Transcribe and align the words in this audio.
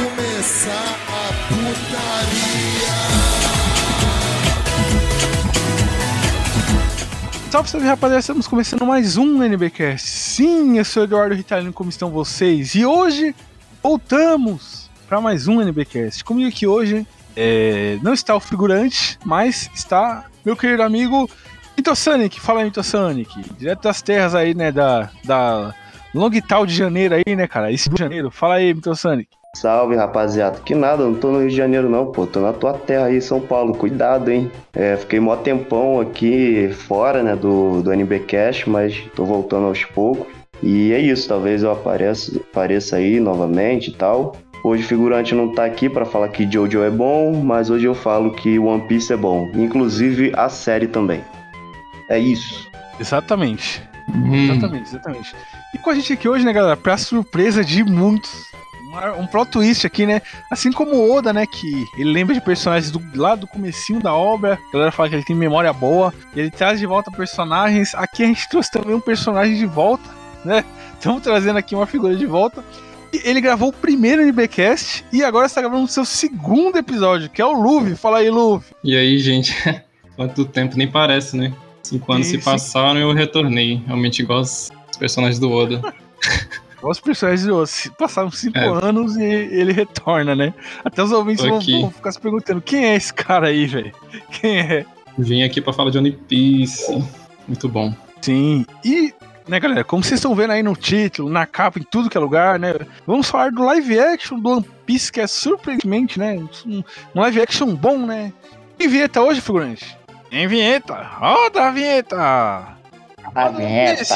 começar 0.00 0.96
a 1.08 1.32
putaria. 1.48 2.90
Salve, 7.50 7.68
salve 7.68 7.86
rapaziada, 7.86 8.20
estamos 8.20 8.48
começando 8.48 8.86
mais 8.86 9.18
um 9.18 9.42
NBcast. 9.42 10.08
Sim, 10.08 10.78
eu 10.78 10.84
sou 10.84 11.04
Eduardo 11.04 11.34
Ritalino, 11.34 11.72
como 11.72 11.90
estão 11.90 12.10
vocês? 12.10 12.74
E 12.74 12.86
hoje 12.86 13.34
voltamos 13.82 14.90
para 15.06 15.20
mais 15.20 15.46
um 15.46 15.60
NBcast. 15.60 16.24
Comigo 16.24 16.48
aqui 16.48 16.66
hoje 16.66 17.06
é, 17.36 17.98
não 18.02 18.14
está 18.14 18.34
o 18.34 18.40
figurante, 18.40 19.18
mas 19.24 19.70
está 19.74 20.24
meu 20.44 20.56
querido 20.56 20.82
amigo 20.82 21.28
Mitosonic. 21.76 22.40
Fala 22.40 22.60
aí, 22.60 22.66
Mitosonic. 22.66 23.42
Direto 23.58 23.82
das 23.82 24.00
terras 24.00 24.34
aí, 24.34 24.54
né, 24.54 24.72
da, 24.72 25.10
da 25.24 25.74
Longtal 26.14 26.64
de 26.64 26.74
Janeiro 26.74 27.16
aí, 27.16 27.36
né, 27.36 27.46
cara? 27.46 27.70
Esse 27.70 27.90
de 27.90 27.98
Janeiro. 27.98 28.30
Fala 28.30 28.54
aí, 28.54 28.72
Mitosonic. 28.72 29.39
Salve, 29.56 29.96
rapaziada. 29.96 30.60
Que 30.60 30.74
nada, 30.74 31.04
não 31.04 31.14
tô 31.14 31.32
no 31.32 31.40
Rio 31.40 31.50
de 31.50 31.56
Janeiro 31.56 31.88
não, 31.88 32.06
pô. 32.06 32.26
Tô 32.26 32.40
na 32.40 32.52
tua 32.52 32.72
terra 32.74 33.06
aí, 33.06 33.20
São 33.20 33.40
Paulo. 33.40 33.74
Cuidado, 33.74 34.30
hein. 34.30 34.50
É, 34.72 34.96
fiquei 34.96 35.18
mó 35.18 35.34
tempão 35.36 36.00
aqui 36.00 36.70
fora, 36.72 37.22
né, 37.22 37.34
do, 37.34 37.82
do 37.82 37.92
NBcast, 37.92 38.70
mas 38.70 38.96
tô 39.14 39.24
voltando 39.24 39.66
aos 39.66 39.84
poucos. 39.84 40.26
E 40.62 40.92
é 40.92 41.00
isso, 41.00 41.28
talvez 41.28 41.62
eu 41.62 41.72
apareça, 41.72 42.38
apareça 42.38 42.96
aí 42.96 43.18
novamente 43.18 43.90
e 43.90 43.94
tal. 43.94 44.36
Hoje 44.62 44.84
o 44.84 44.86
figurante 44.86 45.34
não 45.34 45.52
tá 45.52 45.64
aqui 45.64 45.88
para 45.88 46.04
falar 46.04 46.28
que 46.28 46.50
Jojo 46.50 46.82
é 46.82 46.90
bom, 46.90 47.32
mas 47.42 47.70
hoje 47.70 47.86
eu 47.86 47.94
falo 47.94 48.32
que 48.32 48.58
One 48.58 48.86
Piece 48.86 49.12
é 49.12 49.16
bom. 49.16 49.50
Inclusive 49.54 50.32
a 50.36 50.48
série 50.48 50.86
também. 50.86 51.24
É 52.08 52.18
isso. 52.18 52.68
Exatamente. 53.00 53.82
Exatamente, 54.32 54.90
exatamente. 54.90 55.34
E 55.74 55.78
com 55.78 55.90
a 55.90 55.94
gente 55.94 56.12
aqui 56.12 56.28
hoje, 56.28 56.44
né, 56.44 56.52
galera, 56.52 56.76
pra 56.76 56.98
surpresa 56.98 57.64
de 57.64 57.82
muitos, 57.82 58.49
um 59.18 59.26
plot 59.26 59.50
twist 59.50 59.86
aqui, 59.86 60.06
né? 60.06 60.20
Assim 60.50 60.72
como 60.72 60.94
o 60.94 61.12
Oda, 61.14 61.32
né, 61.32 61.46
que 61.46 61.86
ele 61.96 62.12
lembra 62.12 62.34
de 62.34 62.40
personagens 62.40 62.90
do, 62.90 63.02
lá 63.14 63.34
do 63.34 63.46
comecinho 63.46 64.00
da 64.00 64.14
obra, 64.14 64.58
a 64.68 64.72
galera 64.72 64.92
fala 64.92 65.08
que 65.08 65.14
ele 65.14 65.24
tem 65.24 65.36
memória 65.36 65.72
boa, 65.72 66.12
e 66.34 66.40
ele 66.40 66.50
traz 66.50 66.78
de 66.78 66.86
volta 66.86 67.10
personagens. 67.10 67.94
Aqui 67.94 68.22
a 68.22 68.26
gente 68.26 68.48
trouxe 68.48 68.70
também 68.70 68.94
um 68.94 69.00
personagem 69.00 69.56
de 69.56 69.66
volta, 69.66 70.08
né? 70.44 70.64
Estamos 70.98 71.22
trazendo 71.22 71.58
aqui 71.58 71.74
uma 71.74 71.86
figura 71.86 72.16
de 72.16 72.26
volta. 72.26 72.64
E 73.12 73.28
ele 73.28 73.40
gravou 73.40 73.70
o 73.70 73.72
primeiro 73.72 74.22
NBcast 74.22 75.04
e 75.12 75.24
agora 75.24 75.46
está 75.46 75.60
gravando 75.60 75.84
o 75.84 75.88
seu 75.88 76.04
segundo 76.04 76.78
episódio, 76.78 77.28
que 77.28 77.42
é 77.42 77.44
o 77.44 77.52
Luffy. 77.52 77.96
Fala 77.96 78.18
aí, 78.18 78.30
Luffy. 78.30 78.72
E 78.84 78.96
aí, 78.96 79.18
gente, 79.18 79.52
quanto 80.14 80.44
tempo 80.44 80.76
nem 80.76 80.88
parece, 80.88 81.36
né? 81.36 81.52
Cinco 81.82 82.12
anos 82.12 82.28
se 82.28 82.38
passaram 82.38 83.00
e 83.00 83.02
eu 83.02 83.12
retornei. 83.12 83.82
Realmente 83.84 84.22
igual 84.22 84.42
os 84.42 84.70
personagens 84.96 85.40
do 85.40 85.50
Oda. 85.50 85.82
Os 86.82 86.98
personagens 87.00 87.90
passaram 87.98 88.30
cinco 88.30 88.58
É. 88.58 88.66
anos 88.66 89.16
e 89.16 89.22
ele 89.22 89.72
retorna, 89.72 90.34
né? 90.34 90.54
Até 90.84 91.02
os 91.02 91.12
ouvintes 91.12 91.44
vão, 91.44 91.60
vão 91.60 91.90
ficar 91.90 92.12
se 92.12 92.20
perguntando: 92.20 92.60
quem 92.62 92.84
é 92.86 92.94
esse 92.96 93.12
cara 93.12 93.48
aí, 93.48 93.66
velho? 93.66 93.92
Quem 94.40 94.58
é? 94.60 94.86
Vim 95.18 95.42
aqui 95.42 95.60
pra 95.60 95.72
falar 95.72 95.90
de 95.90 95.98
One 95.98 96.12
Piece. 96.12 97.04
Muito 97.46 97.68
bom. 97.68 97.94
Sim. 98.22 98.64
E, 98.84 99.12
né, 99.46 99.60
galera, 99.60 99.84
como 99.84 100.02
vocês 100.02 100.18
estão 100.18 100.34
vendo 100.34 100.52
aí 100.52 100.62
no 100.62 100.74
título, 100.74 101.28
na 101.28 101.44
capa, 101.44 101.78
em 101.78 101.82
tudo 101.82 102.08
que 102.08 102.16
é 102.16 102.20
lugar, 102.20 102.58
né? 102.58 102.74
Vamos 103.06 103.28
falar 103.28 103.50
do 103.50 103.62
live 103.64 103.98
action 103.98 104.38
do 104.38 104.48
One 104.50 104.66
Piece, 104.86 105.12
que 105.12 105.20
é 105.20 105.26
surpreendentemente, 105.26 106.18
né? 106.18 106.38
Um, 106.66 106.82
um 107.14 107.20
live 107.20 107.42
action 107.42 107.74
bom, 107.74 107.98
né? 107.98 108.32
Em 108.78 108.88
vinheta 108.88 109.20
hoje, 109.20 109.40
figurante? 109.42 109.96
Em 110.32 110.46
vinheta! 110.46 110.94
Roda 110.94 111.66
a 111.66 111.70
vinheta! 111.70 112.16
A 113.34 113.52
Esse. 113.92 114.14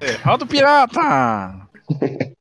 É, 0.00 0.12
roda 0.24 0.44
o 0.44 0.46
pirata! 0.46 1.68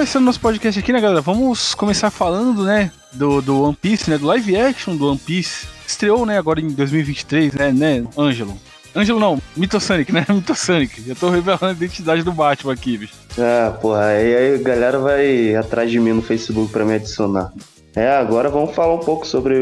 Começando 0.00 0.24
nosso 0.24 0.40
podcast 0.40 0.80
aqui, 0.80 0.94
né, 0.94 0.98
galera? 0.98 1.20
Vamos 1.20 1.74
começar 1.74 2.10
falando, 2.10 2.64
né, 2.64 2.90
do, 3.12 3.42
do 3.42 3.60
One 3.60 3.76
Piece, 3.76 4.08
né, 4.08 4.16
do 4.16 4.24
live 4.24 4.56
action 4.56 4.96
do 4.96 5.06
One 5.06 5.18
Piece. 5.18 5.66
Estreou, 5.86 6.24
né, 6.24 6.38
agora 6.38 6.58
em 6.58 6.68
2023, 6.68 7.52
né, 7.52 7.70
né, 7.70 8.04
Ângelo? 8.16 8.56
Ângelo 8.96 9.20
não, 9.20 9.38
Mitosonic, 9.54 10.10
né, 10.10 10.24
Mitosonic. 10.32 11.06
Eu 11.06 11.14
tô 11.14 11.28
revelando 11.28 11.66
a 11.66 11.72
identidade 11.72 12.22
do 12.22 12.32
Batman 12.32 12.72
aqui, 12.72 12.96
bicho. 12.96 13.12
Ah, 13.38 13.72
porra, 13.72 14.06
aí, 14.06 14.34
aí 14.34 14.54
a 14.54 14.62
galera 14.62 14.98
vai 14.98 15.54
atrás 15.54 15.90
de 15.90 16.00
mim 16.00 16.14
no 16.14 16.22
Facebook 16.22 16.72
pra 16.72 16.82
me 16.82 16.94
adicionar. 16.94 17.52
É, 17.94 18.08
agora 18.08 18.48
vamos 18.48 18.74
falar 18.74 18.94
um 18.94 19.00
pouco 19.00 19.26
sobre 19.26 19.54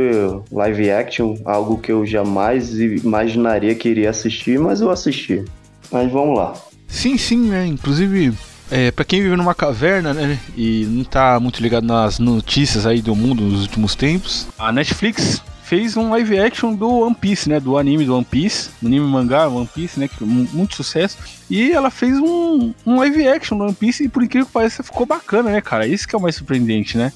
live 0.53 0.89
action, 0.89 1.35
algo 1.45 1.79
que 1.79 1.91
eu 1.91 2.07
jamais 2.07 2.79
imaginaria 2.79 3.75
que 3.75 3.89
iria 3.89 4.11
assistir, 4.11 4.57
mas 4.61 4.81
eu 4.81 4.89
assisti. 4.93 5.45
Mas 5.91 6.13
vamos 6.13 6.39
lá. 6.39 6.55
Sim, 6.87 7.19
sim, 7.19 7.49
né, 7.49 7.67
inclusive... 7.67 8.33
É, 8.71 8.91
pra 8.91 9.05
quem 9.05 9.23
vive 9.23 9.35
numa 9.37 9.55
caverna, 9.55 10.13
né, 10.13 10.39
e 10.57 10.85
não 10.91 11.03
tá 11.05 11.41
muito 11.41 11.63
ligado 11.63 11.87
nas 11.87 12.19
notícias 12.19 12.85
aí 12.85 13.01
do 13.01 13.15
mundo 13.17 13.43
nos 13.43 13.63
últimos 13.63 13.95
tempos, 13.95 14.47
a 14.59 14.71
Netflix 14.71 15.43
fez 15.63 15.97
um 15.97 16.11
live 16.11 16.39
action 16.39 16.75
do 16.75 17.01
One 17.01 17.15
Piece, 17.15 17.49
né, 17.49 17.59
do 17.61 17.79
anime 17.79 18.05
do 18.05 18.15
One 18.15 18.25
Piece, 18.25 18.71
anime 18.85 19.07
mangá 19.07 19.49
One 19.49 19.67
Piece, 19.75 19.99
né, 19.99 20.07
que 20.09 20.23
mu- 20.23 20.49
muito 20.53 20.75
sucesso, 20.77 21.17
e 21.49 21.73
ela 21.73 21.91
fez 21.91 22.19
um, 22.19 22.73
um 22.87 22.99
live 22.99 23.27
action 23.27 23.57
do 23.57 23.65
One 23.65 23.75
Piece 23.75 24.05
e 24.05 24.09
por 24.09 24.23
incrível 24.23 24.47
que 24.47 24.53
pareça 24.53 24.83
ficou 24.83 25.07
bacana, 25.07 25.51
né, 25.51 25.61
cara, 25.63 25.87
isso 25.87 26.07
que 26.07 26.15
é 26.15 26.19
o 26.19 26.23
mais 26.23 26.35
surpreendente, 26.37 26.97
né. 26.99 27.11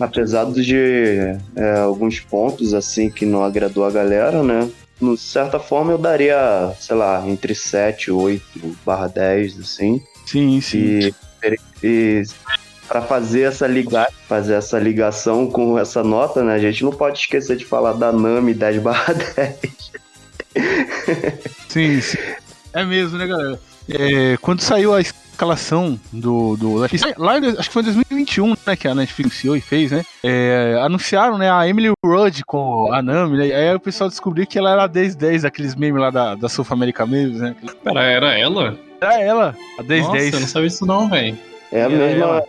Apesar 0.00 0.46
de 0.50 1.36
é, 1.54 1.78
alguns 1.80 2.18
pontos 2.18 2.74
assim 2.74 3.08
que 3.10 3.24
não 3.24 3.44
agradou 3.44 3.84
a 3.84 3.90
galera, 3.90 4.42
né? 4.42 4.68
De 5.00 5.16
certa 5.16 5.60
forma 5.60 5.92
eu 5.92 5.98
daria, 5.98 6.72
sei 6.80 6.96
lá, 6.96 7.22
entre 7.28 7.54
7, 7.54 8.10
8 8.10 8.42
barra 8.84 9.06
10, 9.06 9.60
assim. 9.60 10.00
Sim, 10.26 10.60
sim. 10.60 10.78
E, 10.78 11.14
e 11.82 12.22
para 12.88 13.02
fazer 13.02 13.42
essa 13.42 13.66
ligar, 13.66 14.08
fazer 14.28 14.54
essa 14.54 14.78
ligação 14.78 15.50
com 15.50 15.78
essa 15.78 16.02
nota, 16.02 16.42
né? 16.42 16.54
A 16.54 16.58
gente 16.58 16.84
não 16.84 16.92
pode 16.92 17.18
esquecer 17.18 17.56
de 17.56 17.64
falar 17.64 17.92
da 17.94 18.12
Nami 18.12 18.54
10 18.54 18.82
barra 18.82 19.14
10. 19.36 19.92
Sim, 21.68 22.00
sim. 22.00 22.18
É 22.72 22.84
mesmo, 22.84 23.18
né, 23.18 23.26
galera? 23.26 23.58
É, 23.88 24.36
quando 24.40 24.60
saiu 24.60 24.94
a 24.94 25.00
escalação 25.00 25.98
do, 26.12 26.56
do 26.56 26.80
Netflix, 26.80 27.18
lá 27.18 27.34
acho 27.34 27.68
que 27.68 27.72
foi 27.72 27.82
em 27.82 27.86
2021, 27.86 28.54
né, 28.66 28.76
que 28.76 28.88
a 28.88 28.94
Netflix 28.94 29.32
anunciou 29.32 29.56
e 29.56 29.60
fez, 29.60 29.90
né? 29.90 30.04
é, 30.22 30.78
anunciaram, 30.80 31.36
né, 31.36 31.50
a 31.50 31.68
Emily 31.68 31.92
Rudd 32.04 32.42
com 32.46 32.92
a 32.92 33.02
Nami, 33.02 33.36
né? 33.36 33.54
Aí 33.54 33.74
o 33.74 33.80
pessoal 33.80 34.08
descobriu 34.08 34.46
que 34.46 34.58
ela 34.58 34.70
era 34.70 34.84
a 34.84 34.88
1010, 34.88 35.42
daqueles 35.42 35.74
memes 35.74 36.00
lá 36.00 36.10
da, 36.10 36.34
da 36.34 36.48
South 36.48 36.66
America 36.70 37.04
Memes, 37.04 37.40
né? 37.40 37.54
Pera, 37.82 38.02
era 38.02 38.38
ela? 38.38 38.78
Era 39.00 39.20
ela, 39.20 39.56
a 39.78 39.82
Nossa, 39.82 39.94
eu 39.94 40.02
não 40.04 40.12
1010. 40.12 40.50
sabia 40.50 40.66
isso 40.68 40.86
não, 40.86 41.08
velho. 41.08 41.38
É 41.72 41.82
a 41.84 41.88
mesma. 41.88 42.24
ela? 42.24 42.44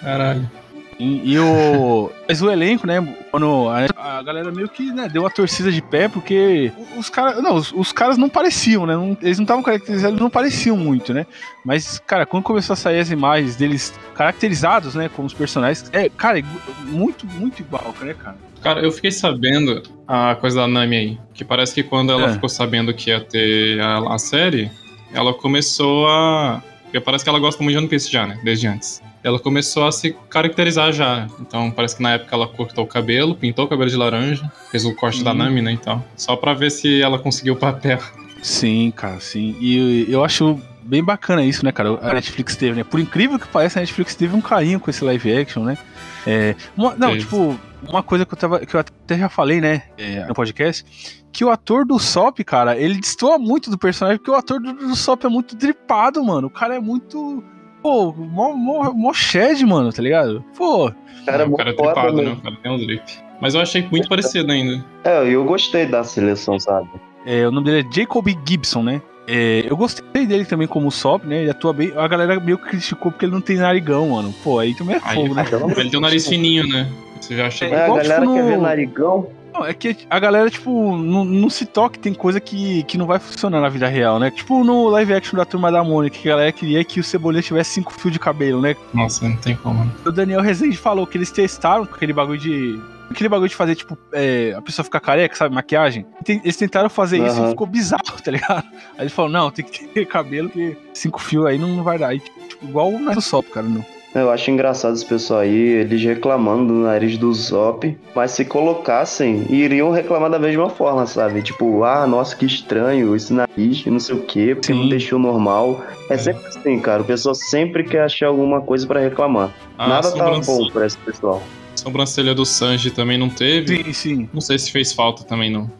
Caralho. 0.00 0.50
E, 0.98 1.32
e 1.32 1.38
o. 1.38 2.10
Mas 2.28 2.42
o 2.42 2.50
elenco, 2.50 2.86
né? 2.86 3.00
Quando 3.30 3.68
a, 3.68 4.18
a 4.18 4.22
galera 4.22 4.52
meio 4.52 4.68
que 4.68 4.92
né, 4.92 5.08
deu 5.08 5.22
uma 5.22 5.30
torcida 5.30 5.72
de 5.72 5.80
pé, 5.82 6.06
porque 6.06 6.70
os 6.96 7.08
caras. 7.08 7.42
Não, 7.42 7.54
os, 7.56 7.72
os 7.72 7.92
caras 7.92 8.16
não 8.18 8.28
pareciam, 8.28 8.86
né? 8.86 8.94
não- 8.94 9.16
eles 9.20 9.38
não 9.38 9.44
estavam 9.44 9.62
caracterizados, 9.62 10.10
eles 10.10 10.20
não 10.20 10.30
pareciam 10.30 10.76
muito, 10.76 11.12
né? 11.12 11.26
Mas, 11.64 11.98
cara, 12.06 12.24
quando 12.26 12.44
começou 12.44 12.74
a 12.74 12.76
sair 12.76 13.00
as 13.00 13.10
imagens 13.10 13.56
deles 13.56 13.92
caracterizados, 14.14 14.94
né? 14.94 15.08
Como 15.14 15.26
os 15.26 15.34
personagens. 15.34 15.88
É, 15.92 16.08
cara, 16.08 16.40
muito, 16.84 17.26
muito 17.26 17.60
igual, 17.60 17.92
né, 18.00 18.14
cara? 18.14 18.36
Cara, 18.60 18.80
eu 18.80 18.92
fiquei 18.92 19.10
sabendo 19.10 19.82
a 20.06 20.36
coisa 20.36 20.60
da 20.60 20.68
Nami 20.68 20.96
aí. 20.96 21.18
Que 21.34 21.44
parece 21.44 21.74
que 21.74 21.82
quando 21.82 22.12
ela 22.12 22.26
É. 22.28 22.32
ficou 22.34 22.48
sabendo 22.48 22.94
que 22.94 23.10
ia 23.10 23.20
ter 23.20 23.80
a, 23.80 24.14
a 24.14 24.18
série, 24.18 24.70
ela 25.12 25.32
começou 25.34 26.06
a. 26.08 26.62
Porque 26.84 27.00
parece 27.00 27.24
que 27.24 27.30
ela 27.30 27.38
gosta 27.38 27.62
muito 27.62 27.74
de 27.74 27.78
One 27.78 27.88
Piece 27.88 28.10
já, 28.12 28.26
né? 28.26 28.38
Desde 28.44 28.66
antes. 28.66 29.02
Ela 29.24 29.38
começou 29.38 29.86
a 29.86 29.92
se 29.92 30.14
caracterizar 30.28 30.92
já. 30.92 31.26
Então 31.40 31.70
parece 31.70 31.96
que 31.96 32.02
na 32.02 32.12
época 32.14 32.34
ela 32.34 32.46
cortou 32.46 32.84
o 32.84 32.86
cabelo, 32.86 33.34
pintou 33.34 33.64
o 33.64 33.68
cabelo 33.68 33.88
de 33.88 33.96
laranja, 33.96 34.50
fez 34.70 34.84
o 34.84 34.94
corte 34.94 35.22
da. 35.24 35.32
Nami, 35.32 35.62
né? 35.62 35.72
Então. 35.72 36.04
Só 36.16 36.36
pra 36.36 36.52
ver 36.54 36.70
se 36.70 37.00
ela 37.00 37.18
conseguiu 37.18 37.54
o 37.54 37.56
papel. 37.56 37.98
Sim, 38.42 38.92
cara, 38.94 39.20
sim. 39.20 39.56
E 39.60 40.06
eu 40.08 40.24
acho 40.24 40.60
bem 40.82 41.02
bacana 41.02 41.44
isso, 41.44 41.64
né, 41.64 41.70
cara? 41.72 41.96
A 42.02 42.12
Netflix 42.14 42.56
teve, 42.56 42.76
né? 42.76 42.84
Por 42.84 42.98
incrível 42.98 43.38
que 43.38 43.46
pareça, 43.46 43.78
a 43.78 43.82
Netflix 43.82 44.14
teve 44.16 44.34
um 44.34 44.40
carinho 44.40 44.80
com 44.80 44.90
esse 44.90 45.04
live 45.04 45.32
action, 45.32 45.62
né? 45.62 45.78
É, 46.26 46.54
uma- 46.76 46.94
não, 46.96 47.08
Teve. 47.10 47.20
tipo, 47.20 47.58
uma 47.88 48.02
coisa 48.02 48.24
que 48.24 48.34
eu, 48.34 48.38
tava, 48.38 48.60
que 48.60 48.74
eu 48.74 48.80
até 48.80 49.18
já 49.18 49.28
falei, 49.28 49.60
né, 49.60 49.82
é, 49.98 50.24
no 50.26 50.34
podcast, 50.34 50.84
que 51.32 51.44
o 51.44 51.50
ator 51.50 51.84
do 51.84 51.98
Sop, 51.98 52.38
cara, 52.44 52.76
ele 52.78 53.00
destoa 53.00 53.38
muito 53.38 53.70
do 53.70 53.78
personagem, 53.78 54.18
porque 54.18 54.30
o 54.30 54.34
ator 54.34 54.60
do, 54.60 54.72
do 54.72 54.96
Sop 54.96 55.24
é 55.24 55.28
muito 55.28 55.56
dripado, 55.56 56.22
mano. 56.24 56.48
O 56.48 56.50
cara 56.50 56.76
é 56.76 56.80
muito. 56.80 57.42
Pô, 57.82 58.12
mó, 58.12 58.52
mó, 58.52 58.92
mó 58.92 59.12
shed, 59.12 59.64
mano, 59.66 59.92
tá 59.92 60.00
ligado? 60.00 60.44
Pô, 60.56 60.92
Cara, 61.26 61.42
É, 61.42 61.46
o 61.46 61.56
cara 61.56 61.70
é 61.70 61.72
muito 61.72 61.84
foda, 61.84 61.94
tripado, 61.94 62.16
né? 62.18 62.22
né? 62.24 62.32
O 62.32 62.42
cara 62.42 62.56
tem 62.62 62.72
um 62.72 62.78
drip. 62.78 63.02
Mas 63.40 63.54
eu 63.54 63.60
achei 63.60 63.86
muito 63.90 64.08
parecido 64.08 64.52
ainda. 64.52 64.84
É, 65.02 65.26
eu 65.26 65.44
gostei 65.44 65.86
da 65.86 66.04
seleção, 66.04 66.60
sabe? 66.60 66.88
é, 67.26 67.46
o 67.46 67.50
nome 67.50 67.66
dele 67.66 67.88
é 67.88 67.94
Jacob 67.94 68.26
Gibson, 68.46 68.82
né? 68.82 69.02
É, 69.26 69.64
eu 69.68 69.76
gostei 69.76 70.26
dele 70.26 70.44
também 70.44 70.66
como 70.66 70.90
Sop, 70.90 71.24
né? 71.24 71.42
Ele 71.42 71.50
atua 71.50 71.72
bem. 71.72 71.92
A 71.96 72.06
galera 72.08 72.38
meio 72.40 72.58
que 72.58 72.68
criticou 72.70 73.10
porque 73.10 73.24
ele 73.24 73.32
não 73.32 73.40
tem 73.40 73.56
narigão, 73.56 74.10
mano. 74.10 74.34
Pô, 74.42 74.58
aí 74.58 74.74
também 74.74 74.96
é 74.96 75.00
Aí, 75.02 75.14
fogo, 75.16 75.34
né? 75.34 75.44
Ele 75.76 75.90
tem 75.90 75.98
um 75.98 76.02
nariz 76.02 76.26
fininho, 76.26 76.66
né? 76.66 76.90
Você 77.22 77.36
já 77.36 77.46
acha. 77.46 77.64
É, 77.64 77.70
É, 77.70 77.74
a 77.82 77.84
igual, 77.84 77.96
galera 78.02 78.20
tipo, 78.22 78.34
quer 78.34 78.42
no- 78.42 78.48
ver 78.48 78.58
narigão. 78.58 79.26
Não, 79.54 79.66
é 79.66 79.74
que 79.74 79.94
a 80.08 80.18
galera, 80.18 80.48
tipo, 80.48 80.96
não, 80.96 81.26
não 81.26 81.50
se 81.50 81.66
toca, 81.66 81.98
tem 81.98 82.14
coisa 82.14 82.40
que, 82.40 82.82
que 82.84 82.96
não 82.96 83.04
vai 83.04 83.18
funcionar 83.18 83.60
na 83.60 83.68
vida 83.68 83.86
real, 83.86 84.18
né? 84.18 84.30
Tipo 84.30 84.64
no 84.64 84.88
live 84.88 85.12
action 85.12 85.36
da 85.36 85.44
turma 85.44 85.70
da 85.70 85.84
Mônica, 85.84 86.16
que 86.18 86.26
a 86.26 86.32
galera 86.32 86.52
queria 86.52 86.82
que 86.82 86.98
o 86.98 87.04
Cebolinha 87.04 87.42
tivesse 87.42 87.72
cinco 87.74 87.92
fios 87.92 88.14
de 88.14 88.18
cabelo, 88.18 88.62
né? 88.62 88.74
Nossa, 88.94 89.28
não 89.28 89.36
tem 89.36 89.54
como. 89.54 89.84
né? 89.84 89.90
O 90.06 90.10
Daniel 90.10 90.40
Rezende 90.40 90.74
falou 90.78 91.06
que 91.06 91.18
eles 91.18 91.30
testaram 91.30 91.84
com 91.84 91.94
aquele 91.94 92.14
bagulho 92.14 92.38
de. 92.38 92.80
Aquele 93.10 93.28
bagulho 93.28 93.50
de 93.50 93.54
fazer, 93.54 93.74
tipo, 93.74 93.98
é, 94.10 94.54
a 94.56 94.62
pessoa 94.62 94.84
ficar 94.84 95.00
careca, 95.00 95.36
sabe? 95.36 95.54
Maquiagem. 95.54 96.06
Eles 96.26 96.56
tentaram 96.56 96.88
fazer 96.88 97.18
isso 97.18 97.36
Aham. 97.36 97.48
e 97.48 97.50
ficou 97.50 97.66
bizarro, 97.66 98.22
tá 98.24 98.30
ligado? 98.30 98.64
Aí 98.96 99.02
ele 99.02 99.10
falou: 99.10 99.30
não, 99.30 99.50
tem 99.50 99.62
que 99.66 99.86
ter 99.86 100.06
cabelo, 100.06 100.48
que 100.48 100.78
cinco 100.94 101.20
fios 101.20 101.44
aí 101.44 101.58
não 101.58 101.82
vai 101.82 101.98
dar. 101.98 102.08
Aí, 102.08 102.20
tipo, 102.20 102.40
igual 102.62 102.88
o 102.88 102.98
Nariz 102.98 103.16
do 103.16 103.20
Sop, 103.20 103.46
cara. 103.50 103.66
Não. 103.66 103.84
Eu 104.14 104.30
acho 104.30 104.50
engraçado 104.50 104.94
esse 104.94 105.06
pessoal 105.06 105.40
aí, 105.40 105.56
eles 105.56 106.02
reclamando 106.02 106.66
do 106.66 106.80
nariz 106.80 107.16
do 107.16 107.32
Zop, 107.32 107.96
mas 108.14 108.32
se 108.32 108.44
colocassem, 108.44 109.46
iriam 109.48 109.90
reclamar 109.90 110.28
da 110.30 110.38
mesma 110.38 110.68
forma, 110.68 111.06
sabe? 111.06 111.40
Tipo, 111.40 111.82
ah, 111.82 112.06
nossa, 112.06 112.36
que 112.36 112.44
estranho, 112.44 113.16
esse 113.16 113.32
nariz, 113.32 113.86
não 113.86 113.98
sei 113.98 114.14
o 114.16 114.20
quê, 114.22 114.54
porque 114.54 114.72
Sim. 114.74 114.80
não 114.80 114.88
deixou 114.90 115.18
normal. 115.18 115.82
É 116.10 116.18
sempre 116.18 116.46
assim, 116.46 116.78
cara, 116.78 117.00
o 117.00 117.04
pessoal 117.06 117.34
sempre 117.34 117.84
quer 117.84 118.02
achar 118.04 118.26
alguma 118.26 118.60
coisa 118.60 118.86
pra 118.86 119.00
reclamar. 119.00 119.50
A 119.78 119.88
Nada 119.88 120.10
tá 120.10 120.16
sobrancelha, 120.18 120.58
bom 120.58 120.70
pra 120.70 120.86
esse 120.86 120.98
pessoal. 120.98 121.42
sobrancelha 121.74 122.34
do 122.34 122.44
Sanji 122.44 122.90
também 122.90 123.16
não 123.16 123.30
teve. 123.30 123.82
Sim, 123.82 123.92
sim. 123.94 124.28
Não 124.30 124.42
sei 124.42 124.58
se 124.58 124.70
fez 124.70 124.92
falta 124.92 125.24
também, 125.24 125.50
não. 125.50 125.70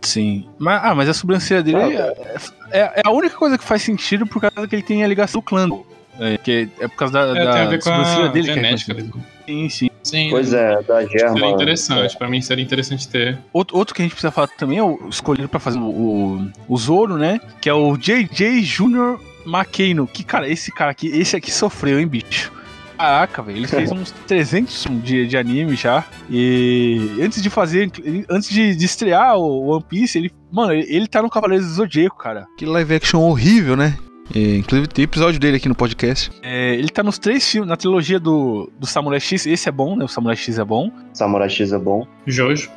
Sim. 0.00 0.46
Mas, 0.58 0.80
ah, 0.84 0.94
mas 0.94 1.08
a 1.08 1.14
sobrancelha 1.14 1.62
dele 1.62 1.78
Ah, 1.78 2.14
é, 2.70 2.80
é, 2.80 2.80
é 2.96 3.02
a 3.04 3.10
única 3.10 3.36
coisa 3.36 3.58
que 3.58 3.64
faz 3.64 3.82
sentido 3.82 4.26
por 4.26 4.40
causa 4.40 4.66
que 4.66 4.74
ele 4.74 4.82
tem 4.82 5.04
a 5.04 5.06
ligação 5.06 5.40
do 5.40 5.44
clã. 5.44 5.68
É, 6.18 6.38
que 6.38 6.68
é 6.78 6.88
por 6.88 6.96
causa 6.96 7.12
da, 7.12 7.20
É, 7.40 7.44
da 7.44 7.52
tem 7.52 7.62
a 7.62 7.66
ver 7.66 7.82
com 7.82 7.90
a 7.90 8.28
dele. 8.28 8.44
que 8.44 8.50
é 8.50 8.54
genética 8.54 8.94
dele. 8.94 9.10
Sim, 9.46 9.68
sim. 9.68 9.90
Sim. 10.02 10.28
Pois 10.30 10.52
né? 10.52 10.74
é, 10.74 10.82
da 10.82 11.00
Seria 11.02 11.18
Germa. 11.18 11.46
interessante. 11.48 12.16
Pra 12.16 12.28
mim 12.28 12.40
seria 12.40 12.62
interessante 12.62 13.08
ter. 13.08 13.38
Outro, 13.52 13.76
outro 13.76 13.94
que 13.94 14.02
a 14.02 14.04
gente 14.04 14.12
precisa 14.12 14.30
falar 14.30 14.48
também 14.48 14.78
é 14.78 14.82
o 14.82 15.08
escolhido 15.08 15.48
pra 15.48 15.58
fazer 15.58 15.78
o, 15.78 15.82
o, 15.88 16.50
o 16.68 16.76
Zoro, 16.76 17.16
né? 17.16 17.40
Que 17.60 17.68
é 17.68 17.74
o 17.74 17.96
JJ 17.96 18.60
Jr. 18.62 19.18
McCain. 19.46 20.04
Que, 20.06 20.22
cara, 20.24 20.48
esse 20.48 20.70
cara 20.72 20.90
aqui, 20.90 21.08
esse 21.08 21.36
aqui 21.36 21.50
sofreu, 21.50 21.98
hein, 21.98 22.06
bicho? 22.06 22.52
Caraca, 22.96 23.42
velho, 23.42 23.58
ele 23.58 23.66
fez 23.66 23.90
uns 23.90 24.12
300 24.26 24.86
de, 25.02 25.26
de 25.26 25.36
anime 25.36 25.74
já. 25.74 26.04
E 26.30 27.18
antes 27.20 27.42
de 27.42 27.50
fazer, 27.50 27.90
antes 28.30 28.48
de, 28.48 28.74
de 28.76 28.84
estrear 28.84 29.36
o 29.36 29.66
One 29.74 29.84
Piece, 29.88 30.16
ele, 30.16 30.30
mano, 30.52 30.72
ele, 30.72 30.86
ele 30.88 31.06
tá 31.08 31.20
no 31.20 31.28
Cavaleiros 31.28 31.66
do 31.66 31.72
Zodíaco, 31.74 32.16
cara. 32.16 32.46
Que 32.56 32.64
live 32.64 32.94
action 32.94 33.20
horrível, 33.20 33.76
né? 33.76 33.96
É, 34.34 34.56
inclusive 34.56 34.88
tem 34.88 35.04
episódio 35.04 35.38
dele 35.40 35.56
aqui 35.56 35.68
no 35.68 35.74
podcast. 35.74 36.30
É, 36.42 36.74
ele 36.74 36.88
tá 36.88 37.02
nos 37.02 37.18
três 37.18 37.48
filmes, 37.50 37.68
na 37.68 37.76
trilogia 37.76 38.18
do, 38.20 38.70
do 38.78 38.86
Samurai 38.86 39.20
X. 39.20 39.46
Esse 39.46 39.68
é 39.68 39.72
bom, 39.72 39.96
né? 39.96 40.04
O 40.04 40.08
Samurai 40.08 40.36
X 40.36 40.58
é 40.58 40.64
bom. 40.64 40.90
Samurai 41.12 41.48
X 41.48 41.72
é 41.72 41.78
bom. 41.78 42.06
Jojo. 42.26 42.70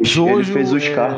ele 0.00 0.44
fez 0.44 0.72
o 0.72 0.80
Scar. 0.80 1.16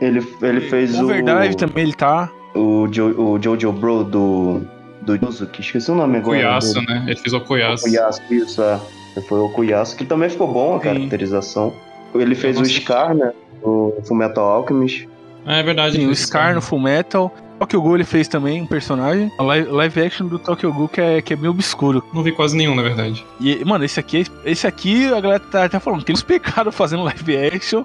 é, 0.00 0.04
Ele, 0.06 0.26
ele 0.42 0.60
fez 0.62 0.98
o. 0.98 1.04
Overdrive 1.04 1.56
também 1.56 1.84
ele 1.84 1.94
tá. 1.94 2.30
O, 2.54 2.86
jo, 2.88 3.06
o 3.20 3.42
Jojo 3.42 3.72
Bro 3.72 4.04
do. 4.04 4.60
Do 5.02 5.14
Yuzuki. 5.16 5.60
Esqueci 5.60 5.90
o 5.90 5.94
nome 5.94 6.18
agora. 6.18 6.38
Cuiaço, 6.38 6.74
dele. 6.74 6.86
né? 6.86 7.04
Ele 7.06 7.16
fez 7.16 7.32
o 7.32 7.40
Cuiaço. 7.40 7.84
Okuyasu, 7.86 8.20
isso, 8.30 8.62
é. 8.62 8.80
Foi 9.28 9.38
o 9.40 9.46
Okuyasu, 9.46 9.96
que 9.96 10.04
também 10.04 10.28
ficou 10.28 10.46
bom 10.52 10.74
a 10.76 10.78
Sim. 10.78 10.84
caracterização. 10.84 11.72
Ele 12.14 12.34
fez 12.34 12.58
o. 12.60 12.64
Scar, 12.64 13.14
né? 13.14 13.32
O 13.62 13.94
Fullmetal 14.06 14.44
Alchemist. 14.48 15.08
Ah, 15.44 15.56
é 15.56 15.62
verdade. 15.62 15.96
Ele 15.96 16.06
o 16.06 16.14
Scar 16.14 16.54
no 16.54 16.60
Full 16.60 16.80
Metal. 16.80 17.34
Tokyo 17.58 17.82
Ghoul 17.82 17.96
ele 17.96 18.04
fez 18.04 18.28
também 18.28 18.62
um 18.62 18.66
personagem. 18.66 19.32
A 19.36 19.42
live, 19.42 19.68
live 19.70 20.02
action 20.02 20.26
do 20.26 20.38
Tokyo 20.38 20.72
Ghoul 20.72 20.88
que 20.88 21.00
é, 21.00 21.20
que 21.20 21.32
é 21.32 21.36
meio 21.36 21.50
obscuro. 21.50 22.02
Não 22.14 22.22
vi 22.22 22.30
quase 22.30 22.56
nenhum, 22.56 22.74
na 22.74 22.82
verdade. 22.82 23.24
E, 23.40 23.64
mano, 23.64 23.84
esse 23.84 23.98
aqui, 23.98 24.24
esse 24.44 24.66
aqui 24.66 25.06
a 25.12 25.20
galera 25.20 25.40
tá, 25.40 25.68
tá 25.68 25.80
falando 25.80 26.04
que 26.04 26.12
eles 26.12 26.22
pecaram 26.24 26.70
fazendo 26.70 27.02
live 27.02 27.36
action. 27.36 27.84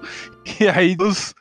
E 0.60 0.68
aí 0.68 0.96
Deus, 0.96 1.34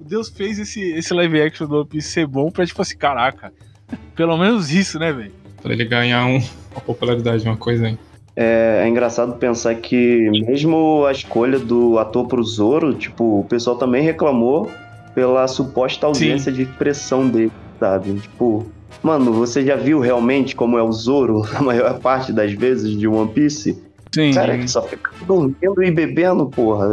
Deus 0.00 0.28
fez 0.28 0.58
esse, 0.58 0.82
esse 0.92 1.14
live 1.14 1.40
action 1.40 1.66
do 1.66 1.76
One 1.78 1.86
Piece 1.86 2.08
ser 2.08 2.26
bom 2.26 2.50
pra 2.50 2.66
tipo 2.66 2.82
assim, 2.82 2.96
caraca. 2.96 3.52
Pelo 4.14 4.36
menos 4.36 4.70
isso, 4.70 4.98
né, 4.98 5.12
velho? 5.12 5.32
Pra 5.62 5.72
ele 5.72 5.84
ganhar 5.84 6.26
um, 6.26 6.36
uma 6.72 6.80
popularidade, 6.84 7.44
uma 7.44 7.56
coisa 7.56 7.86
aí. 7.86 7.98
É, 8.36 8.82
é 8.82 8.88
engraçado 8.88 9.36
pensar 9.36 9.74
que 9.76 10.28
mesmo 10.44 11.06
a 11.06 11.12
escolha 11.12 11.58
do 11.58 11.98
ator 11.98 12.26
pro 12.26 12.42
Zoro, 12.42 12.92
tipo, 12.92 13.40
o 13.40 13.44
pessoal 13.44 13.76
também 13.76 14.02
reclamou 14.02 14.68
pela 15.14 15.46
suposta 15.48 16.06
ausência 16.06 16.50
de 16.50 16.62
expressão 16.62 17.28
dele, 17.28 17.52
sabe? 17.78 18.14
Tipo, 18.14 18.66
mano, 19.02 19.32
você 19.32 19.64
já 19.64 19.76
viu 19.76 20.00
realmente 20.00 20.54
como 20.56 20.78
é 20.78 20.82
o 20.82 20.92
Zoro 20.92 21.44
a 21.54 21.62
maior 21.62 21.98
parte 22.00 22.32
das 22.32 22.52
vezes 22.52 22.98
de 22.98 23.06
One 23.06 23.30
Piece? 23.30 23.82
Sim. 24.14 24.32
Cara, 24.32 24.56
que 24.56 24.68
só 24.68 24.82
fica 24.82 25.10
dormindo 25.26 25.82
e 25.82 25.90
bebendo, 25.90 26.46
porra. 26.46 26.86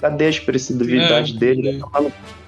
Cadê 0.00 0.24
a 0.26 0.30
expressividade 0.30 1.34
É, 1.34 1.38
dele? 1.38 1.82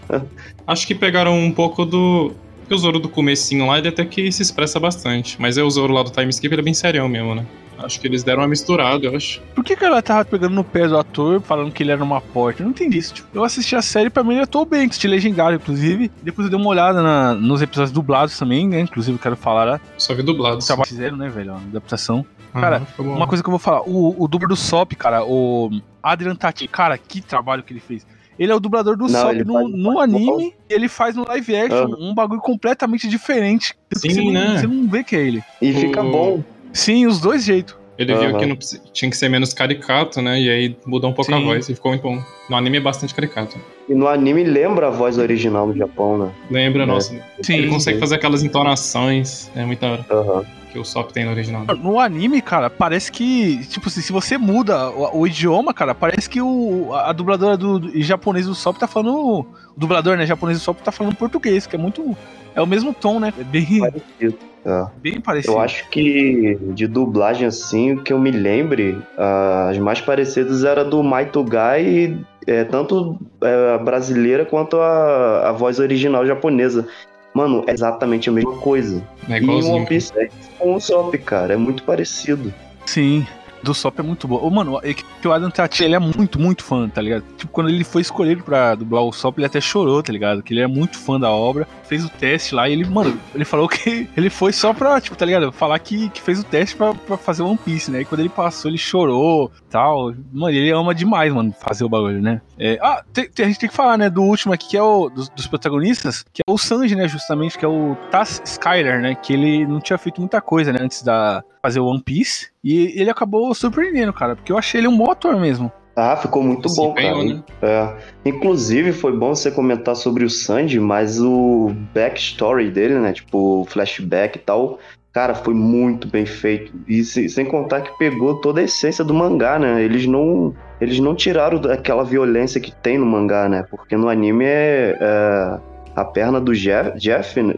Acho 0.66 0.86
que 0.86 0.94
pegaram 0.94 1.38
um 1.38 1.52
pouco 1.52 1.84
do. 1.84 2.32
Porque 2.60 2.74
o 2.74 2.78
Zoro 2.78 2.98
do 2.98 3.10
comecinho 3.10 3.66
lá, 3.66 3.78
ele 3.78 3.88
até 3.88 4.02
que 4.06 4.32
se 4.32 4.40
expressa 4.40 4.80
bastante. 4.80 5.36
Mas 5.38 5.58
é 5.58 5.62
o 5.62 5.68
Zoro 5.68 5.92
lá 5.92 6.02
do 6.02 6.10
time 6.10 6.30
skip, 6.30 6.54
ele 6.54 6.62
é 6.62 6.64
bem 6.64 6.72
serião 6.72 7.06
mesmo, 7.06 7.34
né? 7.34 7.44
Acho 7.78 8.00
que 8.00 8.06
eles 8.06 8.22
deram 8.22 8.42
uma 8.42 8.48
misturada, 8.48 9.06
eu 9.06 9.16
acho. 9.16 9.40
Por 9.54 9.64
que, 9.64 9.76
que 9.76 9.84
ela 9.84 10.00
tava 10.00 10.24
pegando 10.24 10.54
no 10.54 10.64
pé 10.64 10.86
do 10.88 10.96
ator, 10.98 11.40
falando 11.40 11.72
que 11.72 11.82
ele 11.82 11.90
era 11.92 12.02
uma 12.02 12.20
porta? 12.20 12.62
Eu 12.62 12.64
não 12.64 12.70
entendi 12.70 12.98
isso. 12.98 13.14
Tipo, 13.14 13.28
eu 13.34 13.44
assisti 13.44 13.74
a 13.76 13.82
série, 13.82 14.08
pra 14.10 14.22
mim 14.24 14.32
ele 14.34 14.42
atuou 14.42 14.64
bem, 14.64 14.86
assisti 14.86 15.06
legendário, 15.08 15.56
inclusive. 15.56 16.10
Depois 16.22 16.46
eu 16.46 16.50
dei 16.50 16.58
uma 16.60 16.68
olhada 16.70 17.02
na- 17.02 17.34
nos 17.34 17.60
episódios 17.62 17.92
dublados 17.92 18.38
também, 18.38 18.68
né? 18.68 18.80
Inclusive 18.80 19.16
eu 19.16 19.20
quero 19.22 19.36
falar. 19.36 19.80
Só 19.98 20.14
vi 20.14 20.22
dublado. 20.22 20.56
O 20.56 20.66
trabalho 20.66 20.84
que 20.84 20.94
fizeram, 20.94 21.16
né, 21.16 21.28
velho? 21.28 21.52
A 21.52 21.56
adaptação. 21.56 22.24
Cara, 22.52 22.82
bom. 22.96 23.02
Uma 23.16 23.26
coisa 23.26 23.42
que 23.42 23.48
eu 23.48 23.52
vou 23.52 23.58
falar, 23.58 23.82
o, 23.82 24.14
o 24.16 24.28
dublador 24.28 24.50
do 24.50 24.56
Sop, 24.56 24.92
cara, 24.94 25.24
o 25.24 25.70
Adrian 26.00 26.36
Tati, 26.36 26.68
cara, 26.68 26.96
que 26.96 27.20
trabalho 27.20 27.64
que 27.64 27.72
ele 27.72 27.80
fez. 27.80 28.06
Ele 28.38 28.50
é 28.52 28.54
o 28.54 28.60
dublador 28.60 28.96
do 28.96 29.06
Não, 29.08 29.20
Sop 29.20 29.34
no, 29.44 29.52
faz- 29.54 29.70
no 29.70 29.98
anime 30.00 30.54
e 30.70 30.72
ele 30.74 30.88
faz 30.88 31.14
no 31.16 31.26
live 31.26 31.56
action 31.56 31.84
Aham. 31.84 31.96
um 32.00 32.14
bagulho 32.14 32.40
completamente 32.40 33.08
diferente. 33.08 33.74
Sim, 33.94 34.10
você, 34.10 34.22
não, 34.24 34.32
né? 34.32 34.58
você 34.60 34.66
não 34.68 34.88
vê 34.88 35.02
que 35.04 35.16
é 35.16 35.20
ele. 35.26 35.42
E 35.60 35.72
fica 35.72 36.00
O- 36.02 36.10
bom. 36.10 36.44
Sim, 36.74 37.06
os 37.06 37.20
dois 37.20 37.44
jeitos. 37.44 37.74
Ele 37.96 38.12
viu 38.12 38.30
Aham. 38.30 38.38
que 38.38 38.46
não 38.46 38.56
tinha 38.92 39.08
que 39.08 39.16
ser 39.16 39.28
menos 39.28 39.52
caricato, 39.54 40.20
né? 40.20 40.40
E 40.40 40.50
aí 40.50 40.76
mudou 40.84 41.08
um 41.08 41.12
pouco 41.12 41.32
a 41.32 41.38
Sim. 41.38 41.44
voz 41.44 41.68
e 41.68 41.74
ficou 41.76 41.92
muito 41.92 42.02
bom. 42.02 42.20
No 42.50 42.56
anime 42.56 42.78
é 42.78 42.80
bastante 42.80 43.14
caricato. 43.14 43.56
E 43.88 43.94
no 43.94 44.08
anime 44.08 44.42
lembra 44.42 44.88
a 44.88 44.90
voz 44.90 45.16
original 45.16 45.68
do 45.68 45.78
Japão, 45.78 46.18
né? 46.18 46.32
Lembra, 46.50 46.82
É. 46.82 46.86
nossa. 46.86 47.14
Sim. 47.40 47.54
Ele 47.54 47.68
consegue 47.68 48.00
fazer 48.00 48.16
aquelas 48.16 48.42
entonações. 48.42 49.48
É 49.54 49.64
muito 49.64 49.78
da 49.80 49.92
hora. 49.92 50.06
Aham. 50.10 50.44
Que 50.74 50.78
o 50.80 50.84
Sop 50.84 51.12
tem 51.12 51.24
no 51.24 51.30
original. 51.30 51.64
No 51.80 52.00
anime, 52.00 52.42
cara, 52.42 52.68
parece 52.68 53.12
que, 53.12 53.64
tipo 53.68 53.86
assim, 53.86 54.00
se 54.00 54.10
você 54.10 54.36
muda 54.36 54.90
o, 54.90 55.20
o 55.20 55.24
idioma, 55.24 55.72
cara, 55.72 55.94
parece 55.94 56.28
que 56.28 56.42
o, 56.42 56.92
a 56.92 57.12
dubladora 57.12 57.56
do, 57.56 57.78
do 57.78 58.02
japonês 58.02 58.46
do 58.46 58.56
Sop 58.56 58.76
tá 58.76 58.88
falando. 58.88 59.14
O 59.14 59.46
dublador, 59.76 60.16
né, 60.16 60.26
japonês 60.26 60.58
do 60.58 60.64
Sop 60.64 60.80
tá 60.80 60.90
falando 60.90 61.14
português, 61.14 61.64
que 61.64 61.76
é 61.76 61.78
muito. 61.78 62.16
É 62.56 62.60
o 62.60 62.66
mesmo 62.66 62.92
tom, 62.92 63.20
né? 63.20 63.32
É 63.38 63.44
bem, 63.44 63.78
Parecido. 63.78 64.38
É. 64.66 64.86
bem 65.00 65.20
parecido. 65.20 65.52
Eu 65.52 65.60
acho 65.60 65.88
que 65.90 66.58
de 66.72 66.88
dublagem 66.88 67.46
assim, 67.46 67.92
o 67.92 68.02
que 68.02 68.12
eu 68.12 68.18
me 68.18 68.32
lembre, 68.32 69.00
ah, 69.16 69.68
as 69.70 69.78
mais 69.78 70.00
parecidas 70.00 70.64
era 70.64 70.84
do 70.84 71.04
Maito 71.04 71.44
Gai, 71.44 72.18
é, 72.48 72.64
tanto 72.64 73.16
é, 73.40 73.74
a 73.74 73.78
brasileira 73.78 74.44
quanto 74.44 74.80
a, 74.80 75.50
a 75.50 75.52
voz 75.52 75.78
original 75.78 76.26
japonesa. 76.26 76.88
Mano, 77.34 77.64
é 77.66 77.72
exatamente 77.72 78.28
a 78.28 78.32
mesma 78.32 78.56
coisa. 78.58 79.02
É 79.28 79.40
E 79.40 79.44
One. 79.44 79.86
Piece 79.86 80.12
é 80.16 80.28
com 80.56 80.76
o 80.76 80.80
Sop, 80.80 81.12
cara, 81.18 81.54
é 81.54 81.56
muito 81.56 81.82
parecido. 81.82 82.54
Sim. 82.86 83.26
Do 83.64 83.74
Sop 83.74 83.98
é 83.98 84.02
muito 84.02 84.28
bom. 84.28 84.36
Ô, 84.36 84.50
mano, 84.50 84.78
é 84.82 84.92
que 84.92 85.04
o 85.26 85.32
Adam 85.32 85.50
Tati, 85.50 85.82
ele 85.84 85.94
é 85.94 85.98
muito, 85.98 86.38
muito 86.38 86.62
fã, 86.62 86.88
tá 86.88 87.00
ligado? 87.00 87.24
Tipo, 87.36 87.50
quando 87.50 87.70
ele 87.70 87.82
foi 87.82 88.02
escolhido 88.02 88.42
pra 88.44 88.74
dublar 88.74 89.02
o 89.02 89.12
Sop, 89.12 89.38
ele 89.38 89.46
até 89.46 89.60
chorou, 89.60 90.02
tá 90.02 90.12
ligado? 90.12 90.42
Que 90.42 90.52
ele 90.52 90.60
é 90.60 90.66
muito 90.66 90.98
fã 90.98 91.18
da 91.18 91.30
obra. 91.30 91.66
Fez 91.84 92.04
o 92.04 92.08
teste 92.10 92.54
lá 92.54 92.68
e 92.68 92.72
ele, 92.72 92.84
mano, 92.84 93.18
ele 93.34 93.44
falou 93.44 93.66
que 93.68 94.08
ele 94.16 94.28
foi 94.28 94.52
só 94.52 94.74
pra, 94.74 95.00
tipo, 95.00 95.16
tá 95.16 95.24
ligado? 95.24 95.50
Falar 95.50 95.78
que, 95.78 96.10
que 96.10 96.20
fez 96.20 96.38
o 96.40 96.44
teste 96.44 96.76
pra, 96.76 96.94
pra 96.94 97.16
fazer 97.16 97.42
One 97.42 97.58
Piece, 97.58 97.90
né? 97.90 98.02
E 98.02 98.04
quando 98.04 98.20
ele 98.20 98.28
passou, 98.28 98.70
ele 98.70 98.78
chorou 98.78 99.50
tal. 99.70 100.12
Mano, 100.32 100.50
ele 100.54 100.70
ama 100.70 100.94
demais, 100.94 101.32
mano, 101.32 101.52
fazer 101.58 101.84
o 101.84 101.88
bagulho, 101.88 102.20
né? 102.20 102.42
É, 102.58 102.78
ah, 102.82 103.02
tem- 103.12 103.28
tem- 103.30 103.46
a 103.46 103.48
gente 103.48 103.58
tem 103.58 103.68
que 103.68 103.74
falar, 103.74 103.96
né, 103.96 104.10
do 104.10 104.22
último 104.22 104.52
aqui, 104.52 104.68
que 104.68 104.76
é 104.76 104.82
o 104.82 105.08
dos, 105.08 105.28
dos 105.30 105.46
protagonistas, 105.46 106.24
que 106.32 106.42
é 106.46 106.52
o 106.52 106.58
Sanji, 106.58 106.94
né, 106.94 107.08
justamente, 107.08 107.58
que 107.58 107.64
é 107.64 107.68
o 107.68 107.96
Taz 108.10 108.42
Skyler, 108.44 109.00
né? 109.00 109.14
Que 109.14 109.32
ele 109.32 109.66
não 109.66 109.80
tinha 109.80 109.98
feito 109.98 110.20
muita 110.20 110.40
coisa, 110.40 110.72
né, 110.72 110.78
antes 110.82 111.02
da 111.02 111.42
fazer 111.64 111.80
o 111.80 111.86
One 111.86 112.02
Piece. 112.02 112.48
E 112.62 112.92
ele 113.00 113.08
acabou 113.08 113.54
surpreendendo, 113.54 114.12
cara, 114.12 114.36
porque 114.36 114.52
eu 114.52 114.58
achei 114.58 114.80
ele 114.82 114.88
um 114.88 114.96
bom 114.98 115.10
ator 115.10 115.34
mesmo. 115.40 115.72
Ah, 115.96 116.14
ficou 116.16 116.42
muito 116.42 116.68
Se 116.68 116.76
bom, 116.76 116.90
empenhou, 116.90 117.16
cara. 117.22 117.34
né? 117.34 117.42
É. 117.62 118.28
Inclusive, 118.28 118.92
foi 118.92 119.16
bom 119.16 119.34
você 119.34 119.50
comentar 119.50 119.96
sobre 119.96 120.24
o 120.24 120.28
Sanji, 120.30 120.78
mas 120.78 121.18
o 121.22 121.72
backstory 121.94 122.70
dele, 122.70 122.94
né? 122.98 123.12
Tipo, 123.14 123.62
o 123.62 123.64
flashback 123.64 124.36
e 124.36 124.40
tal, 124.42 124.78
cara, 125.12 125.34
foi 125.34 125.54
muito 125.54 126.06
bem 126.08 126.26
feito. 126.26 126.70
E 126.86 127.02
se- 127.02 127.28
sem 127.30 127.46
contar 127.46 127.80
que 127.80 127.96
pegou 127.96 128.40
toda 128.42 128.60
a 128.60 128.64
essência 128.64 129.02
do 129.04 129.14
mangá, 129.14 129.58
né? 129.58 129.82
Eles 129.82 130.04
não, 130.04 130.52
eles 130.80 130.98
não 130.98 131.14
tiraram 131.14 131.58
aquela 131.70 132.04
violência 132.04 132.60
que 132.60 132.72
tem 132.74 132.98
no 132.98 133.06
mangá, 133.06 133.48
né? 133.48 133.64
Porque 133.70 133.96
no 133.96 134.08
anime 134.10 134.44
é, 134.44 134.98
é 135.00 135.58
a 135.96 136.04
perna 136.04 136.40
do 136.40 136.52
Jeff, 136.52 136.98
Jeff 136.98 137.40
né? 137.40 137.54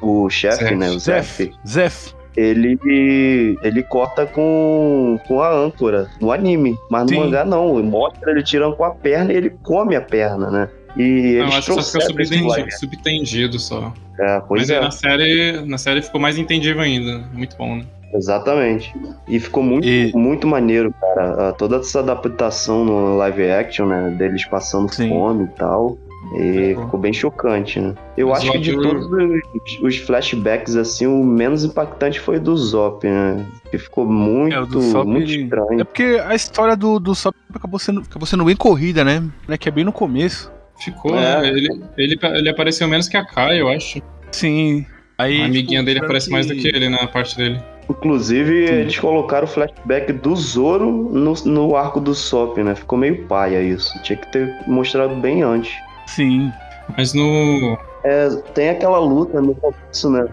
O 0.00 0.30
chefe, 0.30 0.74
né? 0.76 0.90
O 0.90 0.98
Zef. 1.00 1.50
Zef. 1.66 2.14
Ele, 2.38 3.58
ele 3.62 3.82
corta 3.82 4.24
com, 4.26 5.18
com 5.26 5.40
a 5.42 5.52
âncora 5.52 6.08
no 6.20 6.30
anime, 6.30 6.76
mas 6.90 7.02
no 7.02 7.08
Sim. 7.08 7.18
mangá 7.18 7.44
não. 7.44 7.82
Mostra 7.82 8.30
ele 8.30 8.42
tirando 8.42 8.76
com 8.76 8.84
a 8.84 8.90
perna 8.90 9.32
e 9.32 9.36
ele 9.36 9.50
come 9.62 9.96
a 9.96 10.00
perna, 10.00 10.50
né? 10.50 10.68
E 10.96 11.34
Eu 11.36 11.42
eles 11.44 11.54
acho 11.56 11.74
que 11.74 11.82
só 11.82 12.00
fica 12.00 12.46
lá. 12.46 12.70
subtendido 12.78 13.58
só. 13.58 13.92
É, 14.20 14.40
pois 14.40 14.62
Mas 14.62 14.70
é, 14.70 14.80
na 14.80 14.90
série, 14.90 15.60
na 15.66 15.78
série 15.78 16.02
ficou 16.02 16.20
mais 16.20 16.38
entendível 16.38 16.80
ainda. 16.82 17.24
Muito 17.32 17.56
bom, 17.56 17.76
né? 17.76 17.84
exatamente. 18.14 18.92
E 19.28 19.38
ficou 19.38 19.62
muito, 19.62 19.86
E- 19.86 20.10
muito 20.14 20.46
maneiro, 20.46 20.92
cara. 21.00 21.52
Toda 21.52 21.76
essa 21.76 21.98
adaptação 22.00 22.84
no 22.84 23.16
live 23.18 23.50
action, 23.50 23.86
né? 23.86 24.14
Deles 24.16 24.44
passando 24.46 24.92
Sim. 24.92 25.08
fome 25.10 25.44
e 25.44 25.48
tal. 25.48 25.98
E 26.34 26.68
Ficou. 26.68 26.84
ficou 26.84 27.00
bem 27.00 27.12
chocante, 27.12 27.80
né? 27.80 27.94
Eu 28.16 28.28
Mas 28.28 28.38
acho 28.40 28.52
que 28.52 28.58
de 28.58 28.70
ator- 28.72 28.82
todos 28.84 29.06
os, 29.10 29.80
os 29.82 29.96
flashbacks, 29.98 30.76
assim, 30.76 31.06
o 31.06 31.24
menos 31.24 31.64
impactante 31.64 32.20
foi 32.20 32.38
do 32.38 32.56
Zop, 32.56 33.06
né? 33.06 33.46
Que 33.70 33.78
ficou 33.78 34.04
muito, 34.06 34.54
É, 34.54 34.60
o 34.60 34.66
do 34.66 34.82
Sop, 34.82 35.06
muito 35.06 35.30
estranho. 35.30 35.80
É 35.80 35.84
porque 35.84 36.20
a 36.26 36.34
história 36.34 36.76
do, 36.76 36.98
do 36.98 37.14
Sop 37.14 37.34
acabou 37.54 37.78
sendo, 37.78 38.00
acabou 38.02 38.26
sendo 38.26 38.44
bem 38.44 38.56
corrida, 38.56 39.02
né? 39.04 39.22
né? 39.46 39.56
Que 39.56 39.68
é 39.68 39.72
bem 39.72 39.84
no 39.84 39.92
começo. 39.92 40.52
Ficou, 40.78 41.16
É. 41.16 41.40
né? 41.40 41.48
Ele, 41.48 41.82
ele, 41.96 42.18
ele 42.22 42.48
apareceu 42.50 42.86
menos 42.86 43.08
que 43.08 43.16
a 43.16 43.24
Kai, 43.24 43.60
eu 43.60 43.68
acho. 43.68 44.00
Sim. 44.30 44.84
Aí, 45.16 45.40
a 45.42 45.46
amiguinha 45.46 45.80
tipo, 45.80 45.86
dele 45.86 45.98
aparece 46.00 46.30
mais 46.30 46.46
do 46.46 46.54
que 46.54 46.68
ele 46.68 46.88
na 46.88 47.06
parte 47.06 47.36
dele. 47.36 47.58
Inclusive, 47.90 48.64
eles 48.66 48.98
colocaram 48.98 49.44
o 49.44 49.50
flashback 49.50 50.12
do 50.12 50.36
Zoro 50.36 50.92
no, 51.10 51.32
no 51.46 51.74
arco 51.74 51.98
do 52.00 52.14
Sop, 52.14 52.58
né? 52.58 52.74
Ficou 52.74 52.98
meio 52.98 53.24
paia 53.26 53.62
isso. 53.62 53.90
Tinha 54.02 54.16
que 54.18 54.30
ter 54.30 54.54
mostrado 54.66 55.14
bem 55.16 55.42
antes. 55.42 55.72
Sim. 56.14 56.52
Mas 56.96 57.12
no. 57.12 57.78
É, 58.04 58.28
tem 58.54 58.70
aquela 58.70 58.98
luta 58.98 59.40
no 59.40 59.54
começo, 59.54 60.10
né? 60.10 60.26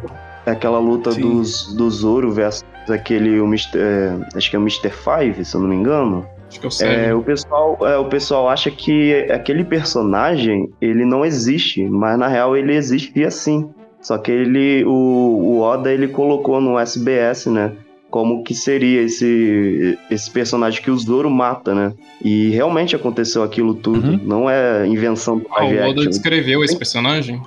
É 0.46 0.52
Aquela 0.52 0.80
luta 0.80 1.12
Sim. 1.12 1.22
dos, 1.22 1.74
do 1.74 1.90
Zoro 1.90 2.32
versus 2.32 2.64
aquele. 2.90 3.40
O 3.40 3.46
Mr., 3.46 3.78
é, 3.78 4.38
acho 4.38 4.50
que 4.50 4.56
é 4.56 4.60
o 4.60 4.62
Mr. 4.62 4.90
Five, 4.90 5.44
se 5.44 5.56
eu 5.56 5.62
não 5.62 5.68
me 5.68 5.76
engano. 5.76 6.26
Acho 6.48 6.60
que 6.60 6.84
é 6.84 6.88
o 6.88 6.92
É, 6.92 7.16
o, 7.16 7.22
pessoal, 7.24 7.78
é, 7.82 7.98
o 7.98 8.06
pessoal 8.06 8.48
acha 8.48 8.70
que 8.72 9.14
aquele 9.32 9.64
personagem 9.64 10.72
ele 10.80 11.04
não 11.04 11.26
existe, 11.26 11.84
mas 11.84 12.18
na 12.18 12.28
real 12.28 12.56
ele 12.56 12.74
existia 12.76 13.30
sim. 13.32 13.70
Só 14.02 14.20
que 14.20 14.32
ele, 14.32 14.86
o, 14.86 14.92
o 14.92 15.60
Oda 15.62 15.92
ele 15.92 16.08
colocou 16.08 16.62
no 16.62 16.78
SBS, 16.78 17.48
né? 17.48 17.72
Como 18.16 18.44
que 18.46 18.54
seria 18.56 19.02
esse, 19.02 20.00
esse 20.10 20.32
personagem 20.32 20.82
que 20.82 20.90
o 20.90 20.98
Zoro 20.98 21.30
mata, 21.30 21.76
né? 21.76 21.92
E 22.24 22.48
realmente 22.52 22.96
aconteceu 22.96 23.44
aquilo 23.44 23.74
tudo. 23.74 24.12
Uhum. 24.12 24.20
Não 24.24 24.50
é 24.50 24.88
invenção 24.88 25.38
do 25.38 25.46
Ah, 25.52 25.66
live 25.66 25.76
o 25.80 25.82
Oda 25.82 25.90
action. 26.00 26.10
descreveu 26.12 26.64
esse 26.64 26.78
personagem? 26.78 27.42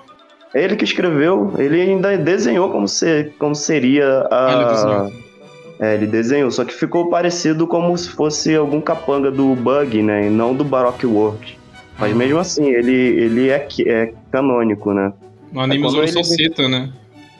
É 0.54 0.62
ele 0.62 0.76
que 0.76 0.84
escreveu, 0.84 1.54
ele 1.56 1.80
ainda 1.80 2.18
desenhou 2.18 2.68
como, 2.68 2.86
ser, 2.86 3.32
como 3.38 3.54
seria 3.54 4.28
Ah, 4.30 4.52
ele 4.52 4.62
a. 4.64 4.66
desenhou. 4.66 5.12
É, 5.80 5.94
ele 5.94 6.06
desenhou, 6.06 6.50
só 6.50 6.66
que 6.66 6.74
ficou 6.74 7.08
parecido 7.08 7.66
como 7.66 7.96
se 7.96 8.10
fosse 8.10 8.54
algum 8.54 8.78
capanga 8.82 9.30
do 9.30 9.54
Bug, 9.54 10.02
né? 10.02 10.26
E 10.26 10.28
não 10.30 10.54
do 10.54 10.64
Baroque 10.64 11.06
World. 11.06 11.58
Mas 11.98 12.12
Uhum. 12.12 12.18
mesmo 12.18 12.38
assim, 12.40 12.66
ele, 12.68 12.92
ele 12.92 13.48
é, 13.48 13.58
que- 13.58 13.88
é 13.88 14.12
canônico, 14.30 14.92
né? 14.92 15.14
No 15.50 15.60
anime 15.62 15.86
É 15.86 15.88
Zoro 15.88 16.08
só 16.08 16.22
cita, 16.22 16.68
né? 16.68 16.90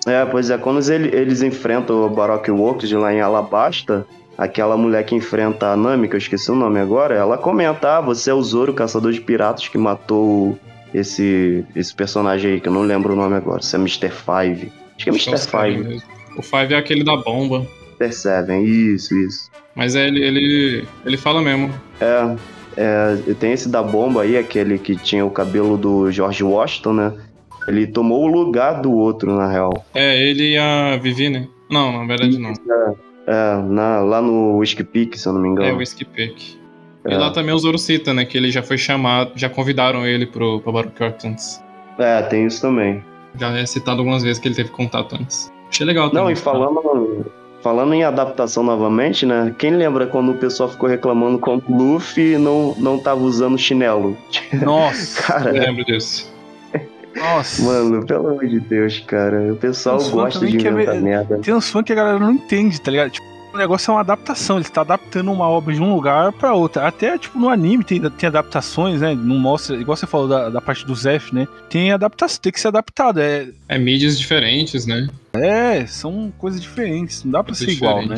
É, 0.09 0.25
pois 0.27 0.51
é, 0.51 0.59
quando 0.59 0.81
ele- 0.91 1.15
eles 1.15 1.43
enfrentam 1.43 2.05
o 2.05 2.09
Baroque 2.11 2.51
Works 2.51 2.91
lá 2.93 3.13
em 3.13 3.21
Alabasta, 3.21 4.07
aquela 4.37 4.77
mulher 4.77 5.05
que 5.05 5.15
enfrenta 5.15 5.69
a 5.73 5.77
Nami, 5.77 6.09
que 6.09 6.15
eu 6.15 6.19
esqueci 6.19 6.51
o 6.51 6.55
nome 6.55 6.79
agora, 6.81 7.15
ela 7.15 7.37
comenta: 7.39 7.99
Ah, 7.99 8.01
você 8.01 8.31
é 8.31 8.35
o 8.35 8.43
Zoro, 8.43 8.73
caçador 8.75 9.13
de 9.13 9.21
piratas, 9.21 9.69
que 9.69 9.79
matou 9.79 10.59
esse, 10.95 11.65
esse 11.77 11.95
personagem 11.95 12.53
aí, 12.53 12.61
que 12.61 12.69
eu 12.69 12.73
não 12.73 12.83
lembro 12.83 13.13
o 13.13 13.17
nome 13.17 13.35
agora. 13.37 13.63
Se 13.63 13.77
é 13.77 13.79
Mr. 13.79 14.09
Five. 14.11 14.73
Acho 14.97 15.05
que 15.05 15.11
é 15.11 15.13
é 15.13 15.13
o 15.13 15.17
Mr. 15.17 15.39
Five. 15.51 16.03
O 16.37 16.43
Five 16.43 16.75
é 16.75 16.77
aquele 16.77 17.05
da 17.05 17.17
bomba. 17.17 17.67
Mr. 18.01 18.13
Seven, 18.15 18.65
isso, 18.65 19.15
isso. 19.17 19.51
Mas 19.75 19.95
é, 19.95 20.07
ele, 20.07 20.25
ele, 20.25 20.85
ele 21.05 21.17
fala 21.17 21.43
mesmo. 21.43 21.73
É, 22.01 22.37
é, 22.77 23.35
tem 23.39 23.53
esse 23.53 23.69
da 23.69 23.83
bomba 23.83 24.23
aí, 24.23 24.37
aquele 24.37 24.79
que 24.79 24.97
tinha 24.97 25.25
o 25.27 25.31
cabelo 25.31 25.77
do 25.77 26.11
George 26.11 26.43
Washington, 26.45 26.93
né? 26.93 27.13
Ele 27.69 27.87
tomou 27.87 28.25
o 28.25 28.27
lugar 28.27 28.81
do 28.81 28.93
outro, 28.93 29.37
na 29.37 29.47
real. 29.51 29.85
É, 29.95 30.19
ele 30.21 30.55
e 30.55 30.59
a 30.59 30.97
Vivi, 30.97 31.29
né? 31.29 31.47
Não, 31.71 31.93
na 31.93 32.07
verdade 32.07 32.39
não. 32.39 32.53
É, 33.27 33.63
na- 33.63 34.01
lá 34.01 34.23
no 34.23 34.57
Whiskey 34.57 34.85
Peak, 34.85 35.19
se 35.19 35.29
eu 35.29 35.33
não 35.35 35.41
me 35.41 35.49
É 35.49 35.53
engano. 35.53 35.75
o 35.75 35.79
Whiskey 35.79 36.05
Peak. 36.05 36.59
É. 37.05 37.13
E 37.13 37.17
lá 37.17 37.31
também 37.31 37.55
o 37.55 37.59
Zoro 37.59 37.79
cita, 37.79 38.13
né? 38.15 38.25
Que 38.25 38.37
ele 38.39 38.51
já 38.51 38.63
foi 38.63 38.79
chamado, 38.79 39.33
já 39.37 39.49
convidaram 39.49 40.07
ele 40.07 40.27
pro, 40.27 40.61
pro 40.61 40.73
Works 40.73 41.25
antes. 41.25 41.63
É, 41.99 42.23
tem 42.23 42.47
isso 42.47 42.61
também. 42.63 43.03
Já 43.39 43.51
é 43.57 43.67
citado 43.67 44.01
algumas 44.01 44.23
vezes 44.23 44.39
que 44.41 44.49
ele 44.49 44.55
teve 44.55 44.71
contato 44.71 45.15
antes. 45.15 45.53
Achei 45.71 45.85
legal 45.87 46.09
também. 46.09 46.25
Não, 46.25 46.31
e 46.31 46.37
falando, 46.37 47.27
falando 47.63 47.93
em 47.95 48.03
adaptação 48.03 48.63
novamente, 48.63 49.27
né? 49.27 49.55
Quem 49.59 49.73
lembra 49.73 50.07
quando 50.07 50.33
o 50.33 50.35
pessoal 50.35 50.69
ficou 50.69 50.89
reclamando 50.89 51.39
quando 51.39 51.63
o 51.69 51.77
Luffy 51.77 52.39
não, 52.39 52.75
não 52.79 52.99
tava 52.99 53.21
usando 53.21 53.59
chinelo? 53.59 54.17
Nossa. 54.65 55.21
Eu 55.21 55.27
Cara, 55.27 55.51
lembro 55.53 55.85
disso. 55.85 56.33
Nossa. 57.19 57.63
mano, 57.63 58.05
pelo 58.07 58.29
amor 58.29 58.47
de 58.47 58.61
Deus, 58.61 59.01
cara. 59.01 59.53
O 59.53 59.57
pessoal 59.57 59.99
gosta 60.11 60.47
de 60.47 60.57
inventar 60.57 60.95
ver- 60.95 61.01
merda. 61.03 61.39
Tem 61.39 61.55
uns 61.55 61.69
fãs 61.71 61.85
que 61.85 61.93
a 61.93 61.97
galera 61.97 62.19
não 62.19 62.33
entende, 62.33 62.81
tá 62.81 62.91
ligado? 62.91 63.11
Tipo, 63.11 63.27
o 63.53 63.57
negócio 63.57 63.91
é 63.91 63.95
uma 63.95 64.01
adaptação, 64.01 64.57
ele 64.59 64.69
tá 64.69 64.83
adaptando 64.83 65.33
uma 65.33 65.49
obra 65.49 65.75
de 65.75 65.81
um 65.81 65.93
lugar 65.95 66.33
pra 66.33 66.53
outra. 66.55 66.87
Até, 66.87 67.17
tipo, 67.19 67.39
no 67.39 67.49
anime 67.49 67.83
tem, 67.83 68.01
tem 68.01 68.27
adaptações, 68.29 69.01
né? 69.01 69.15
Não 69.15 69.39
mostra, 69.39 69.75
igual 69.77 69.97
você 69.97 70.07
falou 70.07 70.29
da, 70.29 70.51
da 70.51 70.61
parte 70.61 70.87
do 70.87 70.95
Zef, 70.95 71.35
né? 71.35 71.49
Tem 71.71 71.91
adaptação, 71.93 72.41
tem 72.43 72.53
que 72.53 72.61
ser 72.61 72.69
adaptado. 72.69 73.19
É, 73.21 73.49
É 73.69 73.79
mídias 73.79 74.19
diferentes, 74.19 74.87
né? 74.87 75.09
é 75.35 75.87
são 75.87 76.33
coisas 76.39 76.61
diferentes, 76.61 77.23
não 77.25 77.33
dá 77.33 77.45
pra 77.45 77.55
ser 77.55 77.71
igual, 77.71 78.05
né? 78.07 78.17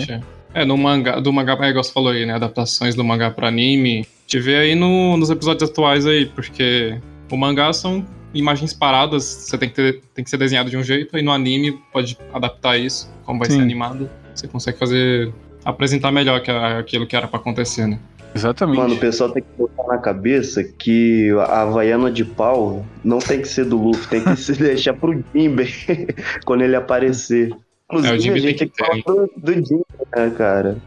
É, 0.55 0.63
É, 0.63 0.65
no 0.65 0.77
mangá, 0.77 1.21
do 1.21 1.33
mangá, 1.33 1.57
é 1.61 1.69
igual 1.71 1.85
você 1.85 1.93
falou 1.93 2.11
aí, 2.11 2.27
né? 2.27 2.35
Adaptações 2.35 2.95
do 2.97 3.05
mangá 3.05 3.31
pra 3.31 3.47
anime. 3.49 4.05
Te 4.27 4.39
vê 4.41 4.57
aí 4.57 4.75
no- 4.75 5.17
nos 5.17 5.31
episódios 5.31 5.69
atuais 5.71 6.07
aí, 6.07 6.27
porque 6.27 6.99
o 7.31 7.37
mangá 7.37 7.73
são 7.73 8.05
imagens 8.33 8.73
paradas, 8.73 9.25
você 9.25 9.59
tem 9.59 9.69
que, 9.69 9.75
ter, 9.75 10.01
tem 10.15 10.25
que 10.25 10.31
ser 10.31 10.37
desenhado 10.37 10.71
de 10.71 10.77
um 10.77 10.83
jeito, 10.83 11.17
aí 11.17 11.23
no 11.23 11.33
anime 11.33 11.81
pode 11.93 12.17
adaptar 12.33 12.77
isso, 12.77 13.11
como 13.25 13.39
vai 13.39 13.49
Sim. 13.49 13.57
ser 13.57 13.63
animado. 13.63 14.09
Você 14.35 14.47
consegue 14.47 14.79
fazer. 14.79 15.33
apresentar 15.65 16.11
melhor 16.11 16.41
que 16.41 16.51
aquilo 16.51 17.07
que 17.07 17.17
era 17.17 17.27
pra 17.29 17.39
acontecer, 17.39 17.87
né? 17.87 17.99
Exatamente. 18.35 18.79
Mano, 18.79 18.95
o 18.95 18.99
pessoal 18.99 19.31
tem 19.31 19.43
que 19.43 19.49
botar 19.59 19.87
na 19.89 19.99
cabeça 19.99 20.63
que 20.63 21.31
a 21.49 21.63
Havaiana 21.63 22.11
de 22.11 22.25
pau 22.25 22.87
não 23.03 23.19
tem 23.19 23.41
que 23.41 23.49
ser 23.49 23.65
do 23.65 23.77
Luffy, 23.77 24.09
tem 24.09 24.23
que 24.23 24.37
se 24.37 24.53
deixar 24.61 24.95
pro 24.95 25.13
Jimbe 25.35 25.69
quando 26.47 26.63
ele 26.63 26.77
aparecer. 26.77 27.53
Inclusive, 27.91 28.15
É, 28.15 28.17
o 28.17 28.21
Jinbe 28.21 28.39
a 28.39 28.43
gente 28.43 28.59
tem 28.59 28.69
tem 28.69 29.03
que 29.03 29.03
falar 29.03 29.27
do, 29.27 29.31
do 29.37 29.53
Jimbe, 29.53 29.85
né, 30.17 30.31
cara? 30.37 30.79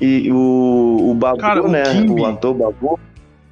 E 0.00 0.30
o, 0.30 1.10
o 1.10 1.14
Babu, 1.14 1.38
Cara, 1.38 1.62
o 1.62 1.68
né? 1.68 1.82
O 2.08 2.24
ator 2.26 2.54
Babu, 2.54 2.98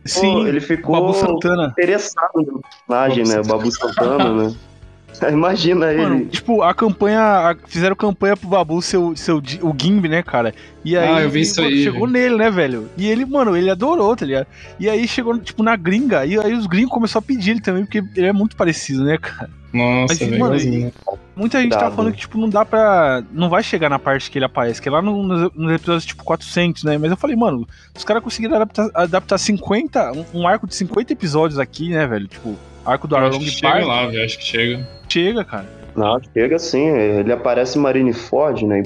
Sim, 0.05 0.33
pô, 0.33 0.47
ele 0.47 0.61
ficou 0.61 1.01
Babu 1.01 1.15
Santana. 1.15 1.69
interessado 1.69 2.31
no 2.35 2.61
personagem, 2.61 3.25
Babu 3.25 3.35
né? 3.35 3.41
O 3.41 3.45
Babu 3.45 3.71
Santana, 3.71 4.49
né? 4.49 4.55
Imagina 5.31 5.93
ele. 5.93 6.03
Mano, 6.03 6.25
tipo, 6.27 6.63
a 6.63 6.75
campanha. 6.75 7.21
a- 7.21 7.57
fizeram 7.67 7.95
campanha 7.95 8.37
pro 8.37 8.49
Babu 8.49 8.81
ser 8.83 8.97
o, 8.97 9.17
ser 9.17 9.33
o, 9.33 9.43
Gimbi, 9.81 10.09
né, 10.09 10.23
cara? 10.23 10.55
E 10.85 10.97
aí. 10.97 11.09
Ah, 11.09 11.21
eu 11.23 11.31
vi 11.31 11.43
isso 11.43 11.61
mano, 11.63 11.73
aí, 11.75 11.83
Chegou 11.85 12.07
nele, 12.09 12.37
né, 12.37 12.51
velho? 12.51 12.89
E 12.97 13.07
ele, 13.09 13.25
mano, 13.25 13.57
ele 13.57 13.71
adorou, 13.71 14.17
tá 14.17 14.27
ligado? 14.27 14.47
E 14.81 14.89
aí 14.89 15.07
chegou, 15.07 15.39
tipo, 15.39 15.63
na 15.63 15.77
gringa. 15.77 16.27
E 16.27 16.39
aí 16.39 16.53
os 16.55 16.67
gringos 16.67 16.91
começaram 16.93 17.23
a 17.23 17.27
pedir 17.27 17.53
ele 17.53 17.61
também, 17.61 17.85
porque 17.85 17.99
ele 18.17 18.27
é 18.27 18.33
muito 18.33 18.57
parecido, 18.57 19.05
né, 19.05 19.17
cara? 19.19 19.49
Nossa, 19.73 20.13
Mas, 20.15 20.21
mano, 20.21 20.35
igualzinho. 20.37 20.93
Muita 21.35 21.59
gente 21.63 21.71
tá 21.71 21.77
Cuidado. 21.79 21.97
falando 21.97 22.13
que, 22.13 22.21
tipo, 22.21 22.37
não 22.37 22.49
dá 22.49 22.63
pra. 22.65 23.23
Não 23.33 23.49
vai 23.49 23.63
chegar 23.63 23.89
na 23.89 23.99
parte 23.99 24.31
que 24.31 24.37
ele 24.37 24.45
aparece, 24.45 24.83
que 24.83 24.89
é 24.89 24.93
lá 24.93 25.01
no- 25.01 25.23
nos, 25.23 25.51
nos 25.55 25.73
episódios, 25.73 26.05
tipo, 26.05 26.23
400, 26.25 26.85
né? 26.85 26.99
Mas 26.99 27.11
eu 27.11 27.17
falei, 27.17 27.37
mano, 27.37 27.67
os 27.97 28.05
caras 28.05 28.23
conseguiram 28.23 28.57
adaptar, 28.57 28.91
adaptar 28.93 29.39
50, 29.39 30.13
um, 30.13 30.41
um 30.41 30.47
arco 30.49 30.67
de 30.67 30.75
50 30.75 31.13
episódios 31.15 31.59
aqui, 31.59 31.89
né, 31.89 32.07
velho? 32.07 32.27
Tipo, 32.27 32.55
arco 32.85 33.09
do 33.09 33.17
Arlong 33.17 33.39
que 33.39 33.51
chega 33.51 33.73
Park. 33.73 33.87
lá, 33.87 34.07
velho, 34.09 34.23
acho 34.25 34.39
que 34.39 34.45
chega. 34.45 34.87
Chega, 35.13 35.45
cara. 35.45 35.67
Não, 35.95 36.19
chega 36.33 36.57
assim, 36.57 36.89
ele 36.89 37.33
aparece 37.33 37.79
em 37.79 37.83
Marineford, 37.83 38.65
né? 38.65 38.83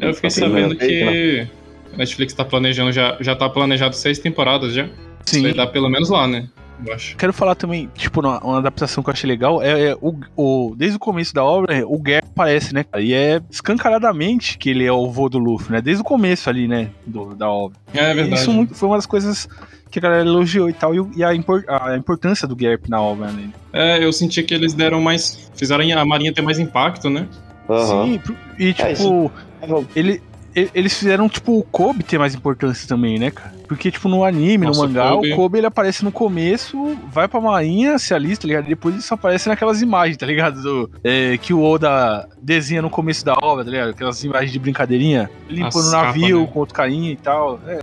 Eu 0.00 0.14
fiquei 0.14 0.28
Assim, 0.28 0.40
sabendo 0.40 0.74
né, 0.74 0.80
né? 0.80 0.86
que 0.86 1.48
a 1.92 1.96
Netflix 1.98 2.32
tá 2.32 2.42
planejando, 2.44 2.90
já, 2.90 3.18
já 3.20 3.36
tá 3.36 3.48
planejado 3.50 3.94
seis 3.94 4.18
temporadas 4.18 4.72
já. 4.72 4.88
Sim. 5.26 5.52
dá 5.52 5.66
pelo 5.66 5.88
menos 5.90 6.08
lá, 6.08 6.26
né? 6.26 6.48
eu 6.84 6.92
acho. 6.94 7.16
Quero 7.16 7.32
falar 7.34 7.54
também, 7.54 7.88
tipo, 7.94 8.20
uma, 8.20 8.40
uma 8.42 8.58
adaptação 8.58 9.04
que 9.04 9.10
eu 9.10 9.12
achei 9.12 9.28
legal 9.28 9.62
é, 9.62 9.90
é 9.90 9.96
o, 10.00 10.14
o- 10.34 10.74
desde 10.76 10.96
o 10.96 10.98
começo 10.98 11.32
da 11.34 11.44
obra, 11.44 11.86
o 11.86 11.96
Garp 12.00 12.24
aparece, 12.30 12.74
né? 12.74 12.82
cara? 12.82 13.04
E 13.04 13.12
é 13.12 13.40
escancaradamente 13.50 14.56
que 14.58 14.70
ele 14.70 14.84
é 14.84 14.90
o 14.92 15.08
vô 15.10 15.28
do 15.28 15.38
Luffy, 15.38 15.70
né? 15.70 15.80
Desde 15.80 16.00
o 16.00 16.04
começo 16.04 16.48
ali, 16.48 16.66
né? 16.66 16.88
do- 17.06 17.34
da 17.36 17.48
obra. 17.48 17.78
É 17.94 18.14
verdade. 18.14 18.40
Isso 18.40 18.50
muito- 18.50 18.74
foi 18.74 18.88
uma 18.88 18.96
das 18.96 19.06
coisas 19.06 19.48
que 19.92 19.98
a 19.98 20.02
galera 20.02 20.22
elogiou 20.26 20.70
e 20.70 20.72
tal, 20.72 20.92
e, 21.14 21.22
a, 21.22 21.34
impor- 21.34 21.64
a 21.68 21.94
importância 21.96 22.48
do 22.48 22.56
Garp 22.56 22.88
na 22.88 23.00
obra, 23.00 23.30
né? 23.30 23.50
É, 23.72 24.02
eu 24.02 24.12
senti 24.12 24.42
que 24.42 24.54
eles 24.54 24.72
deram 24.72 25.00
mais. 25.00 25.50
Fizeram 25.54 25.84
a 25.98 26.04
Marinha 26.04 26.32
ter 26.32 26.40
mais 26.42 26.58
impacto, 26.58 27.10
né? 27.10 27.28
Aham. 27.68 28.06
Sim, 28.06 28.20
e 28.58 28.72
tipo, 28.72 29.30
É, 29.60 29.66
ele, 29.94 30.22
eles 30.54 30.98
fizeram, 30.98 31.28
tipo, 31.28 31.58
o 31.58 31.62
Kobe 31.62 32.02
ter 32.02 32.18
mais 32.18 32.34
importância 32.34 32.88
também, 32.88 33.18
né, 33.18 33.30
cara? 33.30 33.52
Porque, 33.68 33.90
tipo, 33.90 34.08
no 34.08 34.24
anime, 34.24 34.66
Nossa, 34.66 34.82
no 34.82 34.88
mangá, 34.88 35.12
o 35.12 35.16
Kobe- 35.16 35.32
o 35.32 35.36
Kobe 35.36 35.58
ele 35.58 35.66
aparece 35.66 36.04
no 36.04 36.12
começo, 36.12 36.98
vai 37.10 37.26
pra 37.28 37.40
marinha, 37.40 37.98
se 37.98 38.12
alista, 38.12 38.42
tá 38.42 38.48
ligado? 38.48 38.64
E 38.66 38.68
depois 38.70 38.94
ele 38.94 39.02
só 39.02 39.14
aparece 39.14 39.48
naquelas 39.48 39.80
imagens, 39.80 40.16
tá 40.16 40.26
ligado? 40.26 40.60
Do, 40.62 40.90
é, 41.04 41.38
que 41.38 41.54
o 41.54 41.62
Oda 41.62 42.28
desenha 42.42 42.82
no 42.82 42.90
começo 42.90 43.24
da 43.24 43.34
obra, 43.42 43.64
tá 43.64 43.70
ligado? 43.70 43.90
Aquelas 43.90 44.22
imagens 44.24 44.52
de 44.52 44.58
brincadeirinha, 44.58 45.30
limpando 45.48 45.86
o 45.88 45.90
navio 45.90 46.40
né? 46.42 46.48
com 46.52 46.58
outro 46.58 46.74
carinha 46.74 47.12
e 47.12 47.16
tal. 47.16 47.58
É, 47.66 47.80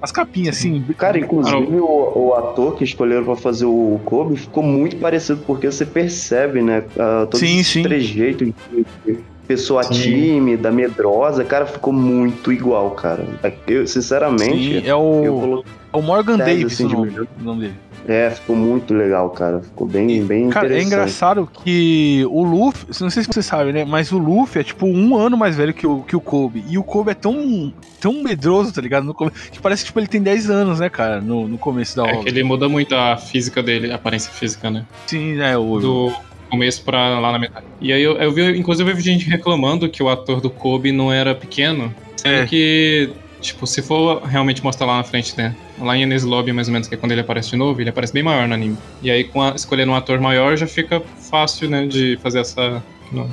as 0.00 0.12
capinhas, 0.12 0.56
assim. 0.56 0.84
Cara, 0.96 1.18
inclusive 1.18 1.78
o, 1.80 2.12
o 2.14 2.34
ator 2.34 2.76
que 2.76 2.84
escolheram 2.84 3.24
pra 3.24 3.36
fazer 3.36 3.64
o 3.66 4.00
Kobe 4.04 4.36
ficou 4.36 4.62
muito 4.62 4.96
parecido, 4.96 5.40
porque 5.46 5.70
você 5.70 5.84
percebe, 5.86 6.62
né? 6.62 6.84
ah, 6.98 7.26
todos 7.30 7.40
Sim, 7.40 7.58
esses 7.58 7.72
sim. 7.72 7.82
trejeitos 7.82 8.48
de 8.70 8.86
de 9.06 9.18
pessoa 9.48 9.82
Sim. 9.84 9.92
tímida, 9.92 10.72
medrosa, 10.72 11.44
cara, 11.44 11.66
ficou 11.66 11.92
muito 11.92 12.52
igual, 12.52 12.90
cara. 12.90 13.24
Eu, 13.68 13.86
sinceramente, 13.86 14.80
Sim, 14.80 14.86
é 14.88 14.94
o, 14.94 15.24
eu 15.24 15.34
coloquei. 15.34 15.72
é 15.92 15.96
o 15.96 16.02
Morgan 16.02 16.36
dez, 16.36 16.58
Davis 16.58 16.72
assim, 16.72 16.84
nome, 16.92 17.10
o 17.20 17.44
nome 17.44 17.60
dele. 17.60 17.74
É, 18.08 18.30
ficou 18.30 18.54
muito 18.56 18.94
legal, 18.94 19.30
cara. 19.30 19.60
Ficou 19.60 19.86
bem, 19.86 20.24
bem 20.24 20.48
Cara, 20.50 20.66
é 20.66 20.68
interessante. 20.70 20.86
engraçado 20.86 21.48
que 21.64 22.24
o 22.30 22.42
Luffy, 22.44 22.86
não 23.00 23.10
sei 23.10 23.22
se 23.22 23.28
você 23.32 23.42
sabe, 23.42 23.72
né? 23.72 23.84
Mas 23.84 24.12
o 24.12 24.18
Luffy 24.18 24.60
é 24.60 24.64
tipo 24.64 24.86
um 24.86 25.16
ano 25.16 25.36
mais 25.36 25.56
velho 25.56 25.74
que 25.74 25.86
o, 25.86 26.02
que 26.02 26.14
o 26.14 26.20
Kobe. 26.20 26.64
E 26.68 26.78
o 26.78 26.84
Kobe 26.84 27.10
é 27.10 27.14
tão, 27.14 27.72
tão 28.00 28.22
medroso, 28.22 28.72
tá 28.72 28.80
ligado? 28.80 29.04
No 29.04 29.14
que 29.14 29.60
parece 29.60 29.82
que 29.82 29.86
tipo, 29.88 29.98
ele 30.00 30.06
tem 30.06 30.22
10 30.22 30.50
anos, 30.50 30.80
né, 30.80 30.88
cara? 30.88 31.20
No, 31.20 31.48
no 31.48 31.58
começo 31.58 31.96
da 31.96 32.04
É 32.06 32.10
obra. 32.12 32.22
que 32.22 32.28
ele 32.28 32.42
muda 32.44 32.68
muito 32.68 32.94
a 32.94 33.16
física 33.16 33.62
dele, 33.62 33.90
a 33.90 33.96
aparência 33.96 34.30
física, 34.32 34.70
né? 34.70 34.84
Sim, 35.06 35.34
né? 35.34 35.56
O, 35.56 35.78
Do 35.80 36.12
começo 36.50 36.84
pra 36.84 37.18
lá 37.18 37.32
na 37.32 37.38
metade. 37.40 37.66
E 37.80 37.92
aí 37.92 38.02
eu, 38.02 38.16
eu 38.18 38.32
vi, 38.32 38.56
inclusive, 38.58 38.88
eu 38.90 38.94
vi 38.94 39.02
gente 39.02 39.28
reclamando 39.28 39.88
que 39.88 40.00
o 40.02 40.08
ator 40.08 40.40
do 40.40 40.48
Kobe 40.48 40.92
não 40.92 41.12
era 41.12 41.34
pequeno. 41.34 41.92
Sendo 42.16 42.34
É. 42.36 42.46
que, 42.46 43.10
tipo, 43.46 43.66
se 43.66 43.82
for 43.82 44.22
realmente 44.22 44.62
mostrar 44.62 44.86
lá 44.86 44.96
na 44.98 45.04
frente, 45.04 45.36
né? 45.36 45.54
Lá 45.78 45.96
em 45.96 46.02
Ines 46.02 46.24
Lobby, 46.24 46.52
mais 46.52 46.68
ou 46.68 46.72
menos, 46.72 46.88
que 46.88 46.94
é 46.94 46.98
quando 46.98 47.12
ele 47.12 47.20
aparece 47.20 47.50
de 47.50 47.56
novo, 47.56 47.80
ele 47.80 47.90
aparece 47.90 48.12
bem 48.12 48.22
maior 48.22 48.46
no 48.46 48.54
anime. 48.54 48.76
E 49.02 49.10
aí, 49.10 49.24
com 49.24 49.42
a, 49.42 49.50
escolhendo 49.50 49.92
um 49.92 49.94
ator 49.94 50.20
maior, 50.20 50.56
já 50.56 50.66
fica 50.66 51.00
fácil, 51.30 51.68
né, 51.68 51.86
de 51.86 52.18
fazer 52.22 52.40
essa. 52.40 52.82
não, 53.12 53.28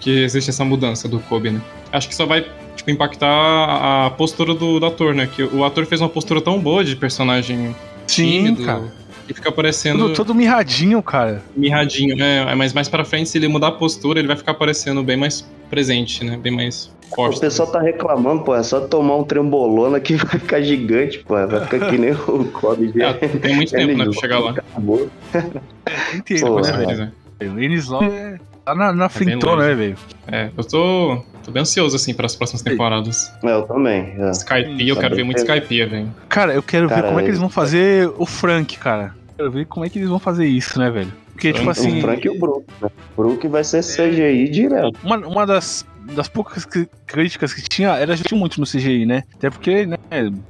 que 0.00 0.22
existe 0.22 0.50
essa 0.50 0.64
mudança 0.64 1.08
do 1.08 1.18
Kobe, 1.20 1.50
né? 1.50 1.60
Acho 1.92 2.08
que 2.08 2.14
só 2.14 2.24
vai, 2.24 2.46
tipo, 2.74 2.90
impactar 2.90 3.28
a 3.28 4.06
a 4.06 4.10
postura 4.10 4.54
do, 4.54 4.80
do 4.80 4.86
ator, 4.86 5.14
né? 5.14 5.26
Que 5.26 5.42
o 5.42 5.64
ator 5.64 5.86
fez 5.86 6.00
uma 6.00 6.08
postura 6.08 6.40
tão 6.40 6.58
boa 6.58 6.84
de 6.84 6.96
personagem 6.96 7.74
Sim, 8.06 8.30
tímido. 8.30 8.64
cara. 8.64 8.92
E 9.28 9.32
fica 9.32 9.50
parecendo 9.50 10.00
todo, 10.06 10.14
todo 10.14 10.34
mirradinho, 10.34 11.02
cara. 11.02 11.42
mirradinho, 11.56 12.22
é, 12.22 12.54
mas 12.54 12.72
mais 12.72 12.88
pra 12.88 13.04
frente, 13.04 13.30
se 13.30 13.38
ele 13.38 13.48
mudar 13.48 13.68
a 13.68 13.72
postura, 13.72 14.18
ele 14.18 14.28
vai 14.28 14.36
ficar 14.36 14.54
parecendo 14.54 15.02
bem 15.02 15.16
mais 15.16 15.48
presente, 15.70 16.24
né? 16.24 16.36
Bem 16.36 16.52
mais 16.52 16.90
forte. 17.14 17.38
O 17.38 17.40
pessoal 17.40 17.70
tá 17.70 17.80
reclamando, 17.80 18.42
pô, 18.42 18.54
é 18.54 18.62
só 18.62 18.80
tomar 18.80 19.16
um 19.16 19.24
trembolona 19.24 19.98
que 20.00 20.14
vai 20.16 20.38
ficar 20.38 20.60
gigante, 20.60 21.20
pô. 21.20 21.34
Vai 21.46 21.60
ficar 21.62 21.90
que 21.90 21.98
nem 21.98 22.12
o 22.12 22.44
Kobe. 22.52 22.92
É, 23.00 23.12
tem 23.14 23.56
muito 23.56 23.72
tempo, 23.72 23.96
né, 23.96 24.04
pra 24.04 24.12
chegar 24.12 24.38
lá. 24.40 24.50
Acabou. 24.50 25.08
Tem 25.32 26.20
tempo, 26.20 26.46
Pô, 26.46 26.60
né, 26.60 27.12
é. 27.40 27.44
é. 27.44 27.48
O 27.48 27.58
Enes 27.58 27.88
Lobby 27.88 28.06
é. 28.06 28.38
Tá 28.64 28.74
na, 28.74 28.92
na 28.92 29.08
frentona, 29.08 29.56
longe. 29.56 29.68
né, 29.68 29.74
velho? 29.74 29.96
É, 30.26 30.50
eu 30.56 30.64
tô, 30.64 31.22
tô 31.44 31.50
bem 31.50 31.60
ansioso, 31.62 31.94
assim, 31.96 32.14
para 32.14 32.26
as 32.26 32.34
próximas 32.34 32.62
temporadas. 32.62 33.32
É, 33.42 33.52
eu 33.52 33.62
também. 33.64 34.14
é. 34.18 34.30
Skype, 34.30 34.88
eu 34.88 34.94
Tá 34.94 35.02
quero 35.02 35.16
ver 35.16 35.24
muito. 35.24 35.38
Skype, 35.38 35.84
velho. 35.84 36.14
Cara, 36.28 36.54
eu 36.54 36.62
quero 36.62 36.88
ver 36.88 36.94
Cara, 36.94 37.06
como 37.08 37.18
é 37.18 37.22
que 37.22 37.26
ele- 37.26 37.30
eles 37.32 37.40
vão 37.40 37.50
fazer 37.50 38.10
o 38.16 38.24
Frank, 38.24 38.78
cara. 38.78 39.14
Quero 39.36 39.50
ver 39.50 39.66
como 39.66 39.84
é 39.84 39.90
que 39.90 39.98
eles 39.98 40.08
vão 40.08 40.18
fazer 40.18 40.46
isso, 40.46 40.78
né, 40.78 40.90
velho? 40.90 41.12
Porque, 41.32 41.52
tipo 41.52 41.64
Frank- 41.64 41.78
assim. 41.80 41.98
o 41.98 42.00
Frank 42.00 42.26
e 42.26 42.30
o 42.30 42.38
Brook. 42.38 42.64
Né? 42.80 42.88
O 43.16 43.22
Brook 43.22 43.48
vai 43.48 43.64
ser 43.64 43.82
CGI 43.82 44.48
direto. 44.48 44.98
Uma, 45.02 45.16
uma 45.18 45.44
das, 45.46 45.84
das 46.12 46.28
poucas 46.28 46.66
críticas 47.06 47.52
que 47.54 47.62
tinha 47.62 47.90
era 47.90 48.14
justo 48.16 48.36
muito 48.36 48.60
no 48.60 48.66
CGI, 48.66 49.06
né? 49.06 49.22
Até 49.34 49.50
porque, 49.50 49.86
né, 49.86 49.96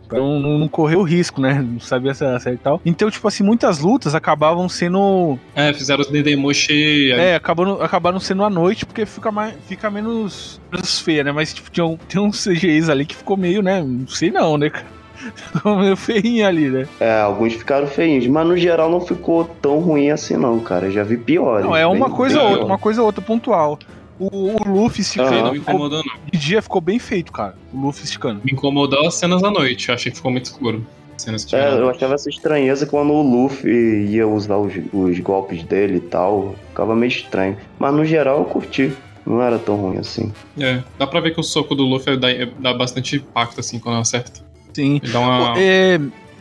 pra 0.09 0.19
não, 0.19 0.59
não, 0.59 0.71
o 0.75 1.03
risco, 1.03 1.41
né? 1.41 1.55
Não 1.63 1.81
sabia 1.81 2.13
se 2.15 2.25
era 2.25 2.39
certo 2.41 2.57
e 2.57 2.63
tal. 2.63 2.81
Então, 2.85 3.11
tipo 3.11 3.27
assim, 3.27 3.45
muitas 3.45 3.79
lutas 3.79 4.15
acabavam 4.15 4.69
sendo. 4.69 5.39
É, 5.55 5.73
fizeram 5.73 6.01
os 6.01 6.11
Dendemushi. 6.11 7.13
É, 7.13 7.37
acabaram, 7.37 7.81
acabaram 7.81 8.21
sendo 8.21 8.45
à 8.45 8.51
noite, 8.51 8.85
porque 8.85 9.07
fica, 9.07 9.31
mais, 9.31 9.55
fica 9.69 9.91
menos, 9.91 10.61
menos 10.73 11.01
feia, 11.01 11.25
né? 11.25 11.33
Mas, 11.33 11.55
tipo, 11.55 11.71
tinha 11.71 11.87
um, 11.87 11.97
tem 11.97 12.21
uns 12.21 12.43
CGIs 12.45 12.89
ali 12.89 13.07
que 13.07 13.17
ficou 13.17 13.37
meio, 13.37 13.63
né? 13.63 13.83
Não 13.83 14.09
sei 14.09 14.31
não, 14.31 14.57
né, 14.59 14.71
cara? 14.71 14.87
Ficou 15.55 15.77
meio 15.79 15.97
feinho 15.97 16.47
ali, 16.47 16.69
né? 16.69 16.87
É, 17.01 17.21
alguns 17.21 17.55
ficaram 17.55 17.87
feinhos, 17.87 18.27
mas 18.27 18.47
no 18.47 18.57
geral 18.57 18.91
não 18.91 19.01
ficou 19.01 19.45
tão 19.45 19.79
ruim 19.79 20.11
assim, 20.11 20.37
não, 20.37 20.61
cara. 20.61 20.91
Já 20.91 21.03
vi 21.03 21.17
piores. 21.17 21.65
Não, 21.65 21.75
é 21.75 21.87
uma 21.87 22.09
bem- 22.09 22.17
coisa 22.17 22.35
bem 22.37 22.43
ou 22.45 22.49
outra, 22.51 22.65
pior. 22.65 22.71
uma 22.73 22.79
coisa 22.79 23.01
ou 23.01 23.07
outra 23.07 23.23
pontual. 23.23 23.79
O, 24.19 24.29
o 24.29 24.69
Luffy 24.69 25.03
esticando 25.03 25.33
Aham. 25.33 25.43
Não 25.45 25.53
me 25.53 25.59
ficou, 25.59 25.75
incomodou, 25.75 26.03
não. 26.05 26.15
de 26.33 26.39
dia 26.39 26.63
ficou 26.63 26.81
bem 26.81 26.99
feito, 26.99 27.33
cara. 27.33 27.57
O 27.73 27.81
Luffy 27.81 28.05
esticando. 28.05 28.41
Me 28.45 28.53
incomodou 28.53 29.07
as 29.07 29.15
cenas 29.15 29.43
à 29.43 29.51
noite. 29.51 29.89
Eu 29.89 29.95
achei 29.95 30.11
que 30.11 30.17
ficou 30.17 30.31
muito 30.31 30.47
escuro. 30.47 30.87
Cenas 31.17 31.45
que 31.45 31.55
É, 31.55 31.73
eu 31.73 31.89
achava 31.89 32.15
essa 32.15 32.29
estranheza 32.29 32.87
quando 32.87 33.13
o 33.13 33.23
Luffy 33.23 34.07
ia 34.07 34.27
usar 34.27 34.57
os, 34.57 34.73
os 34.93 35.19
golpes 35.21 35.63
dele 35.63 35.97
e 35.97 36.01
tal. 36.01 36.55
Ficava 36.71 36.95
meio 36.95 37.09
estranho. 37.09 37.57
Mas 37.79 37.95
no 37.95 38.05
geral 38.05 38.39
eu 38.39 38.45
curti. 38.45 38.93
Não 39.27 39.41
era 39.41 39.59
tão 39.59 39.77
ruim 39.77 39.99
assim. 39.99 40.33
É, 40.61 40.83
dá 40.99 41.07
pra 41.07 41.19
ver 41.19 41.33
que 41.33 41.41
o 41.41 41.43
soco 41.43 41.75
do 41.75 41.83
Luffy 41.85 42.17
dá, 42.17 42.29
dá 42.59 42.75
bastante 42.75 43.17
impacto, 43.17 43.59
assim, 43.59 43.79
quando 43.79 43.99
acerta. 43.99 44.41
Sim. 44.75 45.01
Ele 45.03 45.13
dá 45.13 45.21
uma. 45.21 45.55
É, 45.57 45.99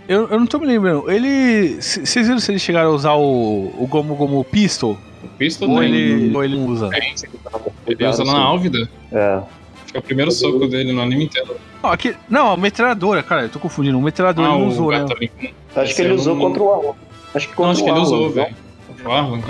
eu, 0.07 0.27
eu 0.27 0.39
não 0.39 0.45
tô 0.45 0.59
me 0.59 0.67
lembrando. 0.67 1.09
Ele. 1.09 1.81
Vocês 1.81 2.27
viram 2.27 2.39
se 2.39 2.51
eles 2.51 2.61
chegaram 2.61 2.89
a 2.89 2.93
usar 2.93 3.13
o, 3.13 3.73
o 3.77 3.87
Gomu 3.87 4.15
Gomu 4.15 4.43
Pistol? 4.43 4.97
O 5.43 5.45
Pistol 5.45 5.69
Ou 5.69 5.79
tem. 5.79 5.93
ele, 5.93 6.35
ou 6.35 6.43
ele 6.43 6.55
usa? 6.55 6.89
tem, 6.89 7.13
Ele 7.87 8.07
usa 8.07 8.23
na 8.23 8.37
Álvida. 8.39 8.89
É. 9.11 9.35
Acho 9.35 9.91
que 9.91 9.97
é 9.97 9.99
o 9.99 10.03
primeiro 10.03 10.31
soco 10.31 10.67
dele 10.67 10.93
no 10.93 11.01
anime 11.01 11.25
inteiro. 11.25 11.55
Não, 11.81 11.91
aqui, 11.91 12.15
não, 12.29 12.51
a 12.53 12.57
metralhadora, 12.57 13.21
cara, 13.21 13.43
eu 13.43 13.49
tô 13.49 13.59
confundindo. 13.59 13.97
O 13.97 14.01
metralhador 14.01 14.45
Ah, 14.45 14.49
ele 14.49 14.57
não 14.59 14.67
usou, 14.67 14.91
né? 14.91 15.03
Acho 15.03 15.83
Esse 15.83 15.95
que 15.95 16.01
ele 16.01 16.11
eu 16.11 16.15
usou 16.15 16.37
contra 16.37 16.63
o 16.63 16.71
Arlong. 16.73 16.95
Acho 17.35 17.49
que 17.49 17.55
contra 17.55 17.63
Não, 17.65 17.71
acho 17.71 17.83
que 17.83 17.89
o 17.89 17.93
ele 17.93 17.99
Arlong, 17.99 18.05
usou, 18.05 18.29
velho. 18.29 18.55
O 19.05 19.11
Arlong. 19.11 19.41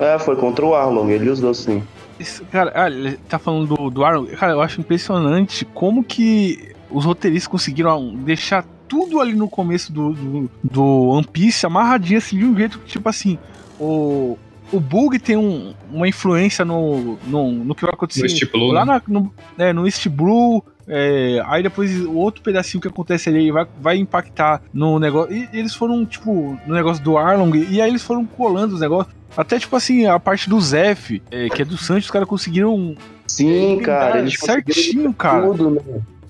É, 0.00 0.18
foi 0.18 0.36
contra 0.36 0.66
o 0.66 0.74
Arlong. 0.74 1.10
Ele 1.10 1.30
usou 1.30 1.54
sim. 1.54 1.82
Esse 2.18 2.42
cara, 2.44 2.72
ah, 2.74 2.88
ele 2.90 3.18
tá 3.28 3.38
falando 3.38 3.76
do, 3.76 3.90
do 3.90 4.04
Arnold. 4.04 4.34
Cara, 4.36 4.52
eu 4.52 4.60
acho 4.62 4.80
impressionante 4.80 5.64
como 5.66 6.02
que 6.02 6.74
os 6.90 7.04
roteiristas 7.04 7.46
conseguiram 7.46 8.14
deixar 8.16 8.64
tudo 8.88 9.20
ali 9.20 9.34
no 9.34 9.48
começo 9.48 9.92
do, 9.92 10.12
do, 10.12 10.50
do 10.62 10.84
One 11.08 11.26
Piece 11.26 11.66
amarradinho 11.66 12.18
assim, 12.18 12.38
de 12.38 12.44
um 12.44 12.56
jeito 12.56 12.78
que, 12.78 12.86
tipo 12.86 13.08
assim, 13.08 13.38
o, 13.78 14.38
o 14.72 14.80
Bug 14.80 15.18
tem 15.18 15.36
um- 15.36 15.72
uma 15.92 16.08
influência 16.08 16.64
no, 16.64 17.18
no, 17.26 17.52
no 17.52 17.74
que 17.74 17.82
vai 17.82 17.92
acontecer 17.94 18.20
No 18.22 18.26
East 18.26 18.50
Blue, 18.50 18.72
lá 18.72 18.84
né? 18.84 18.92
na- 18.94 19.02
no, 19.20 19.32
é, 19.58 19.72
no 19.72 19.86
East 19.86 20.08
Blue. 20.08 20.62
é, 20.88 21.42
aí 21.46 21.62
depois 21.64 22.00
o 22.04 22.14
outro 22.14 22.42
pedacinho 22.42 22.80
que 22.80 22.86
acontece 22.88 23.28
ali 23.28 23.50
vai, 23.50 23.66
vai 23.80 23.96
impactar 23.96 24.62
no 24.72 24.98
negócio. 25.00 25.34
E 25.34 25.48
eles 25.52 25.74
foram, 25.74 26.04
tipo, 26.06 26.56
no 26.66 26.74
negócio 26.74 27.02
do 27.02 27.18
Arlong, 27.18 27.56
e 27.68 27.80
aí 27.80 27.90
eles 27.90 28.02
foram 28.02 28.24
colando 28.24 28.74
os 28.74 28.80
negócios. 28.80 29.12
Até, 29.36 29.58
tipo 29.58 29.74
assim, 29.76 30.06
a 30.06 30.18
parte 30.20 30.48
do 30.48 30.60
Zef, 30.60 31.20
é, 31.30 31.48
que 31.48 31.60
é 31.60 31.64
do 31.64 31.76
Santos, 31.76 32.04
os 32.04 32.10
caras 32.10 32.28
conseguiram 32.28 32.94
Sim, 33.26 33.76
ligar 33.78 33.98
cara. 34.00 34.18
Eles 34.20 34.36
conseguiram 34.36 34.72
certinho, 34.74 35.12
cara. 35.12 35.46
tudo, 35.48 35.70
né? 35.70 35.80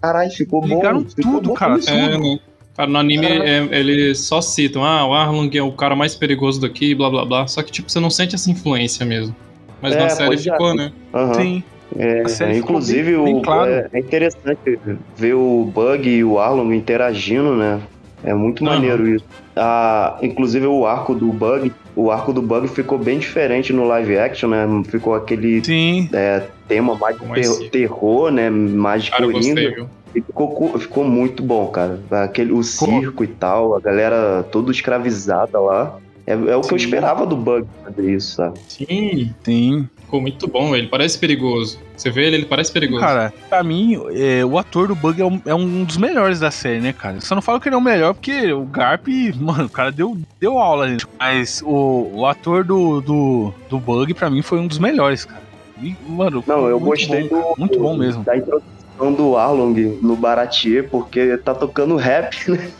Caralho, 0.01 0.31
ficou 0.31 0.61
bom. 0.61 0.69
Ligaram 0.69 1.05
tudo, 1.05 1.53
cara. 1.53 1.79
É, 1.87 2.19
né? 2.19 2.39
Cara, 2.77 2.91
no 2.91 2.99
anime 2.99 3.27
é, 3.27 3.67
eles 3.73 4.21
só 4.27 4.41
citam, 4.43 4.85
ah, 4.85 5.07
o 5.07 5.15
Arlong 5.15 5.51
é 5.57 5.63
o 5.63 5.73
cara 5.73 5.97
mais 5.97 6.15
perigoso 6.15 6.61
daqui, 6.61 6.95
blá 6.95 7.09
blá 7.09 7.25
blá. 7.25 7.47
Só 7.47 7.63
que, 7.63 7.73
tipo, 7.73 7.91
você 7.91 7.99
não 7.99 8.11
sente 8.11 8.35
essa 8.35 8.51
influência 8.51 9.07
mesmo. 9.07 9.35
Mas 9.81 9.95
É, 9.95 9.99
na 9.99 10.09
série 10.11 10.27
pois 10.29 10.47
é. 10.47 10.51
ficou, 10.53 10.75
né? 10.75 10.93
Aham. 11.15 11.35
Sim. 11.35 11.63
É, 11.97 12.29
série 12.29 12.59
inclusive, 12.59 13.15
bem- 13.15 13.25
bem 13.25 13.35
o, 13.37 13.43
claro. 13.43 13.71
é, 13.71 13.89
é 13.93 13.99
interessante 13.99 14.79
ver 15.17 15.35
o 15.35 15.65
Bug 15.73 16.09
e 16.09 16.23
o 16.25 16.39
Arlong 16.39 16.75
interagindo, 16.75 17.55
né? 17.57 17.81
É 18.25 18.35
muito 18.35 18.65
Aham. 18.65 18.75
maneiro 18.75 19.09
isso. 19.09 19.25
Ah, 19.55 20.19
inclusive 20.21 20.67
o 20.67 20.85
arco 20.85 21.15
do 21.15 21.29
Bug, 21.33 21.73
o 21.95 22.11
arco 22.11 22.33
do 22.33 22.43
Bug 22.43 22.69
ficou 22.69 22.99
bem 22.99 23.19
diferente 23.19 23.73
no 23.73 23.85
live 23.85 24.19
action, 24.19 24.51
né? 24.51 24.67
Ficou 24.91 25.15
aquele 25.15 25.65
Sim. 25.65 26.11
é, 26.13 26.43
tema 26.69 26.95
mais 26.99 27.19
de 27.19 27.25
mais 27.27 27.57
ter- 27.59 27.71
terror, 27.71 28.31
né? 28.31 28.51
Mais 28.51 29.05
de 29.05 29.11
Cara, 29.13 29.25
eu 29.25 29.33
gostei, 29.33 29.55
coringa. 29.55 29.75
viu? 29.77 29.89
E 30.17 30.23
ficou, 30.23 30.79
ficou 30.79 31.05
muito 31.05 31.43
bom, 31.43 31.67
cara. 31.69 32.01
Aquele, 32.11 32.51
o 32.51 32.63
circo 32.63 33.23
e 33.23 33.27
tal, 33.27 33.77
a 33.77 33.81
galera 33.81 34.43
toda 34.51 34.73
escravizada 34.73 35.61
lá. 35.61 35.99
É, 36.27 36.33
é 36.33 36.57
o 36.57 36.63
que 36.63 36.73
eu 36.75 36.79
Sim. 36.79 36.87
esperava 36.87 37.27
do 37.27 37.37
Bug 37.37 37.69
fazer 37.85 38.15
isso, 38.15 38.35
sabe? 38.35 38.59
Sim. 38.67 39.35
Sim. 39.45 39.89
ficou 40.01 40.21
muito 40.21 40.49
bom. 40.49 40.75
Ele 40.75 40.89
parece 40.89 41.19
perigoso. 41.19 41.79
Você 41.95 42.11
vê 42.11 42.25
ele, 42.25 42.37
ele 42.37 42.47
parece 42.47 42.73
perigoso. 42.73 43.01
Cara, 43.01 43.33
pra 43.49 43.63
mim, 43.63 44.01
é, 44.13 44.43
o 44.45 44.59
ator 44.59 44.89
do 44.89 44.95
Bug 44.95 45.21
é 45.21 45.25
um, 45.25 45.41
é 45.45 45.55
um 45.55 45.85
dos 45.85 45.99
melhores 45.99 46.41
da 46.41 46.51
série, 46.51 46.81
né, 46.81 46.95
cara? 46.95 47.21
Só 47.21 47.35
não 47.35 47.43
falo 47.43 47.61
que 47.61 47.69
ele 47.69 47.77
é 47.77 47.79
o 47.79 47.83
melhor 47.83 48.15
porque 48.15 48.53
o 48.53 48.65
Garp, 48.65 49.07
mano, 49.39 49.67
o 49.67 49.71
cara 49.71 49.93
deu, 49.93 50.17
deu 50.41 50.59
aula, 50.59 50.89
gente. 50.89 51.07
Mas 51.19 51.63
o, 51.63 52.11
o 52.13 52.27
ator 52.27 52.65
do, 52.65 53.03
do, 53.03 53.55
do 53.69 53.79
Bug, 53.79 54.15
pra 54.15 54.31
mim, 54.31 54.41
foi 54.41 54.59
um 54.59 54.67
dos 54.67 54.79
melhores, 54.79 55.27
cara. 55.27 55.45
E, 55.81 55.95
mano, 56.09 56.43
Não, 56.47 56.67
eu 56.69 56.81
muito 56.81 57.07
gostei 57.07 57.29
bom, 57.29 57.53
do, 57.55 57.61
Muito 57.61 57.79
bom 57.79 57.97
mesmo. 57.97 58.25
da 58.25 58.35
introdução 58.37 58.76
do 58.99 59.37
Arlong 59.37 59.99
no 60.03 60.17
Baratier, 60.17 60.89
porque 60.89 61.37
tá 61.39 61.55
tocando 61.55 61.97
rap, 61.97 62.51
né? 62.51 62.71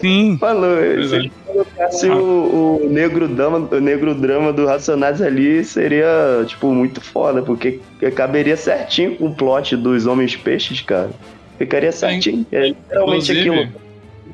Sim, 0.00 0.38
Mano, 0.42 0.66
Pois 0.94 1.10
se 1.10 1.14
é. 1.14 1.18
ele 1.18 1.32
colocasse 1.46 2.10
o, 2.10 2.80
o 2.82 2.88
negro 2.88 3.28
drama, 3.28 3.68
o 3.70 3.80
negro 3.80 4.14
drama 4.14 4.52
do 4.52 4.66
Racionais 4.66 5.22
ali, 5.22 5.64
seria, 5.64 6.44
tipo, 6.46 6.72
muito 6.72 7.00
foda, 7.00 7.42
porque 7.42 7.80
caberia 8.14 8.56
certinho 8.56 9.16
com 9.16 9.26
o 9.26 9.34
plot 9.34 9.76
dos 9.76 10.06
Homens 10.06 10.36
Peixes, 10.36 10.80
cara. 10.80 11.10
Ficaria 11.58 11.90
certinho. 11.90 12.46
É 12.52 12.68
literalmente 12.68 13.32
Inclusive, 13.32 13.50
aquilo. 13.50 13.64
Né? 13.64 13.72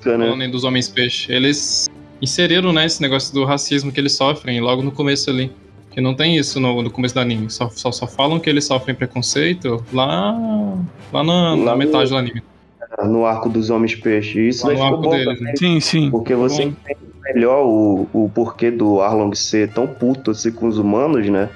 falando 0.03 0.43
aí 0.43 0.51
dos 0.51 0.65
homens 0.65 0.89
peixe, 0.89 1.33
eles 1.33 1.89
inseriram, 2.21 2.73
né, 2.73 2.85
esse 2.85 3.01
negócio 3.01 3.33
do 3.33 3.45
racismo 3.45 3.91
que 3.91 4.01
eles 4.01 4.13
sofrem 4.13 4.61
logo 4.61 4.83
no 4.83 4.93
começo 4.93 5.31
ali. 5.31 5.51
Que 5.95 6.01
não 6.01 6.13
tem 6.15 6.37
isso 6.37 6.59
no, 6.59 6.83
no 6.83 6.91
começo 6.91 7.15
do 7.15 7.21
anime. 7.21 7.49
Só, 7.51 7.69
só, 7.71 7.93
só 7.93 8.07
falam 8.07 8.41
que 8.41 8.51
eles 8.51 8.65
sofrem 8.65 8.97
preconceito 8.97 9.85
lá, 9.93 10.37
lá 11.13 11.23
na, 11.23 11.57
na 11.57 11.77
metade 11.77 12.11
do 12.11 12.17
anime. 12.17 12.43
No 13.05 13.25
arco 13.25 13.49
dos 13.49 13.71
Homens 13.71 13.95
Peixes. 13.95 14.57
Isso 14.57 14.67
Lá 14.67 14.75
no 14.75 14.83
arco 14.83 15.09
deles, 15.09 15.25
também. 15.39 15.43
né? 15.45 15.53
sim, 15.57 15.81
sim. 15.81 16.11
Porque 16.11 16.35
você 16.35 16.65
Bom. 16.65 16.69
entende 16.71 17.01
melhor 17.23 17.65
o, 17.65 18.09
o 18.13 18.31
porquê 18.35 18.71
do 18.71 19.01
Arlong 19.01 19.35
ser 19.35 19.71
tão 19.73 19.87
puto 19.87 20.33
assim 20.33 20.51
com 20.53 20.67
os 20.67 20.79
humanos, 20.79 21.29
né? 21.29 21.49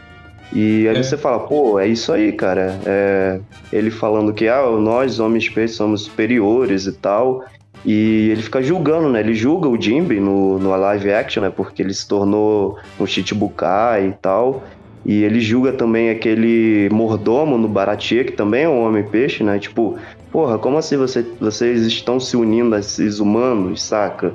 E 0.53 0.89
aí 0.89 0.97
É. 0.97 1.03
você 1.03 1.17
fala, 1.17 1.41
pô, 1.41 1.79
é 1.79 1.87
isso 1.87 2.13
aí, 2.13 2.33
cara. 2.33 2.79
É, 2.87 3.41
ele 3.73 3.91
falando 3.91 4.33
que 4.33 4.49
ah, 4.49 4.63
nós, 4.81 5.21
homens 5.21 5.49
peixes, 5.49 5.77
somos 5.77 6.03
superiores 6.05 6.87
e 6.87 6.93
tal. 6.93 7.45
E 7.85 8.31
ele 8.31 8.43
fica 8.43 8.63
julgando, 8.63 9.09
né? 9.09 9.21
Ele 9.21 9.35
julga 9.35 9.69
o 9.69 9.81
Jimby 9.81 10.21
no, 10.21 10.59
no 10.59 10.71
live 10.71 11.13
action, 11.13 11.43
né? 11.43 11.51
Porque 11.55 11.83
ele 11.83 11.95
se 11.95 12.07
tornou 12.07 12.79
um 12.99 13.07
Chichibukai 13.07 14.09
e 14.09 14.13
tal. 14.13 14.65
E 15.07 15.23
ele 15.23 15.41
julga 15.41 15.73
também 15.73 16.11
aquele 16.11 16.89
mordomo 16.91 17.57
no 17.57 17.69
Baratie, 17.69 18.25
que 18.25 18.33
também 18.33 18.65
é 18.65 18.69
um 18.69 18.85
homem 18.85 19.03
peixe, 19.05 19.43
né? 19.43 19.59
Tipo, 19.59 19.97
porra, 20.31 20.59
como 20.59 20.77
assim 20.77 20.97
você, 20.97 21.25
vocês 21.41 21.83
estão 21.87 22.19
se 22.19 22.37
unindo 22.37 22.75
a 22.75 22.81
esses 22.81 23.21
humanos, 23.21 23.83
saca? 23.83 24.35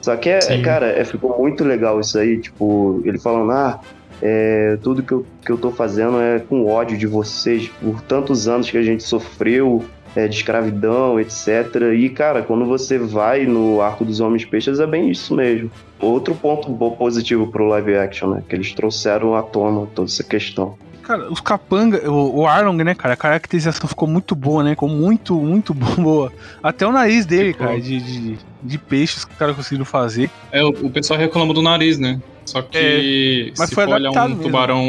Só 0.00 0.16
que, 0.16 0.28
é, 0.28 0.40
Sim. 0.40 0.62
cara, 0.62 0.86
é, 0.86 1.04
ficou 1.04 1.36
muito 1.38 1.64
legal 1.64 1.98
isso 2.00 2.18
aí, 2.18 2.38
tipo, 2.38 3.00
ele 3.04 3.18
falando, 3.18 3.52
ah, 3.52 3.80
é, 4.20 4.76
tudo 4.82 5.02
que 5.02 5.12
eu, 5.12 5.26
que 5.44 5.50
eu 5.50 5.56
tô 5.56 5.70
fazendo 5.70 6.20
é 6.20 6.40
com 6.40 6.66
ódio 6.66 6.96
de 6.98 7.06
vocês, 7.06 7.68
por 7.80 8.00
tantos 8.02 8.46
anos 8.48 8.70
que 8.70 8.76
a 8.76 8.82
gente 8.82 9.02
sofreu 9.02 9.84
é, 10.14 10.28
de 10.28 10.36
escravidão, 10.36 11.18
etc. 11.20 11.48
E, 11.96 12.08
cara, 12.08 12.42
quando 12.42 12.64
você 12.66 12.98
vai 12.98 13.44
no 13.46 13.80
Arco 13.80 14.04
dos 14.04 14.20
Homens 14.20 14.44
Peixes, 14.44 14.78
é 14.80 14.86
bem 14.86 15.10
isso 15.10 15.34
mesmo. 15.34 15.70
Outro 16.00 16.34
ponto 16.34 16.68
bo- 16.70 16.92
positivo 16.92 17.46
pro 17.46 17.66
live 17.68 17.96
action, 17.96 18.30
né? 18.30 18.42
Que 18.48 18.54
eles 18.56 18.72
trouxeram 18.72 19.34
à 19.34 19.42
tona 19.42 19.86
toda 19.94 20.08
essa 20.08 20.22
questão. 20.24 20.76
Cara, 21.02 21.30
os 21.32 21.40
capanga, 21.40 22.08
o, 22.08 22.40
o 22.42 22.46
Arlong, 22.46 22.76
né, 22.84 22.94
cara, 22.94 23.14
a 23.14 23.16
caracterização 23.16 23.88
ficou 23.88 24.06
muito 24.06 24.36
boa, 24.36 24.62
né? 24.62 24.70
Ficou 24.70 24.88
muito, 24.88 25.34
muito 25.34 25.74
boa. 25.74 26.32
Até 26.62 26.86
o 26.86 26.92
nariz 26.92 27.26
dele, 27.26 27.52
Ficou. 27.52 27.66
cara, 27.66 27.80
de, 27.80 28.00
de, 28.00 28.38
de 28.62 28.78
peixes 28.78 29.24
que 29.24 29.34
o 29.34 29.36
cara 29.36 29.52
conseguiu 29.52 29.84
fazer. 29.84 30.30
É, 30.52 30.62
o, 30.64 30.68
o 30.68 30.90
pessoal 30.90 31.18
reclama 31.18 31.52
do 31.52 31.60
nariz, 31.60 31.98
né? 31.98 32.20
Só 32.44 32.60
que 32.62 33.48
É, 33.48 33.52
mas 33.58 33.68
se 33.68 33.74
foi 33.74 33.84
for 33.84 33.94
olhar 33.94 34.10
um 34.10 34.28
mesmo. 34.28 34.42
tubarão. 34.42 34.84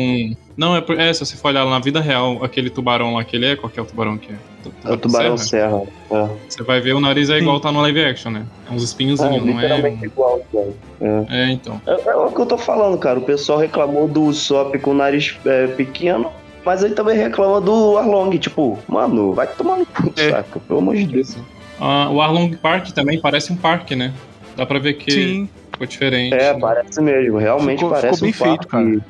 Não, 0.58 0.76
é, 0.76 0.82
por- 0.82 1.00
é, 1.00 1.12
se 1.13 1.26
você 1.26 1.36
for 1.36 1.48
olhar 1.50 1.66
na 1.66 1.80
vida 1.80 2.00
real, 2.00 2.44
aquele 2.44 2.70
tubarão 2.70 3.16
lá 3.16 3.24
que 3.24 3.36
ele 3.36 3.46
é, 3.46 3.56
qual 3.56 3.70
que 3.70 3.80
é 3.80 3.82
o 3.82 3.86
tubarão 3.86 4.18
que 4.18 4.32
é? 4.32 4.36
Tu- 4.63 4.74
É 4.86 4.92
o 4.94 4.98
Tubarão 4.98 5.38
Serra? 5.38 5.80
Serra. 5.80 5.84
É, 6.12 6.30
Você 6.50 6.63
vai 6.63 6.80
ver 6.80 6.94
o 6.94 7.00
nariz 7.00 7.30
é 7.30 7.36
Sim. 7.38 7.42
igual 7.42 7.60
tá 7.60 7.72
no 7.72 7.82
live 7.82 8.04
action, 8.06 8.32
né? 8.32 8.46
É 8.70 8.74
uns 8.74 8.82
é 8.82 8.86
espinhozinhos, 8.86 9.46
não 9.46 9.60
é? 9.60 9.89
igual, 10.04 10.42
cara. 10.52 11.26
É, 11.30 11.52
então. 11.52 11.82
É, 11.88 11.92
é 12.10 12.16
o 12.16 12.32
que 12.32 12.39
eu 12.42 12.46
tô 12.46 12.58
falando, 12.58 12.98
cara. 12.98 13.20
O 13.20 13.24
pessoal 13.24 13.60
reclamou 13.60 14.08
do 14.08 14.24
Usopp 14.24 14.78
com 14.80 14.92
o 14.92 14.94
nariz 14.94 15.36
é, 15.46 15.68
pequeno, 15.68 16.32
mas 16.66 16.84
aí 16.84 16.92
também 16.92 17.18
reclama 17.18 17.60
do 17.60 17.98
Arlong. 17.98 18.38
Tipo, 18.38 18.80
mano, 18.88 19.34
vai 19.34 19.48
tomar 19.48 19.78
no 19.78 19.86
cu, 19.86 20.13
É. 20.18 20.30
saca? 20.32 20.60
Pelo 20.60 20.80
amor 20.80 20.96
de 20.96 21.06
Deus. 21.06 21.36
Ah, 21.80 22.10
o 22.12 22.22
Arlong 22.22 22.56
Park 22.56 22.89
também 22.92 23.20
parece 23.20 23.52
um 23.52 23.56
parque, 23.58 23.96
né? 23.96 24.13
Dá 24.56 24.66
pra 24.66 24.80
ver 24.80 24.94
que 24.94 25.12
Sim. 25.12 25.50
Ficou 25.73 25.88
diferente. 25.88 26.33
É, 26.33 26.53
né? 26.53 26.59
parece 26.59 27.01
mesmo. 27.01 27.38
Realmente 27.38 27.79
Ficou- 27.79 27.89
parece 27.91 28.25
ficou 28.25 28.45
bem 28.47 28.53
um 28.53 28.57
feito, 28.57 28.67
parque. 28.67 29.01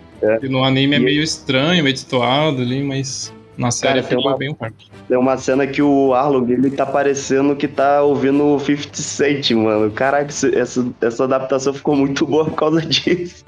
E 0.45 0.49
no 0.49 0.63
anime 0.63 0.95
é 0.95 0.99
E- 0.99 1.04
meio 1.04 1.21
estranho, 1.21 1.84
meio 1.84 1.93
destoado 1.93 2.62
ali, 2.62 2.82
mas 2.84 3.34
na 3.58 3.69
série 3.71 4.02
Cara, 4.02 4.04
ficou 4.08 4.23
uma- 4.32 4.38
bem 4.38 4.49
um 4.49 4.54
parque. 4.54 4.88
Tem 5.08 5.17
uma 5.17 5.38
cena 5.38 5.67
que 5.67 5.82
o 5.82 6.13
Arlong, 6.13 6.49
ele 6.49 6.71
tá 6.71 6.86
parecendo 6.86 7.56
que 7.56 7.67
tá 7.67 8.02
ouvindo 8.02 8.43
o 8.56 8.60
50 8.60 8.95
Cent, 9.02 9.52
mano. 9.52 9.91
Caraca, 9.91 10.32
essa, 10.56 10.88
essa 11.02 11.23
adaptação 11.26 11.73
ficou 11.73 11.95
muito 11.95 12.26
boa 12.26 12.45
por 12.45 12.56
causa 12.56 12.82
disso. 12.88 13.43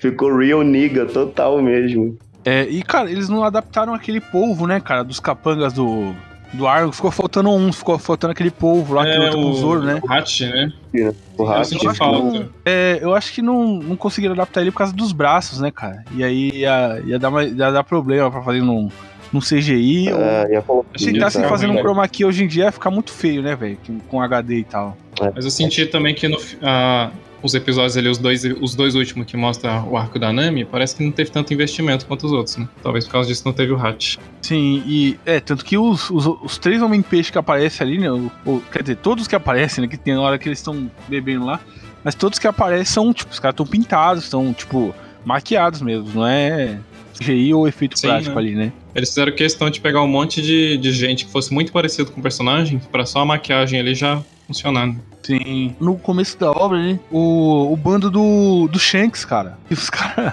Ficou 0.00 0.36
real 0.36 0.62
nigga, 0.62 1.06
total 1.06 1.60
mesmo. 1.62 2.16
É, 2.44 2.64
e, 2.68 2.82
cara, 2.82 3.10
eles 3.10 3.28
não 3.28 3.42
adaptaram 3.42 3.92
aquele 3.94 4.20
polvo, 4.20 4.66
né, 4.66 4.80
cara, 4.80 5.02
dos 5.02 5.18
capangas 5.18 5.72
do, 5.72 6.14
do 6.52 6.66
Arlong. 6.66 6.92
Ficou 6.92 7.10
faltando 7.10 7.50
um, 7.50 7.72
ficou 7.72 7.98
faltando 7.98 8.32
aquele 8.32 8.50
polvo 8.50 8.94
lá 8.94 9.04
que 9.04 9.10
é, 9.10 9.18
luta 9.18 9.32
com 9.32 9.44
o 9.50 9.54
Zoro, 9.54 9.82
né? 9.82 10.00
o 10.02 10.12
Hatch, 10.12 10.40
né? 10.42 10.72
O 10.94 11.42
Eu 11.42 11.44
rato. 11.46 11.66
senti 11.68 11.86
acho 11.86 11.92
que 11.98 12.04
falta. 12.04 12.18
não- 12.38 12.48
É, 12.64 12.98
eu 13.00 13.14
acho 13.14 13.32
que 13.32 13.42
não, 13.42 13.74
não 13.78 13.96
conseguiram 13.96 14.34
adaptar 14.34 14.60
ele 14.62 14.70
por 14.70 14.78
causa 14.78 14.92
dos 14.92 15.12
braços, 15.12 15.60
né, 15.60 15.70
cara? 15.70 16.02
E 16.14 16.24
aí 16.24 16.50
ia, 16.54 17.02
ia, 17.06 17.18
dar, 17.18 17.28
uma- 17.28 17.44
ia 17.44 17.70
dar 17.70 17.84
problema 17.84 18.30
pra 18.30 18.42
fazer 18.42 18.60
num, 18.62 18.88
num 19.32 19.40
CGI. 19.40 20.12
ou 20.12 20.20
É, 20.20 20.52
ia 20.52 20.62
colocar- 20.62 20.98
se 20.98 21.12
tentassem 21.12 21.40
ficar 21.42 21.50
fazendo 21.50 21.70
um 21.70 21.74
ruim, 21.74 21.82
chroma 21.82 22.08
key 22.08 22.24
hoje 22.24 22.44
em 22.44 22.48
dia 22.48 22.64
ia 22.64 22.72
ficar 22.72 22.90
muito 22.90 23.12
feio, 23.12 23.42
né, 23.42 23.54
velho? 23.54 23.78
Com- 23.86 23.98
Com 24.00 24.22
HD 24.22 24.58
e 24.60 24.64
tal. 24.64 24.96
Mas 25.34 25.44
eu 25.44 25.50
senti 25.50 25.84
também 25.86 26.14
que 26.14 26.26
no, 26.28 26.38
ah, 26.62 27.10
os 27.42 27.54
episódios 27.54 27.96
ali, 27.96 28.08
os 28.08 28.18
dois, 28.18 28.44
os 28.60 28.74
dois 28.74 28.94
últimos 28.94 29.26
que 29.26 29.36
mostra 29.36 29.82
o 29.84 29.96
arco 29.96 30.18
da 30.18 30.32
Nami, 30.32 30.64
parece 30.64 30.96
que 30.96 31.04
não 31.04 31.12
teve 31.12 31.30
tanto 31.30 31.52
investimento 31.54 32.04
quanto 32.06 32.26
os 32.26 32.32
outros, 32.32 32.56
né? 32.56 32.68
Talvez 32.82 33.04
por 33.06 33.12
causa 33.12 33.28
disso 33.28 33.42
não 33.44 33.52
teve 33.52 33.72
o 33.72 33.76
Hatch. 33.78 34.16
Sim, 34.42 34.82
e 34.86 35.18
é, 35.24 35.38
tanto 35.40 35.64
que 35.64 35.78
os, 35.78 36.10
os, 36.10 36.26
os 36.26 36.58
três 36.58 36.82
homem-peixe 36.82 37.30
que 37.30 37.38
aparecem 37.38 37.86
ali, 37.86 37.98
né? 37.98 38.10
o- 38.10 38.30
o- 38.44 38.62
quer 38.72 38.82
dizer, 38.82 38.96
todos 38.96 39.26
que 39.28 39.36
aparecem, 39.36 39.82
né? 39.82 39.88
Que 39.88 39.96
tem 39.96 40.16
hora 40.16 40.38
que 40.38 40.48
eles 40.48 40.58
estão 40.58 40.90
bebendo 41.08 41.44
lá, 41.46 41.60
mas 42.02 42.14
todos 42.14 42.38
que 42.38 42.46
aparecem 42.46 42.86
são, 42.86 43.12
tipo, 43.12 43.30
os 43.32 43.38
caras 43.38 43.54
estão 43.54 43.66
pintados, 43.66 44.24
estão, 44.24 44.52
tipo, 44.52 44.94
maquiados 45.24 45.80
mesmo, 45.82 46.08
não 46.14 46.26
é 46.26 46.78
CGI 47.18 47.52
ou 47.52 47.66
efeito 47.68 47.98
Sim, 47.98 48.06
prático 48.08 48.34
né? 48.34 48.40
ali, 48.40 48.54
né? 48.54 48.72
Eles 48.94 49.08
fizeram 49.10 49.32
questão 49.32 49.68
de 49.70 49.80
pegar 49.80 50.02
um 50.02 50.08
monte 50.08 50.40
de, 50.40 50.76
de 50.76 50.92
gente 50.92 51.24
que 51.26 51.32
fosse 51.32 51.52
muito 51.52 51.70
parecido 51.72 52.10
com 52.10 52.20
o 52.20 52.22
personagem, 52.22 52.80
pra 52.90 53.04
só 53.04 53.20
a 53.20 53.24
maquiagem 53.24 53.78
ali 53.80 53.94
já 53.94 54.22
funcionar. 54.46 54.86
né? 54.86 54.96
Sim. 55.22 55.74
No 55.80 55.96
começo 55.96 56.38
da 56.38 56.50
obra, 56.50 56.78
né? 56.78 56.98
O, 57.10 57.72
o 57.72 57.76
bando 57.76 58.10
do, 58.10 58.68
do 58.68 58.78
Shanks, 58.78 59.24
cara. 59.24 59.58
E 59.70 59.74
os 59.74 59.88
caras. 59.90 60.32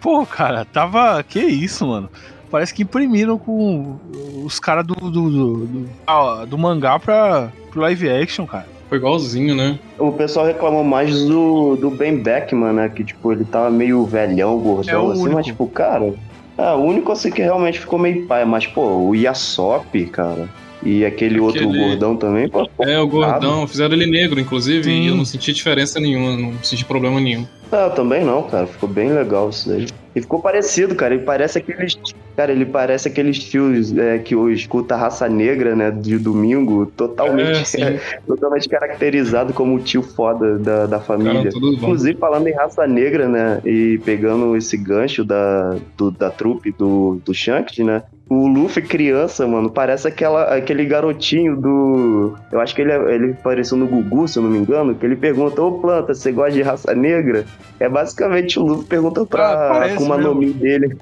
Pô, 0.00 0.24
cara, 0.24 0.64
tava. 0.64 1.22
Que 1.22 1.40
isso, 1.40 1.86
mano? 1.86 2.08
Parece 2.50 2.72
que 2.72 2.82
imprimiram 2.82 3.36
com 3.36 3.96
os 4.44 4.58
caras 4.58 4.86
do, 4.86 4.94
do, 4.94 5.10
do, 5.10 5.66
do, 5.66 5.88
ah, 6.06 6.46
do 6.48 6.56
mangá 6.56 6.98
pra, 6.98 7.52
pro 7.70 7.80
live 7.82 8.08
action, 8.08 8.46
cara. 8.46 8.66
Foi 8.88 8.96
igualzinho, 8.96 9.54
né? 9.54 9.78
O 9.98 10.10
pessoal 10.12 10.46
reclamou 10.46 10.82
mais 10.82 11.24
do, 11.26 11.76
do 11.76 11.90
Ben 11.90 12.16
Beckman, 12.22 12.72
né? 12.72 12.88
Que, 12.88 13.04
tipo, 13.04 13.32
ele 13.32 13.44
tava 13.44 13.70
meio 13.70 14.02
velhão, 14.06 14.58
É 14.58 14.62
gordão, 14.62 15.08
o 15.08 15.10
assim, 15.12 15.20
único. 15.20 15.34
mas, 15.36 15.46
tipo, 15.46 15.66
cara. 15.66 16.14
É, 16.56 16.72
o 16.72 16.78
único 16.78 17.12
assim 17.12 17.30
que 17.30 17.42
realmente 17.42 17.78
ficou 17.78 17.98
meio 17.98 18.26
pai, 18.26 18.44
mas, 18.46 18.66
pô, 18.66 18.80
o 18.82 19.14
Yasop, 19.14 20.06
cara. 20.06 20.48
E 20.82 21.04
aquele, 21.04 21.40
outro 21.40 21.62
Aquele- 21.68 21.78
gordão 21.88 22.16
também, 22.16 22.48
pô. 22.48 22.68
É, 22.80 22.98
o 23.00 23.06
gordão, 23.08 23.66
fizeram 23.66 23.94
ele 23.94 24.06
negro, 24.06 24.38
inclusive, 24.38 24.84
Sim. 24.84 25.02
e 25.02 25.06
eu 25.08 25.16
não 25.16 25.24
senti 25.24 25.52
diferença 25.52 25.98
nenhuma, 25.98 26.36
não 26.36 26.52
senti 26.62 26.84
problema 26.84 27.20
nenhum. 27.20 27.44
Não, 27.70 27.90
também 27.90 28.24
não, 28.24 28.44
cara. 28.44 28.66
Ficou 28.66 28.88
bem 28.88 29.12
legal 29.12 29.50
isso 29.50 29.68
daí. 29.68 29.86
E 30.14 30.20
ficou 30.22 30.40
parecido, 30.40 30.94
cara. 30.94 31.14
Ele 31.14 31.24
parece 31.24 31.58
aqueles. 31.58 31.98
Cara, 32.34 32.52
ele 32.52 32.64
parece 32.64 33.08
aqueles 33.08 33.38
tios 33.40 33.94
é, 33.98 34.16
que 34.18 34.34
eu 34.34 34.50
escuta 34.50 34.94
a 34.94 34.96
raça 34.98 35.28
negra, 35.28 35.74
né? 35.76 35.90
De 35.90 36.16
domingo, 36.16 36.86
totalmente, 36.86 37.76
É, 37.82 37.98
totalmente 38.26 38.68
caracterizado 38.68 39.52
como 39.52 39.74
o 39.74 39.78
tio 39.80 40.02
foda 40.02 40.56
da, 40.58 40.86
da 40.86 41.00
família. 41.00 41.50
Bons. 41.52 41.74
Inclusive, 41.74 42.16
falando 42.18 42.46
em 42.46 42.54
raça 42.54 42.86
negra, 42.86 43.28
né? 43.28 43.60
E 43.66 44.00
pegando 44.04 44.56
esse 44.56 44.76
gancho 44.76 45.22
da, 45.24 45.76
do- 45.96 46.10
da 46.12 46.30
trupe 46.30 46.72
do, 46.78 47.20
do 47.24 47.34
Shanks, 47.34 47.76
né? 47.84 48.02
O 48.30 48.46
Luffy 48.46 48.82
criança, 48.82 49.46
mano, 49.46 49.70
parece 49.70 50.06
aquela, 50.06 50.54
aquele 50.54 50.84
garotinho 50.84 51.56
do. 51.56 52.36
Eu 52.52 52.60
acho 52.60 52.74
que 52.74 52.82
ele, 52.82 52.92
é- 52.92 53.14
ele 53.14 53.32
apareceu 53.32 53.78
no 53.78 53.86
Gugu, 53.86 54.28
se 54.28 54.38
eu 54.38 54.42
não 54.42 54.50
me 54.50 54.58
engano, 54.58 54.94
que 54.94 55.06
ele 55.06 55.16
pergunta: 55.16 55.62
Ô 55.62 55.80
planta, 55.80 56.12
você 56.12 56.30
gosta 56.30 56.52
de 56.52 56.60
raça 56.62 56.94
negra? 56.94 57.46
É 57.80 57.88
basicamente 57.88 58.58
o 58.58 58.62
Luffy 58.66 58.86
perguntando 58.86 59.26
Ah, 59.32 59.36
pra 59.36 59.68
parece 59.68 59.94
Akuma 59.94 60.18
no 60.18 60.34
Mi 60.34 60.52
dele. 60.52 60.94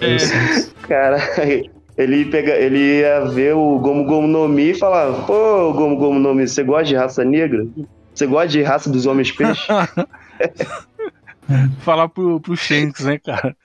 É, 0.00 0.16
Cara, 0.86 1.18
ele, 1.98 2.26
pega, 2.26 2.52
ele 2.52 3.00
ia 3.00 3.24
ver 3.24 3.56
o 3.56 3.78
Gomu 3.80 4.04
Gomu 4.04 4.28
no 4.28 4.48
Mi 4.48 4.70
e 4.70 4.78
falar: 4.78 5.12
Pô, 5.26 5.72
Gomu 5.72 5.96
Gomu 5.96 6.20
no 6.20 6.32
Mi, 6.32 6.46
você 6.46 6.62
gosta 6.62 6.84
de 6.84 6.94
raça 6.94 7.24
negra? 7.24 7.66
Você 8.14 8.24
gosta 8.26 8.46
de 8.48 8.62
raça 8.62 8.88
dos 8.88 9.04
homens 9.06 9.32
peixes? 9.32 9.66
falar 11.80 12.08
pro, 12.08 12.40
pro 12.40 12.56
Shanks, 12.56 13.04
né, 13.04 13.18
cara? 13.18 13.56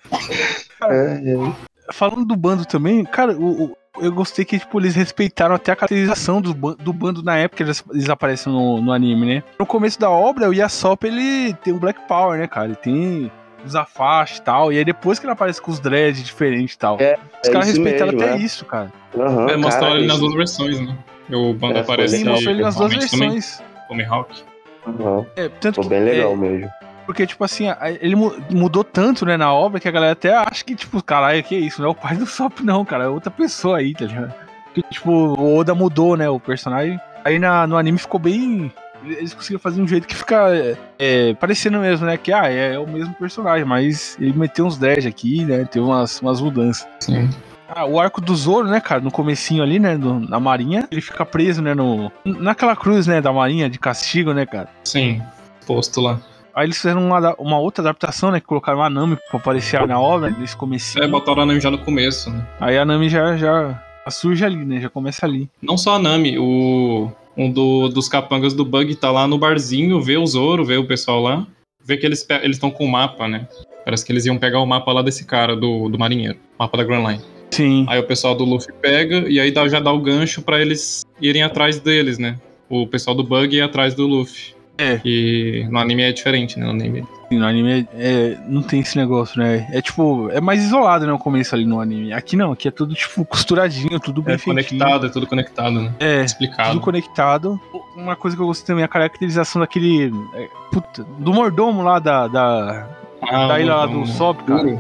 É, 0.90 1.34
é. 1.34 1.52
Falando 1.92 2.26
do 2.26 2.36
bando 2.36 2.66
também, 2.66 3.04
cara, 3.06 3.34
o, 3.34 3.64
o- 3.66 3.78
eu 4.00 4.12
gostei 4.12 4.46
que 4.46 4.60
tipo, 4.60 4.80
eles 4.80 4.94
respeitaram 4.96 5.56
até 5.56 5.72
a 5.72 5.76
caracterização 5.76 6.40
do, 6.40 6.54
do 6.54 6.94
bando 6.94 7.24
na 7.24 7.36
época 7.38 7.58
que 7.58 7.64
eles, 7.64 7.84
eles 7.92 8.10
aparecem 8.10 8.52
no, 8.54 8.80
no 8.80 8.92
anime, 8.92 9.26
né? 9.26 9.44
No 9.58 9.66
começo 9.66 10.00
da 10.00 10.10
obra, 10.10 10.48
o 10.50 10.54
Yasop, 10.54 11.06
ele 11.08 11.54
tem 11.64 11.74
um 11.74 11.80
Black 11.80 12.00
Power, 12.08 12.38
né, 12.40 12.48
cara? 12.48 12.68
Ele 12.68 12.76
tem 12.76 13.32
os 13.66 13.76
afastes 13.76 14.38
e 14.38 14.42
tal. 14.44 14.72
E 14.72 14.78
aí 14.78 14.86
depois 14.86 15.18
que 15.18 15.26
ele 15.26 15.34
aparece 15.34 15.60
com 15.62 15.72
os 15.72 15.80
dreads 15.80 16.24
diferentes 16.24 16.76
e 16.76 16.78
tal. 16.78 16.98
É, 17.00 17.18
os 17.42 17.50
é 17.50 17.52
caras 17.52 17.68
respeitaram 17.70 18.12
mesmo, 18.12 18.24
até 18.28 18.34
é. 18.36 18.38
isso, 18.38 18.66
cara. 18.66 18.94
Aham, 19.18 19.50
É, 19.50 19.58
mostraram 19.58 19.96
ele 19.98 20.06
nas 20.06 20.18
isso- 20.18 20.26
duas 20.26 20.36
versões, 20.36 20.80
né? 20.80 20.96
O 21.32 21.54
bando 21.54 21.78
É, 21.78 21.82
aparece 21.82 22.18
Sim, 22.20 22.26
mostrou 22.26 22.54
ele 22.54 22.62
nas 22.64 22.76
duas 22.76 22.94
versões. 22.94 23.64
como 23.88 24.02
Hawk. 24.14 24.44
Aham. 24.88 25.26
É, 25.36 25.50
tanto 25.50 25.82
que, 25.82 25.90
bem 25.90 25.98
é, 26.00 26.04
legal 26.04 26.38
mesmo. 26.38 26.70
Porque, 27.08 27.26
tipo 27.26 27.44
assim, 27.44 27.66
ele 28.02 28.16
mu- 28.16 28.36
mudou 28.52 28.84
tanto, 28.84 29.26
né, 29.26 29.36
na 29.38 29.52
obra 29.52 29.80
que 29.80 29.88
a 29.88 29.92
galera 29.92 30.12
até 30.14 30.36
acha 30.36 30.64
que, 30.64 30.76
tipo, 30.76 31.02
caralho, 31.02 31.42
que 31.42 31.56
isso, 31.56 31.82
não 31.82 31.88
é 31.88 31.92
o 31.92 31.96
pai 31.96 32.16
do 32.18 32.28
Sop, 32.28 32.60
não, 32.62 32.84
cara, 32.86 33.06
é 33.06 33.08
outra 33.08 33.32
pessoa 33.32 33.78
aí, 33.80 33.94
tá 33.94 34.06
ligado? 34.06 34.34
Que, 34.74 34.82
tipo, 34.92 35.10
o 35.10 35.56
Oda 35.58 35.74
mudou, 35.74 36.16
né, 36.18 36.30
o 36.30 36.40
personagem. 36.40 37.00
Aí 37.24 37.40
na, 37.40 37.66
no 37.66 37.78
anime 37.78 37.98
ficou 37.98 38.20
bem. 38.20 38.72
Eles 39.04 39.34
conseguiram 39.34 39.60
fazer 39.62 39.82
um 39.82 39.88
jeito 39.88 40.06
que 40.08 40.16
fica 40.16 40.54
é, 40.56 40.78
é, 41.00 41.34
parecendo 41.36 41.80
mesmo, 41.80 42.06
né? 42.06 42.18
Que 42.18 42.32
ah, 42.34 42.52
é, 42.52 42.74
é 42.76 42.80
o 42.80 42.88
mesmo 42.88 43.14
personagem, 43.14 43.64
mas 43.66 44.18
ele 44.20 44.34
meteu 44.38 44.66
uns 44.66 44.78
dread 44.78 45.08
aqui, 45.08 45.46
né? 45.46 45.64
Teve 45.66 45.86
umas, 45.86 46.20
umas 46.22 46.42
mudanças. 46.42 46.88
Sim. 47.00 47.30
Ah, 47.70 47.86
o 47.86 48.00
arco 48.00 48.20
do 48.22 48.36
Zoro, 48.36 48.68
né, 48.68 48.80
cara, 48.82 49.00
no 49.02 49.12
comecinho 49.12 49.62
ali, 49.64 49.78
né, 49.80 49.98
do- 49.98 50.20
na 50.22 50.40
marinha, 50.40 50.88
ele 50.92 51.02
fica 51.02 51.26
preso, 51.26 51.62
né, 51.62 51.74
no, 51.74 52.12
naquela 52.26 52.76
cruz, 52.78 53.08
né, 53.08 53.20
da 53.22 53.32
marinha, 53.32 53.70
de 53.70 53.78
castigo, 53.78 54.34
né, 54.34 54.46
cara. 54.46 54.70
Sim. 54.86 55.22
Posto 55.66 56.00
lá. 56.02 56.18
Aí 56.58 56.66
eles 56.66 56.78
fizeram 56.78 57.06
uma, 57.06 57.36
uma 57.38 57.60
outra 57.60 57.84
adaptação, 57.84 58.32
né? 58.32 58.40
Que 58.40 58.48
colocaram 58.48 58.82
a 58.82 58.90
Nami 58.90 59.16
pra 59.30 59.40
aparecer 59.40 59.86
na 59.86 60.00
obra, 60.00 60.32
nesse 60.32 60.58
comecinho. 60.58 61.04
É, 61.04 61.08
botaram 61.08 61.44
a 61.44 61.46
Nami 61.46 61.62
já 61.62 61.70
no 61.70 61.78
começo, 61.78 62.32
né? 62.32 62.44
Aí 62.60 62.76
a 62.80 62.84
Nami 62.84 63.10
já, 63.10 63.38
já 63.38 63.80
surge 64.10 64.44
ali, 64.44 64.66
né? 64.66 64.82
Já 64.82 64.90
começa 64.90 65.24
ali. 65.24 65.48
Não 65.62 65.78
só 65.78 65.96
a 65.96 66.00
Nami, 66.00 66.38
o. 66.40 67.12
Um 67.40 67.52
do- 67.52 67.90
dos 67.90 68.10
capangas 68.10 68.56
do 68.56 68.66
Bug 68.66 68.96
tá 68.96 69.12
lá 69.12 69.28
no 69.28 69.38
barzinho, 69.38 70.02
vê 70.02 70.18
o 70.18 70.26
Zoro, 70.26 70.66
vê 70.66 70.78
o 70.78 70.88
pessoal 70.88 71.22
lá. 71.22 71.46
Vê 71.86 71.96
que 71.96 72.04
eles 72.08 72.26
estão 72.44 72.72
com 72.72 72.84
o 72.84 72.92
mapa, 72.92 73.28
né? 73.28 73.48
Parece 73.86 74.04
que 74.04 74.12
eles 74.12 74.26
iam 74.26 74.40
pegar 74.40 74.60
o 74.60 74.66
mapa 74.66 74.92
lá 74.92 75.04
desse 75.04 75.24
cara, 75.24 75.56
do, 75.56 75.88
do 75.88 76.00
marinheiro. 76.00 76.40
Mapa 76.58 76.76
da 76.76 76.84
Grand 76.84 77.08
Line. 77.08 77.22
Sim. 77.52 77.86
Aí 77.88 78.00
o 78.00 78.04
pessoal 78.08 78.34
do 78.34 78.44
Luffy 78.44 78.74
pega 78.82 79.30
e 79.30 79.40
aí 79.40 79.52
dá, 79.52 79.68
já 79.70 79.80
dá 79.80 79.92
o 79.92 80.02
gancho 80.02 80.42
pra 80.42 80.60
eles 80.60 81.04
irem 81.22 81.44
atrás 81.44 81.80
deles, 81.80 82.18
né? 82.18 82.40
O 82.68 82.88
pessoal 82.88 83.16
do 83.16 83.24
Bug 83.24 83.56
ir 83.56 83.62
atrás 83.62 83.94
do 83.94 84.08
Luffy. 84.08 84.57
É. 84.78 84.98
Que 84.98 85.68
no 85.72 85.80
anime 85.80 86.04
é 86.04 86.12
diferente, 86.12 86.60
né? 86.60 86.66
No 86.66 86.72
anime. 86.72 87.04
No 87.32 87.46
anime 87.46 87.88
é, 87.96 88.38
não 88.48 88.62
tem 88.62 88.80
esse 88.80 88.96
negócio, 88.98 89.42
né? 89.42 89.68
É 89.74 89.82
tipo, 89.82 90.30
é 90.32 90.40
mais 90.40 90.64
isolado, 90.64 91.06
né? 91.06 91.12
O 91.12 91.18
começo 91.20 91.54
ali 91.56 91.66
no 91.66 91.80
anime. 91.82 92.14
Aqui 92.14 92.36
não, 92.38 92.52
aqui 92.52 92.68
é 92.68 92.72
tudo, 92.72 92.94
tipo, 92.94 93.26
costuradinho, 93.26 94.00
tudo 94.00 94.22
bem 94.22 94.36
É 94.36 94.38
feitinho. 94.38 94.56
conectado, 94.78 95.06
é 95.08 95.10
tudo 95.10 95.28
conectado, 95.28 95.72
né? 95.82 95.92
É, 96.00 96.24
Explicado. 96.24 96.70
tudo 96.72 96.82
conectado. 96.82 97.60
Uma 97.96 98.16
coisa 98.16 98.38
que 98.38 98.42
eu 98.44 98.48
gostei 98.48 98.68
também 98.68 98.84
é 98.84 98.86
a 98.86 98.88
caracterização 98.88 99.60
daquele. 99.60 100.12
é, 100.36 100.48
puta, 100.72 101.04
do 101.18 101.34
mordomo 101.34 101.82
lá 101.82 102.00
da, 102.00 102.28
da, 102.28 102.88
Ah, 103.22 103.48
da 103.48 103.60
ilha 103.60 103.76
lá 103.76 103.86
do 103.88 104.02
o 104.02 104.08
Sop, 104.08 104.42
cara. 104.44 104.78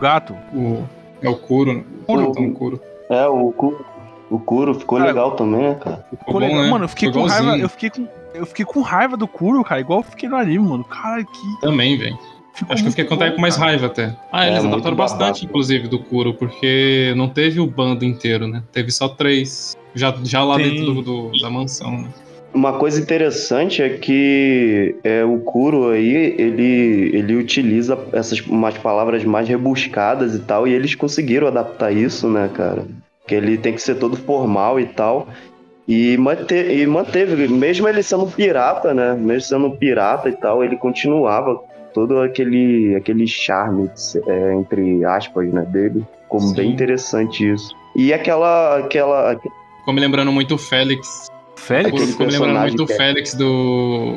Gato. 0.00 0.34
O, 0.52 0.82
é 1.22 1.28
o 1.28 1.36
Kuro. 1.36 1.72
né? 1.74 1.84
Kuro. 2.06 2.22
Então, 2.30 2.44
o 2.46 2.52
Kuro. 2.54 2.80
É, 3.10 3.26
o 3.26 3.52
Kuro, 3.52 3.86
o 4.30 4.38
Kuro 4.38 4.74
ficou 4.74 4.98
Cara, 4.98 5.10
legal 5.10 5.32
também, 5.32 5.60
né, 5.68 5.74
cara? 5.74 5.96
Ficou 6.10 6.18
Ficou 6.18 6.34
bom, 6.34 6.40
legal. 6.40 6.62
né? 6.62 6.70
Mano, 6.70 6.84
eu 6.84 6.88
fiquei 6.88 7.08
Ficou 7.08 7.22
com 7.22 7.28
raiva. 7.28 7.42
igualzinho. 7.44 7.64
Eu 7.64 7.68
fiquei 7.68 7.90
com. 7.90 8.08
Eu 8.34 8.44
fiquei 8.44 8.64
com 8.64 8.80
raiva 8.80 9.16
do 9.16 9.28
Kuro, 9.28 9.62
cara, 9.62 9.80
igual 9.80 10.00
eu 10.00 10.04
fiquei 10.04 10.28
no 10.28 10.36
anime, 10.36 10.68
mano. 10.68 10.82
Cara, 10.84 11.22
que. 11.22 11.60
Também, 11.60 11.96
velho. 11.96 12.18
Acho 12.68 12.82
que 12.82 12.88
eu 12.88 12.90
fiquei 12.92 13.04
com, 13.04 13.16
mais 13.40 13.56
cara. 13.56 13.68
raiva 13.70 13.86
até. 13.86 14.16
Ah, 14.32 14.44
É, 14.46 14.50
eles 14.52 14.64
adaptaram 14.64 14.96
bastante, 14.96 15.44
inclusive, 15.44 15.86
do 15.88 15.98
Kuro, 16.00 16.34
porque 16.34 17.12
não 17.16 17.28
teve 17.28 17.60
o 17.60 17.66
bando 17.66 18.04
inteiro, 18.04 18.46
né? 18.48 18.62
Teve 18.72 18.90
só 18.90 19.08
três. 19.08 19.76
Já, 19.94 20.12
já 20.24 20.42
lá 20.44 20.56
Sim. 20.56 20.62
dentro 20.62 20.84
do, 20.94 21.02
do- 21.02 21.40
da 21.40 21.48
mansão, 21.48 21.92
né? 21.92 22.08
Uma 22.52 22.72
coisa 22.74 23.00
interessante 23.00 23.82
é 23.82 23.88
que 23.90 24.94
é, 25.02 25.24
o 25.24 25.38
Kuro 25.40 25.90
aí, 25.90 26.36
ele, 26.38 27.10
ele 27.12 27.34
utiliza 27.36 27.98
essas 28.12 28.40
umas 28.42 28.78
palavras 28.78 29.24
mais 29.24 29.48
rebuscadas 29.48 30.34
e 30.36 30.38
tal, 30.40 30.66
e 30.66 30.72
eles 30.72 30.94
conseguiram 30.94 31.48
adaptar 31.48 31.92
isso, 31.92 32.28
né, 32.28 32.48
cara? 32.54 32.86
Que 33.26 33.34
ele 33.34 33.58
tem 33.58 33.72
que 33.74 33.82
ser 33.82 33.96
todo 33.96 34.16
formal 34.16 34.78
e 34.78 34.86
tal. 34.86 35.28
E, 35.86 36.16
mante, 36.16 36.54
e 36.54 36.86
manteve, 36.86 37.46
mesmo 37.48 37.86
ele 37.86 38.02
sendo 38.02 38.26
pirata, 38.26 38.94
né? 38.94 39.12
Mesmo 39.14 39.42
sendo 39.48 39.70
pirata 39.76 40.28
e 40.28 40.32
tal, 40.32 40.64
ele 40.64 40.76
continuava 40.76 41.60
todo 41.92 42.20
aquele, 42.20 42.94
aquele 42.96 43.26
charme, 43.26 43.90
é, 44.26 44.54
entre 44.54 45.04
aspas, 45.04 45.52
né, 45.52 45.62
dele. 45.62 46.04
Ficou 46.22 46.40
Sim. 46.40 46.54
bem 46.54 46.70
interessante 46.72 47.48
isso. 47.52 47.74
E 47.94 48.12
aquela, 48.12 48.78
aquela, 48.78 49.38
Ficou 49.78 49.94
me 49.94 50.00
lembrando 50.00 50.32
muito 50.32 50.54
o 50.54 50.58
Félix. 50.58 51.30
Félix? 51.56 52.10
Ficou 52.10 52.26
me 52.26 52.32
lembrando 52.32 52.60
muito 52.60 52.84
o 52.84 52.90
é- 52.90 52.96
Félix 52.96 53.34
do. 53.34 54.16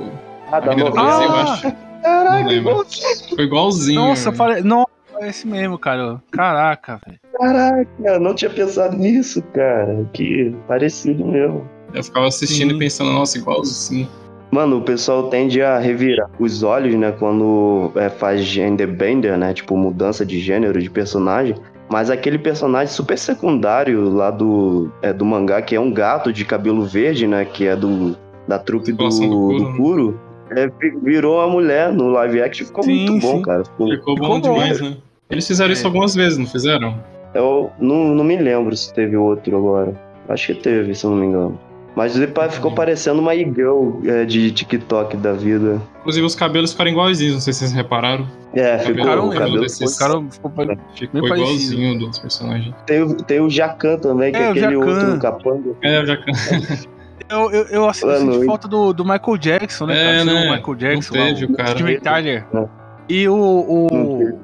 Ah, 0.51 0.60
da 0.62 0.75
novela. 0.75 0.91
Brasil, 0.91 1.30
Ah! 1.30 1.43
acho. 1.43 1.62
Caraca, 2.01 2.39
Não 2.39 2.47
lembro. 2.47 2.71
igual- 2.71 2.86
Ficou 3.30 3.43
igualzinho. 3.45 4.01
Nossa, 4.01 4.32
pare... 4.32 4.62
Nossa, 4.62 4.88
parece 5.12 5.45
mesmo, 5.47 5.77
cara. 5.77 6.21
Caraca, 6.32 6.99
velho. 7.06 7.19
Caraca, 7.38 7.88
eu 8.04 8.19
não 8.19 8.34
tinha 8.34 8.50
pensado 8.50 8.95
nisso, 8.97 9.41
cara. 9.54 10.06
Que 10.13 10.54
parecido 10.67 11.26
mesmo. 11.26 11.67
Eu 11.93 12.04
ficava 12.04 12.28
assistindo 12.28 12.71
Sim. 12.71 12.76
e 12.76 12.80
pensando, 12.80 13.12
nossa, 13.12 13.38
igualzinho. 13.38 14.08
Mano, 14.52 14.78
o 14.78 14.82
pessoal 14.82 15.30
tende 15.30 15.62
a 15.62 15.78
revirar 15.78 16.30
os 16.39 16.63
olhos, 16.63 16.95
né, 16.95 17.12
quando 17.12 17.91
é, 17.95 18.10
faz 18.10 18.41
gender 18.43 18.88
bender, 18.88 19.38
né, 19.38 19.54
tipo 19.54 19.76
mudança 19.76 20.26
de 20.26 20.39
gênero 20.39 20.82
de 20.82 20.89
personagem. 20.89 21.56
Mas 21.89 22.10
aquele 22.10 22.38
personagem 22.38 22.93
super 22.93 23.17
secundário 23.17 24.10
lá 24.10 24.30
do, 24.32 24.91
é, 25.02 25.12
do 25.13 25.23
mangá, 25.26 25.62
que 25.62 25.76
é 25.76 25.80
um 25.80 25.91
gato 25.91 26.32
de 26.34 26.43
cabelo 26.45 26.84
verde, 26.84 27.28
né, 27.28 27.45
que 27.45 27.65
é 27.67 27.76
do 27.76 28.15
da 28.47 28.58
trupe 28.58 28.93
do, 28.93 29.10
do 29.10 29.17
Kuro, 29.19 29.58
do 29.58 29.63
né? 29.69 29.78
Kuro, 29.78 30.19
é, 30.52 30.67
vi- 30.67 30.97
virou 31.04 31.38
uma 31.39 31.47
mulher 31.50 31.91
no 31.91 32.08
live 32.12 32.41
action. 32.41 32.65
Ficou 32.67 32.84
Sim, 32.84 33.06
muito 33.10 33.21
bom, 33.28 33.36
sim. 33.38 33.41
cara. 33.41 33.65
Ficou- 33.65 33.89
Ficou 33.89 34.15
bom 34.15 34.23
Ficou 34.36 34.39
bom. 34.54 34.54
demais, 34.62 34.80
né? 34.82 34.97
Eles 35.30 35.45
fizeram 35.45 35.73
isso 35.73 35.84
É. 35.84 35.86
algumas 35.88 36.15
vezes, 36.15 36.38
não 36.38 36.45
fizeram? 36.47 36.97
Eu 37.34 37.72
não, 37.80 38.06
não 38.16 38.24
me 38.24 38.38
lembro 38.38 38.76
se 38.76 38.94
teve 38.94 39.16
outro 39.18 39.58
agora. 39.58 39.94
Acho 40.30 40.48
que 40.48 40.62
teve, 40.62 40.94
se 40.96 41.06
eu 41.06 41.12
não 41.12 41.18
me 41.18 41.26
engano. 41.28 41.60
Mas 41.96 42.13
depois 42.16 42.54
ficou 42.54 42.72
parecendo 42.72 43.20
uma 43.22 43.34
e-girl 43.34 43.94
é, 44.06 44.24
de 44.24 44.52
TikTok 44.52 45.18
da 45.18 45.34
vida. 45.34 45.82
Inclusive 46.02 46.26
os 46.28 46.36
cabelos 46.36 46.72
ficaram 46.72 46.92
iguaizinhos, 46.92 47.34
não 47.34 47.42
sei 47.42 47.54
se 47.54 47.60
vocês 47.60 47.72
repararam. 47.72 48.28
É, 48.54 48.78
ficou 48.78 48.96
Ficaram 48.98 49.24
o 49.26 49.30
mesmo 49.30 49.40
cabelo. 49.46 49.62
desses- 49.62 49.82
Os 49.94 49.98
caras 49.98 50.24
ficou 50.36 50.52
pare- 50.52 50.78
Ficou 50.96 51.22
Bem 51.22 51.30
parecido. 51.30 51.74
igualzinho 51.74 52.00
dos 52.00 52.20
personagens. 52.20 52.76
Tem, 52.86 53.02
o- 53.02 53.16
tem 53.16 53.40
o 53.40 53.50
Jacan 53.50 53.98
também, 53.98 54.32
que 54.32 54.38
É, 54.38 54.44
é, 54.44 54.48
o 54.48 54.52
aquele 54.52 54.76
Jacan. 54.76 54.86
outro 54.86 55.20
capanga. 55.20 55.70
É, 55.82 55.98
eu 56.02 56.06
já 56.06 56.18
Eu, 57.30 57.52
eu, 57.52 57.63
eu 57.66 57.90
assisti 57.90 58.24
noite. 58.24 58.46
falta 58.46 58.68
do, 58.70 58.94
do 58.94 59.04
Michael 59.04 59.38
Jackson, 59.38 59.86
né? 59.88 60.00
É, 60.00 60.18
cara? 60.20 60.26
Né? 60.26 60.32
O 60.50 60.56
Michael 60.56 60.76
Jackson, 60.76 61.16
Não 61.18 61.26
teve 61.26 61.46
lá, 61.46 61.52
o 61.52 61.56
cara. 61.58 61.70
Steven 61.72 62.00
Tyler. 62.00 62.46
Não. 62.54 62.70
E 63.10 63.28
o, 63.28 63.36
o- 63.36 63.88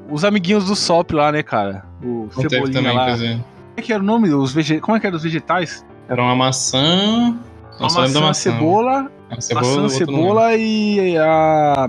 Os 0.10 0.24
amiguinhos 0.24 0.66
do 0.66 0.76
Sop 0.76 1.12
lá, 1.12 1.32
né, 1.32 1.42
cara? 1.44 1.84
O 2.04 2.28
não 2.36 2.50
Cebolinha 2.50 2.82
também, 2.82 2.96
lá. 2.96 3.12
dizer. 3.12 3.34
Como 3.36 3.44
é 3.78 3.82
que 3.82 3.94
era 3.94 4.02
o 4.04 4.06
nome? 4.06 4.30
Os 4.34 4.54
vege... 4.54 4.80
Como 4.80 4.96
é 4.96 5.00
que 5.00 5.08
era 5.08 5.16
os 5.16 5.24
vegetais? 5.24 5.86
Era 6.08 6.22
uma 6.22 6.36
maçã. 6.36 7.36
Não 7.80 7.88
a 7.88 7.90
só 7.90 8.02
lembro 8.02 8.14
da 8.20 8.28
maçã, 8.28 8.52
maçã. 8.52 8.60
cebola, 8.60 9.12
A 9.32 9.42
cebola, 9.42 9.82
maçã, 9.84 9.90
cebola 9.90 10.56
e 10.56 11.18
a 11.18 11.88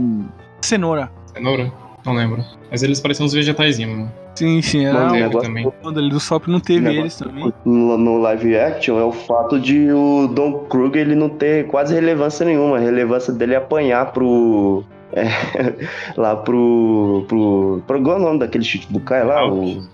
cenoura. 0.62 1.10
Cenoura? 1.34 1.72
Não 2.06 2.14
lembro. 2.14 2.42
Mas 2.70 2.82
eles 2.82 3.00
pareciam 3.00 3.26
uns 3.26 3.32
vegetaizinhos, 3.34 3.96
mano. 3.98 4.12
Sim, 4.34 4.60
sim, 4.62 4.84
era 4.84 4.98
Mano, 4.98 5.10
o 5.12 5.14
negócio 5.16 5.48
também. 5.48 5.72
bando 5.82 6.00
ali 6.00 6.10
do 6.10 6.18
Sop 6.18 6.48
não 6.48 6.58
teve 6.58 6.88
eles 6.88 7.16
também. 7.16 7.52
no, 7.64 7.96
no 7.96 8.18
live 8.18 8.56
action 8.58 8.98
é 8.98 9.04
o 9.04 9.12
fato 9.12 9.60
de 9.60 9.92
o 9.92 10.26
Don 10.26 10.64
Kruger 10.64 11.02
ele 11.02 11.14
não 11.14 11.28
ter 11.28 11.68
quase 11.68 11.94
relevância 11.94 12.44
nenhuma. 12.44 12.78
A 12.78 12.80
relevância 12.80 13.32
dele 13.32 13.54
é 13.54 13.58
apanhar 13.58 14.10
pro. 14.12 14.82
É, 15.12 15.28
lá 16.16 16.36
pro. 16.36 17.24
pro. 17.28 17.82
pro 17.86 18.02
qual 18.02 18.16
é 18.16 18.20
o 18.20 18.22
nome 18.22 18.38
daquele 18.40 18.64
Shichibukai 18.64 19.24
lá? 19.24 19.46
O, 19.46 19.86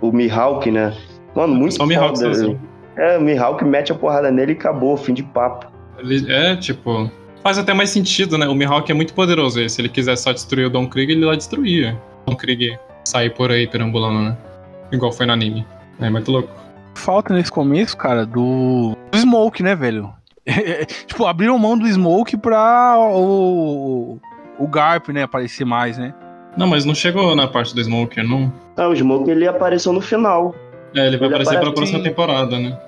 o 0.00 0.12
Mihawk, 0.12 0.70
né? 0.70 0.94
Mano, 1.34 1.54
muito 1.54 1.74
Só 1.74 1.84
o 1.84 1.86
Mihawk 1.86 2.18
foda. 2.18 2.34
sozinho. 2.34 2.60
É, 2.96 3.18
o 3.18 3.20
Mihawk 3.20 3.64
mete 3.64 3.92
a 3.92 3.94
porrada 3.94 4.30
nele 4.30 4.52
e 4.52 4.56
acabou, 4.56 4.96
fim 4.96 5.14
de 5.14 5.22
papo. 5.22 5.66
Ele, 5.98 6.32
é, 6.32 6.56
tipo. 6.56 7.10
Faz 7.42 7.58
até 7.58 7.74
mais 7.74 7.90
sentido, 7.90 8.38
né? 8.38 8.48
O 8.48 8.54
Mihawk 8.54 8.90
é 8.90 8.94
muito 8.94 9.12
poderoso. 9.12 9.60
e 9.60 9.68
Se 9.68 9.80
ele 9.80 9.88
quiser 9.88 10.16
só 10.16 10.32
destruir 10.32 10.66
o 10.66 10.70
Don 10.70 10.88
Krieg, 10.88 11.12
ele 11.12 11.24
lá 11.24 11.34
destruía. 11.34 12.00
O 12.26 12.30
Don 12.30 12.36
Krieg 12.36 12.78
sair 13.04 13.30
por 13.34 13.50
aí 13.50 13.66
perambulando, 13.66 14.20
né? 14.20 14.36
Igual 14.90 15.12
foi 15.12 15.26
no 15.26 15.32
anime. 15.32 15.66
É 16.00 16.08
muito 16.08 16.30
louco. 16.32 16.48
Falta 16.94 17.34
nesse 17.34 17.50
começo, 17.50 17.96
cara, 17.96 18.24
do, 18.24 18.96
do 19.10 19.18
Smoke, 19.18 19.62
né, 19.62 19.74
velho? 19.74 20.10
tipo, 21.06 21.26
abriram 21.26 21.58
mão 21.58 21.76
do 21.76 21.86
Smoke 21.86 22.36
pra 22.36 22.96
o, 22.98 24.18
o 24.58 24.66
Garp, 24.68 25.08
né, 25.08 25.22
aparecer 25.22 25.64
mais, 25.64 25.98
né? 25.98 26.14
Não, 26.56 26.66
mas 26.66 26.84
não 26.84 26.94
chegou 26.94 27.34
na 27.34 27.48
parte 27.48 27.74
do 27.74 27.80
Smoker, 27.82 28.26
não. 28.26 28.52
Ah, 28.76 28.88
o 28.88 28.94
Smoke 28.94 29.28
ele 29.30 29.46
apareceu 29.46 29.92
no 29.92 30.00
final. 30.00 30.54
É, 30.94 31.06
ele 31.06 31.16
vai 31.16 31.26
Ele 31.28 31.34
aparecer 31.34 31.50
pra 31.50 31.58
aparece- 31.60 31.74
próxima 31.74 31.98
sim. 31.98 32.04
temporada, 32.04 32.58
né? 32.58 32.78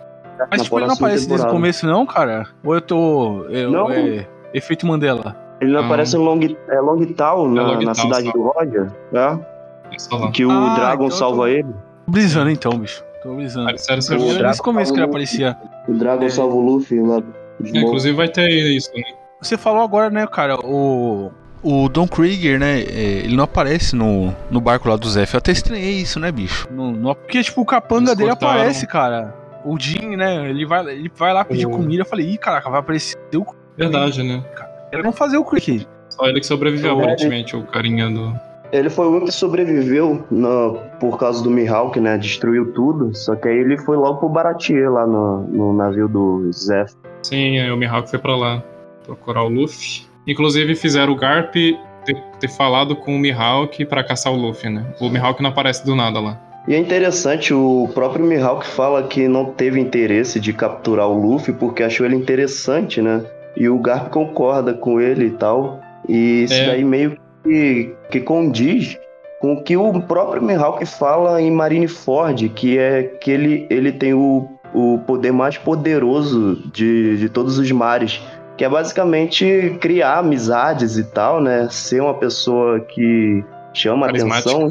Mas, 0.50 0.62
tipo, 0.62 0.76
ele 0.76 0.82
não 0.82 0.86
próxima 0.88 1.06
aparece 1.08 1.26
desde 1.26 1.32
o 1.32 1.36
temporada. 1.36 1.52
começo, 1.52 1.86
não, 1.86 2.06
cara? 2.06 2.46
Ou 2.62 2.74
eu 2.74 2.80
tô. 2.80 3.44
Eu, 3.48 3.70
Não. 3.72 3.90
É, 3.90 4.26
efeito 4.54 4.86
Mandela. 4.86 5.34
Ele 5.60 5.72
não 5.72 5.80
Ah. 5.80 5.86
aparece 5.86 6.14
em 6.16 6.20
Long, 6.20 6.38
é, 6.68 6.80
Long 6.80 7.04
Town, 7.14 7.48
na, 7.48 7.62
Long 7.62 7.80
na 7.82 7.92
Town, 7.92 7.94
cidade 7.94 8.26
só. 8.26 8.32
do 8.32 8.42
Roger. 8.42 8.86
É. 9.12 9.18
É 9.18 10.14
lá. 10.14 10.30
Que 10.30 10.44
o 10.44 10.50
Ah, 10.50 10.74
Dragon 10.76 11.06
então 11.06 11.16
salva 11.16 11.50
ele. 11.50 11.64
Tô 12.04 12.12
brisando 12.12 12.50
então, 12.50 12.72
bicho. 12.78 13.02
Tô 13.22 13.34
brisando. 13.34 13.66
Sério, 13.78 14.02
sério, 14.02 14.20
Pra 14.22 14.26
sério. 14.28 14.38
era 14.40 14.48
nesse 14.48 14.62
começo 14.62 14.92
que 14.92 14.98
ele 15.00 15.06
aparecia. 15.06 15.56
O 15.88 15.92
Dragon 15.94 16.28
salva 16.28 16.54
o 16.54 16.60
Luffy 16.60 17.00
lá. 17.00 17.16
É, 17.64 17.78
inclusive 17.78 18.14
vai 18.14 18.28
ter 18.28 18.48
isso, 18.48 18.90
né? 18.94 19.02
Você 19.40 19.56
falou 19.56 19.82
agora, 19.82 20.10
né, 20.10 20.26
cara, 20.26 20.56
o. 20.64 21.30
O 21.68 21.88
Don 21.88 22.06
Krieger, 22.06 22.60
né? 22.60 22.80
é, 22.80 23.22
Ele 23.24 23.34
não 23.36 23.42
aparece 23.44 23.96
no, 23.96 24.32
no 24.50 24.60
barco 24.60 24.88
lá 24.88 24.94
do 24.96 25.08
Zef. 25.08 25.34
Eu 25.34 25.38
até 25.38 25.50
estranhei 25.50 25.94
isso, 25.94 26.20
né, 26.20 26.30
bicho? 26.30 26.68
No, 26.70 26.92
no- 26.92 27.14
porque, 27.14 27.42
tipo, 27.42 27.60
o 27.60 27.64
capanga 27.64 28.10
Eles 28.10 28.16
dele 28.18 28.30
cortaram. 28.30 28.52
aparece, 28.54 28.86
cara. 28.86 29.34
O 29.64 29.76
Jim, 29.78 30.14
né? 30.14 30.48
Ele 30.48 30.64
vai, 30.64 30.86
ele 30.88 31.10
vai 31.16 31.32
lá 31.32 31.44
pedir 31.44 31.66
O- 31.66 31.70
comida. 31.70 32.02
Eu 32.02 32.06
falei, 32.06 32.30
ih, 32.30 32.38
caraca, 32.38 32.70
vai 32.70 32.78
aparecer 32.78 33.16
o. 33.34 33.44
Verdade, 33.76 34.22
né? 34.22 34.44
Ele 34.92 35.02
não 35.02 35.12
fazer 35.12 35.38
o 35.38 35.44
Krieger. 35.44 35.86
Só 36.08 36.24
ele 36.26 36.38
que 36.38 36.46
sobreviveu, 36.46 36.96
Verdade. 36.96 37.24
aparentemente, 37.24 37.56
o 37.56 37.64
carinha 37.66 38.08
do. 38.08 38.32
Ele 38.72 38.88
foi 38.88 39.06
o 39.06 39.10
único 39.10 39.26
que 39.26 39.32
sobreviveu 39.32 40.24
na- 40.30 40.70
por 41.00 41.18
causa 41.18 41.42
do 41.42 41.50
Mihawk, 41.50 41.98
né? 41.98 42.16
Destruiu 42.16 42.72
tudo. 42.72 43.12
Só 43.14 43.34
que 43.34 43.48
aí 43.48 43.58
ele 43.58 43.76
foi 43.78 43.96
logo 43.96 44.18
pro 44.20 44.28
Baratier 44.28 44.88
lá 44.90 45.04
no, 45.06 45.42
no 45.48 45.72
navio 45.72 46.08
do 46.08 46.48
Zef. 46.52 46.94
Sim, 47.22 47.58
aí 47.58 47.70
o 47.72 47.76
Mihawk 47.76 48.08
foi 48.08 48.18
pra 48.20 48.36
lá 48.36 48.62
procurar 49.04 49.42
o 49.42 49.48
Luffy. 49.48 50.02
Inclusive 50.26 50.74
fizeram 50.74 51.12
o 51.12 51.16
Garp 51.16 51.54
ter, 51.54 52.16
ter 52.40 52.48
falado 52.48 52.96
com 52.96 53.14
o 53.14 53.18
Mihawk 53.18 53.84
pra 53.84 54.02
caçar 54.02 54.32
o 54.32 54.36
Luffy, 54.36 54.70
né? 54.70 54.84
O 55.00 55.08
Mihawk 55.08 55.42
não 55.42 55.50
aparece 55.50 55.84
do 55.84 55.94
nada 55.94 56.20
lá. 56.20 56.40
E 56.68 56.74
é 56.74 56.78
interessante, 56.78 57.54
o 57.54 57.88
próprio 57.94 58.24
Mihawk 58.24 58.66
fala 58.66 59.04
que 59.04 59.28
não 59.28 59.44
teve 59.44 59.78
interesse 59.80 60.40
de 60.40 60.52
capturar 60.52 61.08
o 61.08 61.14
Luffy 61.14 61.54
porque 61.54 61.82
achou 61.82 62.04
ele 62.04 62.16
interessante, 62.16 63.00
né? 63.00 63.22
E 63.56 63.68
o 63.68 63.78
Garp 63.78 64.10
concorda 64.10 64.74
com 64.74 65.00
ele 65.00 65.26
e 65.26 65.30
tal. 65.30 65.80
E 66.08 66.42
isso 66.44 66.54
É. 66.54 66.66
daí 66.66 66.84
meio 66.84 67.16
que, 67.44 67.94
que 68.10 68.20
condiz 68.20 68.98
com 69.40 69.54
o 69.54 69.62
que 69.62 69.76
o 69.76 70.00
próprio 70.02 70.42
Mihawk 70.42 70.84
fala 70.86 71.40
em 71.40 71.50
Marineford, 71.50 72.48
que 72.48 72.78
é 72.78 73.02
que 73.04 73.30
ele, 73.30 73.66
ele 73.70 73.92
tem 73.92 74.12
o, 74.14 74.48
o 74.74 74.98
poder 75.06 75.32
mais 75.32 75.56
poderoso 75.56 76.62
de, 76.72 77.16
de 77.16 77.28
todos 77.28 77.58
os 77.58 77.70
mares. 77.70 78.20
Que 78.56 78.64
é 78.64 78.68
basicamente 78.68 79.76
criar 79.80 80.18
amizades 80.18 80.96
e 80.96 81.04
tal, 81.04 81.40
né? 81.40 81.68
Ser 81.70 82.00
uma 82.00 82.14
pessoa 82.14 82.80
que 82.80 83.44
chama 83.74 84.06
atenção. 84.08 84.68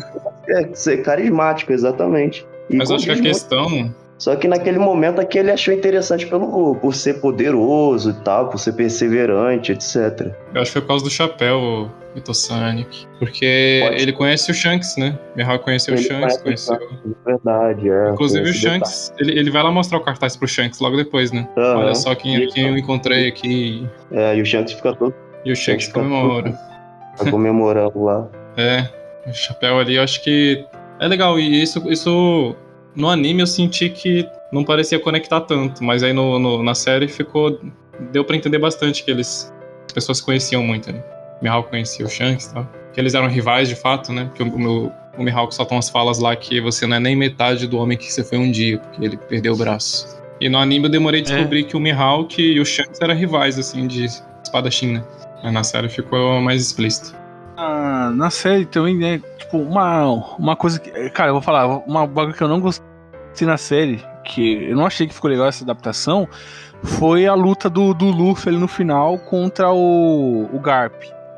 É, 0.47 0.69
ser 0.73 1.03
carismático, 1.03 1.71
exatamente. 1.71 2.45
E 2.69 2.75
Mas 2.75 2.89
acho 2.89 3.05
que 3.05 3.11
a 3.11 3.21
questão. 3.21 3.93
Só 4.17 4.35
que 4.35 4.47
naquele 4.47 4.79
momento 4.79 5.19
aqui 5.19 5.37
ele 5.37 5.51
achou 5.51 5.73
interessante 5.73 6.25
pelo, 6.25 6.75
por 6.75 6.95
ser 6.95 7.15
poderoso 7.15 8.11
e 8.11 8.13
tal, 8.23 8.49
por 8.49 8.57
ser 8.57 8.73
perseverante, 8.73 9.73
etc. 9.73 10.31
Eu 10.53 10.61
acho 10.61 10.71
que 10.71 10.73
foi 10.73 10.81
por 10.81 10.87
causa 10.87 11.03
do 11.03 11.11
chapéu, 11.11 11.91
Ito 12.15 12.33
Sonic. 12.33 13.05
Porque 13.19 13.81
Pode. 13.83 14.01
ele 14.01 14.13
conhece 14.13 14.49
o 14.49 14.53
Shanks, 14.53 14.95
né? 14.95 15.19
Mihawk 15.35 15.65
conheceu 15.65 15.93
o 15.93 15.97
Ele 15.97 16.03
Shanks, 16.03 16.37
conhece 16.37 16.43
conheceu. 16.43 16.75
É 16.75 17.29
verdade, 17.29 17.89
é. 17.89 18.11
Inclusive 18.11 18.49
o 18.49 18.53
Shanks, 18.53 19.13
ele, 19.19 19.37
ele 19.37 19.51
vai 19.51 19.63
lá 19.63 19.71
mostrar 19.71 19.97
o 19.97 20.01
cartaz 20.01 20.37
pro 20.37 20.47
Shanks 20.47 20.79
logo 20.79 20.95
depois, 20.95 21.33
né? 21.33 21.47
Aham. 21.57 21.79
Olha 21.79 21.95
só 21.95 22.15
quem, 22.15 22.47
quem 22.47 22.67
eu 22.67 22.77
encontrei 22.77 23.27
aqui. 23.27 23.85
É, 24.11 24.35
e 24.37 24.41
o 24.41 24.45
Shanks 24.45 24.73
fica 24.73 24.95
todo 24.95 25.13
E 25.43 25.51
o 25.51 25.55
Shanks 25.55 25.87
fica 25.87 25.99
comemora. 25.99 26.51
tá 27.19 27.29
comemorando 27.29 28.01
lá. 28.01 28.25
É, 28.55 28.87
o 29.27 29.33
chapéu 29.33 29.77
ali 29.77 29.95
eu 29.95 30.03
acho 30.03 30.23
que 30.23 30.65
é 31.01 31.07
legal. 31.07 31.37
E 31.37 31.61
isso, 31.61 31.83
isso 31.91 32.55
no 32.95 33.09
anime 33.09 33.41
eu 33.41 33.47
senti 33.47 33.89
que 33.89 34.27
não 34.51 34.63
parecia 34.63 34.99
conectar 34.99 35.41
tanto, 35.41 35.83
mas 35.83 36.03
aí 36.03 36.13
no, 36.13 36.39
no- 36.39 36.63
na 36.63 36.73
série 36.75 37.07
ficou. 37.07 37.59
Deu 38.11 38.23
pra 38.25 38.35
entender 38.35 38.57
bastante 38.59 39.03
que 39.03 39.11
eles. 39.11 39.51
As 39.87 39.93
pessoas 39.93 40.17
se 40.19 40.25
conheciam 40.25 40.63
muito, 40.63 40.91
né? 40.91 41.01
Mihawk 41.41 41.69
conhecia 41.69 42.05
o 42.05 42.09
Shanks 42.09 42.47
e 42.47 42.53
tal. 42.53 42.67
Que 42.93 42.99
eles 42.99 43.13
eram 43.13 43.27
rivais 43.27 43.67
de 43.69 43.75
fato, 43.75 44.11
né? 44.13 44.25
Porque 44.25 44.43
o, 44.43 44.47
o, 44.47 44.59
meu- 44.59 44.91
o 45.17 45.23
Mihawk 45.23 45.53
solta 45.53 45.73
umas 45.75 45.89
falas 45.89 46.19
lá 46.19 46.35
que 46.35 46.59
você 46.61 46.85
não 46.87 46.97
é 46.97 46.99
nem 46.99 47.15
metade 47.15 47.67
do 47.67 47.77
homem 47.77 47.97
que 47.97 48.11
você 48.11 48.23
foi 48.23 48.37
um 48.37 48.49
dia, 48.51 48.77
porque 48.79 49.03
ele 49.05 49.17
perdeu 49.17 49.53
o 49.53 49.57
braço. 49.57 50.17
E 50.41 50.49
no 50.49 50.57
anime 50.57 50.85
eu 50.87 50.89
demorei 50.89 51.21
a 51.21 51.23
descobrir 51.23 51.63
que 51.63 51.77
o 51.77 51.79
Mihawk 51.79 52.41
e 52.41 52.59
o 52.59 52.65
Shanks 52.65 52.99
eram 53.01 53.15
rivais, 53.15 53.57
assim, 53.57 53.87
de 53.87 54.05
espadachim, 54.43 54.93
né? 54.93 55.03
Mas 55.43 55.53
na 55.53 55.63
série 55.63 55.87
ficou 55.87 56.41
mais 56.41 56.61
explícito. 56.61 57.15
Ah, 57.57 58.11
na 58.13 58.29
série 58.29 58.65
também, 58.65 58.97
né? 58.97 59.21
Tipo, 59.37 59.57
uma, 59.59 60.03
uma 60.37 60.55
coisa 60.55 60.79
que. 60.79 61.09
Cara, 61.11 61.29
eu 61.29 61.33
vou 61.35 61.41
falar, 61.41 61.67
uma 61.87 62.05
bagulho 62.05 62.35
que 62.35 62.41
eu 62.43 62.47
não 62.47 62.59
gostei 62.59 62.83
na 63.41 63.57
série, 63.57 64.03
que 64.23 64.65
eu 64.69 64.75
não 64.75 64.85
achei 64.85 65.07
que 65.07 65.13
ficou 65.13 65.29
legal 65.29 65.47
essa 65.47 65.63
adaptação, 65.63 66.27
foi 66.83 67.25
a 67.25 67.33
luta 67.33 67.69
do, 67.69 67.93
do 67.93 68.05
Luffy 68.05 68.49
ali 68.49 68.57
no 68.57 68.67
final 68.67 69.17
contra 69.19 69.71
o, 69.71 70.49
o 70.53 70.59
Garp. 70.59 70.95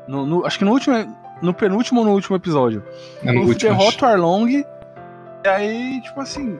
No- 0.08 0.26
no- 0.26 0.46
acho 0.46 0.58
que 0.58 0.64
no 0.64 0.72
último. 0.72 1.16
No 1.40 1.54
penúltimo 1.54 2.00
ou 2.00 2.06
no 2.06 2.12
último 2.14 2.34
episódio. 2.34 2.82
É 3.22 3.30
o 3.30 3.42
Luffy 3.42 3.54
derrota 3.58 4.06
o 4.06 4.08
Arlong. 4.08 4.48
E 5.44 5.48
aí, 5.48 6.00
tipo 6.02 6.20
assim. 6.20 6.58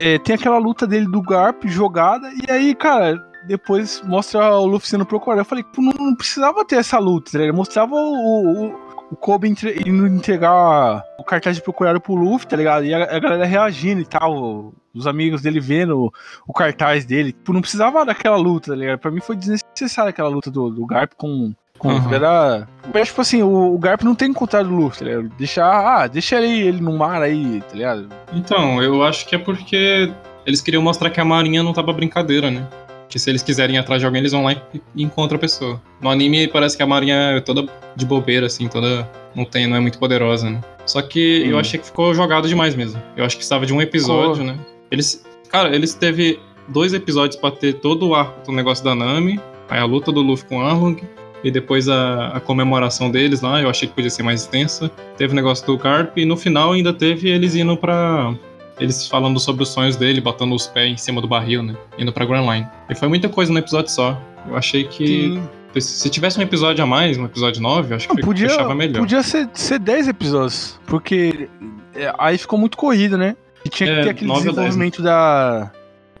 é, 0.00 0.18
tem 0.18 0.34
aquela 0.34 0.58
luta 0.58 0.88
dele 0.88 1.06
do 1.06 1.22
Garp 1.22 1.62
jogada. 1.66 2.28
E 2.32 2.50
aí, 2.50 2.74
cara, 2.74 3.24
depois 3.46 4.02
mostra 4.04 4.56
o 4.58 4.66
Luffy 4.66 4.88
sendo 4.88 5.06
procurado. 5.06 5.42
Eu 5.42 5.44
falei, 5.44 5.64
não, 5.78 5.92
não 6.06 6.16
precisava 6.16 6.64
ter 6.64 6.76
essa 6.76 6.98
luta, 6.98 7.30
tá 7.30 7.38
ligado? 7.38 7.54
Mostrava 7.54 7.94
o, 7.94 8.64
o, 8.66 8.74
o 9.10 9.16
Kobe 9.16 9.48
entre, 9.48 9.82
indo 9.86 10.06
entregar 10.06 11.02
o 11.18 11.24
cartaz 11.24 11.56
de 11.56 11.62
procurado 11.62 12.00
pro 12.00 12.14
Luffy, 12.14 12.46
tá 12.46 12.56
ligado? 12.56 12.84
E 12.84 12.94
a, 12.94 13.04
a 13.04 13.18
galera 13.18 13.44
reagindo 13.44 14.00
e 14.00 14.06
tal. 14.06 14.72
Os 14.94 15.06
amigos 15.06 15.42
dele 15.42 15.60
vendo 15.60 16.06
o, 16.06 16.12
o 16.46 16.52
cartaz 16.52 17.04
dele. 17.04 17.32
Tipo, 17.32 17.52
não 17.52 17.60
precisava 17.60 18.04
daquela 18.04 18.36
luta, 18.36 18.72
tá 18.72 18.76
ligado? 18.76 18.98
Pra 18.98 19.10
mim 19.10 19.20
foi 19.20 19.36
desnecessária 19.36 20.10
aquela 20.10 20.28
luta 20.28 20.50
do, 20.50 20.70
do 20.70 20.86
Garp 20.86 21.12
com. 21.16 21.54
Com. 21.78 21.90
Uhum. 21.90 22.12
Era. 22.12 22.66
Mas, 22.92 23.08
tipo 23.08 23.20
assim, 23.20 23.42
o, 23.42 23.74
o 23.74 23.78
Garp 23.78 24.02
não 24.02 24.14
tem 24.14 24.30
encontrado 24.30 24.66
o 24.66 24.74
Luffy, 24.74 24.98
tá 24.98 25.04
ligado? 25.04 25.28
Deixar. 25.38 25.68
Ah, 25.68 26.06
deixa 26.08 26.36
ele, 26.36 26.66
ele 26.66 26.80
no 26.80 26.96
mar 26.96 27.22
aí, 27.22 27.62
tá 27.68 27.74
ligado? 27.74 28.08
Então, 28.32 28.82
eu 28.82 29.04
acho 29.04 29.26
que 29.26 29.36
é 29.36 29.38
porque 29.38 30.12
eles 30.44 30.60
queriam 30.60 30.82
mostrar 30.82 31.10
que 31.10 31.20
a 31.20 31.24
marinha 31.24 31.62
não 31.62 31.72
tá 31.72 31.82
pra 31.82 31.92
brincadeira, 31.92 32.50
né? 32.50 32.66
Que 33.08 33.18
se 33.18 33.30
eles 33.30 33.42
quiserem 33.42 33.76
ir 33.76 33.78
atrás 33.78 34.00
de 34.00 34.06
alguém, 34.06 34.20
eles 34.20 34.32
vão 34.32 34.44
lá 34.44 34.52
e, 34.52 34.80
e 34.96 35.02
encontram 35.02 35.36
a 35.36 35.40
pessoa. 35.40 35.80
No 36.00 36.10
anime 36.10 36.48
parece 36.48 36.76
que 36.76 36.82
a 36.82 36.86
marinha 36.86 37.36
é 37.36 37.40
toda 37.40 37.66
de 37.96 38.04
bobeira, 38.04 38.46
assim, 38.46 38.68
toda. 38.68 39.08
Não 39.34 39.44
tem, 39.44 39.66
não 39.66 39.76
é 39.76 39.80
muito 39.80 39.98
poderosa, 39.98 40.50
né? 40.50 40.60
Só 40.84 41.02
que 41.02 41.42
Sim. 41.42 41.50
eu 41.50 41.58
achei 41.58 41.78
que 41.78 41.86
ficou 41.86 42.14
jogado 42.14 42.48
demais 42.48 42.74
mesmo. 42.74 43.00
Eu 43.16 43.24
acho 43.24 43.36
que 43.36 43.40
precisava 43.40 43.66
de 43.66 43.72
um 43.72 43.80
episódio, 43.80 44.44
né? 44.44 44.58
Eles. 44.90 45.24
Cara, 45.50 45.74
eles 45.74 45.94
teve 45.94 46.38
dois 46.68 46.92
episódios 46.92 47.36
pra 47.40 47.50
ter 47.50 47.74
todo 47.74 48.08
o 48.08 48.14
arco 48.14 48.46
do 48.46 48.52
negócio 48.52 48.84
da 48.84 48.94
Nami, 48.94 49.40
aí 49.68 49.78
a 49.78 49.84
luta 49.84 50.12
do 50.12 50.20
Luffy 50.20 50.46
com 50.46 50.60
Arlong, 50.60 50.96
e 51.42 51.50
depois 51.50 51.88
a, 51.88 52.28
a 52.28 52.40
comemoração 52.40 53.10
deles 53.10 53.40
lá, 53.40 53.60
eu 53.60 53.70
achei 53.70 53.88
que 53.88 53.94
podia 53.94 54.10
ser 54.10 54.22
mais 54.22 54.42
extensa. 54.42 54.90
Teve 55.16 55.32
o 55.32 55.36
negócio 55.36 55.66
do 55.66 55.76
Garp, 55.76 56.16
e 56.18 56.24
no 56.24 56.36
final 56.36 56.72
ainda 56.72 56.92
teve 56.92 57.28
eles 57.28 57.54
indo 57.54 57.76
pra. 57.76 58.34
Eles 58.80 59.06
falando 59.08 59.38
sobre 59.40 59.62
os 59.62 59.68
sonhos 59.70 59.96
dele, 59.96 60.20
botando 60.20 60.54
os 60.54 60.66
pés 60.66 60.92
em 60.92 60.96
cima 60.96 61.20
do 61.20 61.28
barril, 61.28 61.62
né? 61.62 61.74
Indo 61.98 62.12
pra 62.12 62.24
Grand 62.24 62.48
Line. 62.52 62.66
E 62.88 62.94
foi 62.94 63.08
muita 63.08 63.28
coisa 63.28 63.52
no 63.52 63.58
episódio 63.58 63.90
só. 63.90 64.20
Eu 64.46 64.56
achei 64.56 64.84
que. 64.84 65.40
Se 65.80 66.08
tivesse 66.10 66.38
um 66.38 66.42
episódio 66.42 66.82
a 66.82 66.86
mais, 66.86 67.18
um 67.18 67.24
episódio 67.26 67.60
9, 67.62 67.92
eu 67.92 67.96
acho 67.96 68.08
que 68.08 68.14
Não, 68.16 68.22
podia, 68.22 68.48
fechava 68.48 68.74
melhor. 68.74 68.98
podia 69.00 69.22
ser, 69.22 69.48
ser 69.52 69.78
10 69.78 70.08
episódios, 70.08 70.80
porque 70.86 71.48
é, 71.94 72.12
aí 72.18 72.36
ficou 72.38 72.58
muito 72.58 72.76
corrido, 72.76 73.16
né? 73.18 73.36
E 73.64 73.68
tinha 73.68 73.88
É, 73.90 73.96
que 73.96 74.02
ter 74.04 74.10
aquele 74.10 74.26
nove 74.28 74.40
ou 74.48 74.54
dez, 74.54 74.56
desenvolvimento 74.56 75.02
da. 75.02 75.70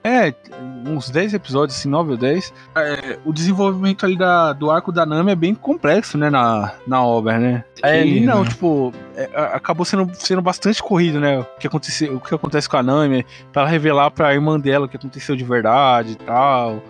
É, 0.04 0.32
uns 0.86 1.10
10 1.10 1.34
episódios, 1.34 1.76
assim, 1.76 1.88
9 1.88 2.12
ou 2.12 2.16
10. 2.16 2.52
É, 2.76 3.18
o 3.24 3.32
desenvolvimento 3.32 4.06
ali 4.06 4.16
da, 4.16 4.52
do 4.52 4.70
arco 4.70 4.90
da 4.92 5.04
Nami 5.04 5.32
é 5.32 5.34
bem 5.34 5.54
complexo, 5.54 6.16
né, 6.16 6.30
na, 6.30 6.72
na 6.86 7.02
obra, 7.04 7.38
né? 7.38 7.64
É, 7.82 8.00
ali 8.00 8.20
não, 8.20 8.42
né? 8.44 8.48
tipo, 8.48 8.92
é, 9.16 9.28
acabou 9.52 9.84
sendo, 9.84 10.08
sendo 10.14 10.40
bastante 10.40 10.82
corrido, 10.82 11.20
né? 11.20 11.40
O 11.40 11.46
que, 11.58 11.66
aconteceu, 11.66 12.16
o 12.16 12.20
que 12.20 12.34
acontece 12.34 12.68
com 12.68 12.76
a 12.76 12.82
Nami, 12.82 13.26
pra 13.52 13.62
ela 13.62 13.70
revelar 13.70 14.10
pra 14.10 14.32
irmã 14.32 14.58
dela 14.58 14.86
o 14.86 14.88
que 14.88 14.96
aconteceu 14.96 15.34
de 15.36 15.44
verdade 15.44 16.12
e 16.12 16.16
tal. 16.16 16.82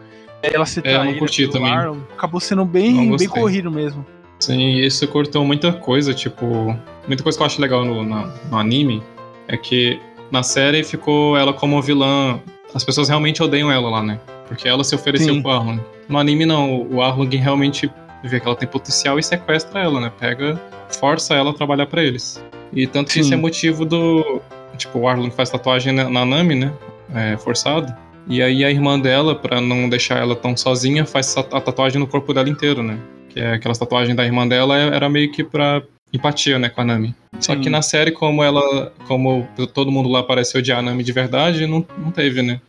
Ela 0.43 0.67
se 0.67 0.81
É, 0.85 1.03
não 1.05 1.15
curti 1.15 1.49
também. 1.49 1.73
Acabou 2.17 2.41
sendo 2.41 2.65
bem, 2.65 3.17
bem 3.17 3.29
corrido 3.29 3.71
mesmo. 3.71 4.07
Sim, 4.39 4.77
isso 4.77 5.07
cortou 5.09 5.45
muita 5.45 5.73
coisa, 5.73 6.15
tipo. 6.15 6.77
Muita 7.09 7.23
coisa 7.25 7.37
que 7.37 7.43
eu 7.43 7.47
acho 7.47 7.61
legal 7.61 7.85
no, 7.85 8.05
na- 8.05 8.31
no 8.49 8.57
anime 8.57 9.03
é 9.49 9.57
que 9.57 9.99
na 10.31 10.45
série 10.45 10.85
ficou 10.85 11.37
ela 11.37 11.53
como 11.53 11.83
vilã. 11.83 12.39
As 12.75 12.85
pessoas 12.85 13.09
realmente 13.09 13.43
odeiam 13.43 13.71
ela 13.71 13.89
lá, 13.91 14.03
né? 14.03 14.21
Porque 14.47 14.69
ela 14.69 14.85
se 14.85 14.95
ofereceu 14.95 15.35
Sim. 15.35 15.43
pro 15.43 15.51
Arlong. 15.51 15.81
No 16.09 16.19
anime, 16.19 16.47
não. 16.47 16.83
O 16.91 17.03
Arlong 17.03 17.29
realmente 17.37 17.91
vê 18.25 18.41
que 18.41 18.47
ela 18.47 18.57
tem 18.57 18.69
potencial 18.69 19.19
e 19.19 19.23
sequestra 19.23 19.81
ela, 19.81 20.01
né? 20.01 20.13
Pega, 20.19 20.61
força 20.99 21.35
ela 21.35 21.51
a 21.51 21.55
trabalhar 21.55 21.87
pra 21.87 22.03
eles. 22.03 22.43
E 22.73 22.87
tanto 22.87 23.09
que 23.09 23.15
Sim. 23.15 23.21
isso 23.21 23.35
é 23.35 23.37
motivo 23.37 23.85
do. 23.85 24.41
Tipo, 24.77 25.01
o 25.01 25.09
Arlong 25.09 25.31
faz 25.31 25.51
tatuagem 25.51 25.93
na, 25.93 26.09
na 26.09 26.25
Nami, 26.25 26.55
né? 26.55 26.73
É, 27.15 27.37
forçado. 27.37 27.93
E 28.29 28.43
aí 28.43 28.63
a 28.65 28.71
irmã 28.71 28.99
dela, 29.01 29.35
pra 29.35 29.61
não 29.61 29.89
deixar 29.89 30.19
ela 30.19 30.37
tão 30.37 30.55
sozinha, 30.57 31.07
faz 31.07 31.35
a 31.37 31.43
tatuagem 31.61 31.99
no 31.99 32.07
corpo 32.07 32.33
dela 32.35 32.49
inteiro, 32.49 32.83
né? 32.83 32.99
Que 33.31 33.41
é 33.41 33.55
aquelas 33.55 33.79
tatuagens 33.79 34.15
da 34.15 34.25
irmã 34.25 34.47
dela 34.47 34.79
é- 34.79 34.95
era 34.95 35.09
meio 35.09 35.33
que 35.33 35.43
pra 35.43 35.83
empatia, 36.13 36.59
né, 36.59 36.69
com 36.69 36.81
a 36.81 36.85
Nami. 36.85 37.15
Só 37.41 37.55
Sim. 37.55 37.61
que 37.61 37.71
na 37.71 37.83
série, 37.83 38.11
como 38.11 38.43
ela. 38.43 38.93
Como 39.07 39.47
todo 39.75 39.91
mundo 39.91 40.09
lá 40.09 40.23
pareceu 40.23 40.61
odiar 40.61 40.79
a 40.79 40.83
Nami 40.83 41.03
de 41.05 41.13
verdade, 41.13 41.67
não, 41.67 41.85
não 41.99 42.11
teve, 42.11 42.43
né? 42.43 42.61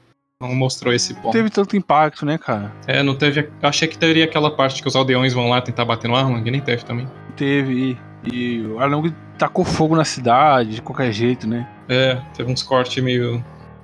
Não 0.41 0.55
mostrou 0.55 0.93
esse 0.93 1.13
Não 1.13 1.21
ponto. 1.21 1.33
teve 1.33 1.49
tanto 1.49 1.75
impacto, 1.75 2.25
né, 2.25 2.37
cara? 2.37 2.71
É, 2.87 3.03
não 3.03 3.13
teve. 3.13 3.49
Achei 3.61 3.87
que 3.87 3.97
teria 3.97 4.23
aquela 4.23 4.49
parte 4.49 4.81
que 4.81 4.87
os 4.87 4.95
aldeões 4.95 5.33
vão 5.33 5.49
lá 5.49 5.59
tentar 5.59 5.83
bater 5.83 6.07
no 6.07 6.15
Arlong, 6.15 6.41
nem 6.49 6.61
teve 6.61 6.85
também. 6.85 7.07
Teve. 7.35 7.97
E 8.31 8.61
o 8.61 8.79
Arlong 8.79 9.13
tacou 9.37 9.65
fogo 9.65 9.95
na 9.97 10.05
cidade, 10.05 10.75
de 10.75 10.81
qualquer 10.81 11.11
jeito, 11.11 11.45
né? 11.47 11.67
É, 11.89 12.21
teve 12.33 12.49
uns 12.51 12.63
cortes 12.63 13.03
meio, 13.03 13.43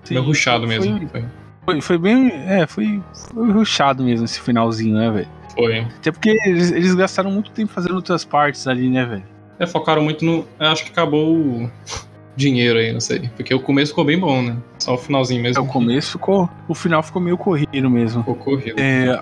meio 0.09 0.21
ruchado 0.23 0.65
mesmo. 0.65 0.97
Foi, 0.97 1.07
Foi. 1.07 1.25
foi, 1.65 1.81
foi 1.81 1.97
bem. 1.97 2.31
É, 2.47 2.65
foi, 2.65 3.01
foi 3.33 3.51
ruchado 3.51 4.03
mesmo 4.03 4.23
esse 4.23 4.39
finalzinho, 4.39 4.95
né, 4.95 5.11
velho? 5.11 5.27
Foi. 5.55 5.79
Até 5.79 6.11
porque 6.11 6.29
eles, 6.45 6.71
eles 6.71 6.95
gastaram 6.95 7.31
muito 7.31 7.51
tempo 7.51 7.71
fazendo 7.73 7.95
outras 7.95 8.23
partes 8.23 8.65
ali, 8.65 8.89
né, 8.89 9.05
velho? 9.05 9.23
É, 9.59 9.65
focaram 9.65 10.01
muito 10.01 10.23
no. 10.25 10.45
eu 10.59 10.67
Acho 10.67 10.83
que 10.83 10.91
acabou 10.91 11.35
o 11.35 11.71
dinheiro 12.35 12.77
aí, 12.79 12.91
não 12.91 12.99
sei. 12.99 13.29
Porque 13.35 13.53
o 13.53 13.59
começo 13.59 13.91
ficou 13.91 14.03
bem 14.05 14.19
bom, 14.19 14.41
né? 14.41 14.57
Só 14.79 14.95
o 14.95 14.97
finalzinho 14.97 15.39
É, 15.39 15.43
mesmo. 15.43 15.63
o 15.63 15.67
começo 15.67 16.11
ficou. 16.13 16.49
O 16.67 16.73
final 16.75 17.01
ficou 17.01 17.21
meio 17.21 17.37
corrido 17.37 17.89
mesmo. 17.89 18.21
Ficou 18.21 18.35
corrido. 18.35 18.79
É, 18.79 19.17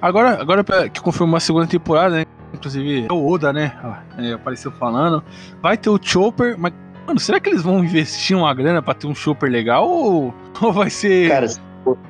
agora, 0.00 0.40
agora 0.40 0.64
que 0.88 1.00
confirmou 1.00 1.36
a 1.36 1.40
segunda 1.40 1.66
temporada, 1.66 2.16
né? 2.16 2.24
Inclusive, 2.52 3.06
é 3.08 3.12
o 3.12 3.26
Oda, 3.30 3.52
né? 3.52 3.72
é, 4.18 4.32
apareceu 4.32 4.70
falando. 4.72 5.22
Vai 5.62 5.76
ter 5.76 5.90
o 5.90 5.98
Chopper, 6.02 6.56
mas. 6.58 6.72
Mano, 7.06 7.18
será 7.20 7.40
que 7.40 7.48
eles 7.48 7.62
vão 7.62 7.82
investir 7.82 8.36
uma 8.36 8.52
grana 8.52 8.82
pra 8.82 8.92
ter 8.92 9.06
um 9.06 9.14
Chopper 9.14 9.50
legal? 9.50 9.88
Ou, 9.88 10.34
ou 10.60 10.72
vai 10.72 10.90
ser. 10.90 11.28
Cara, 11.30 11.46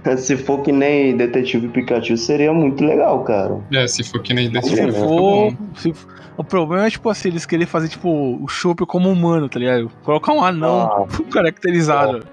for, 0.04 0.16
se 0.18 0.36
for 0.36 0.62
que 0.62 0.72
nem 0.72 1.16
Detetive 1.16 1.68
Pikachu, 1.68 2.16
seria 2.16 2.52
muito 2.52 2.84
legal, 2.84 3.22
cara. 3.24 3.58
É, 3.72 3.86
se 3.86 4.02
for 4.04 4.20
que 4.22 4.32
nem 4.34 4.50
se 4.62 4.76
for. 4.76 4.92
bom. 4.92 5.56
se 5.76 5.92
for- 5.92 6.12
o 6.36 6.44
problema 6.44 6.86
é, 6.86 6.90
tipo 6.90 7.08
assim, 7.10 7.28
eles 7.28 7.44
querem 7.44 7.66
fazer, 7.66 7.88
tipo, 7.88 8.08
o 8.40 8.46
Chopper 8.46 8.86
como 8.86 9.10
humano, 9.10 9.48
tá 9.48 9.58
ligado? 9.58 9.90
Colocar 10.04 10.32
um 10.32 10.42
anão 10.44 10.82
Ah. 10.82 11.06
caracterizado. 11.32 12.24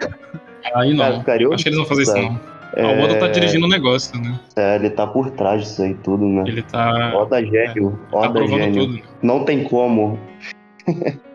Aí 0.75 0.93
não. 0.93 1.23
Cara, 1.23 1.47
Acho 1.53 1.63
que 1.63 1.69
eles 1.69 1.77
vão 1.77 1.87
fazer 1.87 2.03
isso 2.03 2.15
não. 2.15 2.39
Ah, 2.77 2.87
O 2.87 3.03
Oda 3.05 3.15
tá 3.19 3.27
dirigindo 3.29 3.65
o 3.65 3.69
negócio, 3.69 4.19
né? 4.21 4.37
É, 4.55 4.75
ele 4.75 4.89
tá 4.89 5.07
por 5.07 5.31
trás 5.31 5.61
disso 5.63 5.81
aí 5.81 5.93
tudo, 5.95 6.25
né? 6.25 6.43
Ele 6.45 6.61
tá, 6.61 7.13
Oda 7.15 7.41
gênio, 7.43 7.97
tá 8.11 8.17
Oda 8.17 8.29
provando 8.33 8.59
gênio. 8.63 8.85
tudo. 8.87 8.99
Não 9.23 9.43
tem 9.45 9.63
como. 9.63 10.19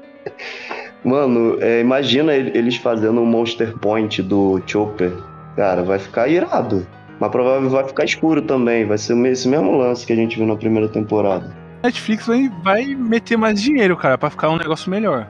Mano, 1.02 1.56
é, 1.60 1.80
imagina 1.80 2.34
ele- 2.34 2.56
eles 2.56 2.76
fazendo 2.76 3.20
um 3.20 3.26
Monster 3.26 3.76
Point 3.78 4.22
do 4.22 4.60
Chopper. 4.66 5.12
Cara, 5.56 5.82
vai 5.82 5.98
ficar 5.98 6.28
irado. 6.28 6.86
Mas 7.18 7.30
provavelmente 7.30 7.72
vai 7.72 7.84
ficar 7.86 8.04
escuro 8.04 8.40
também. 8.42 8.86
Vai 8.86 8.96
ser 8.98 9.16
esse 9.26 9.46
mesmo 9.48 9.76
lance 9.76 10.06
que 10.06 10.12
a 10.12 10.16
gente 10.16 10.36
viu 10.38 10.46
na 10.46 10.56
primeira 10.56 10.88
temporada. 10.88 11.54
Netflix 11.82 12.26
vai, 12.26 12.50
vai 12.62 12.84
meter 12.94 13.36
mais 13.36 13.60
dinheiro, 13.60 13.96
cara, 13.96 14.16
pra 14.16 14.30
ficar 14.30 14.48
um 14.50 14.56
negócio 14.56 14.90
melhor. 14.90 15.26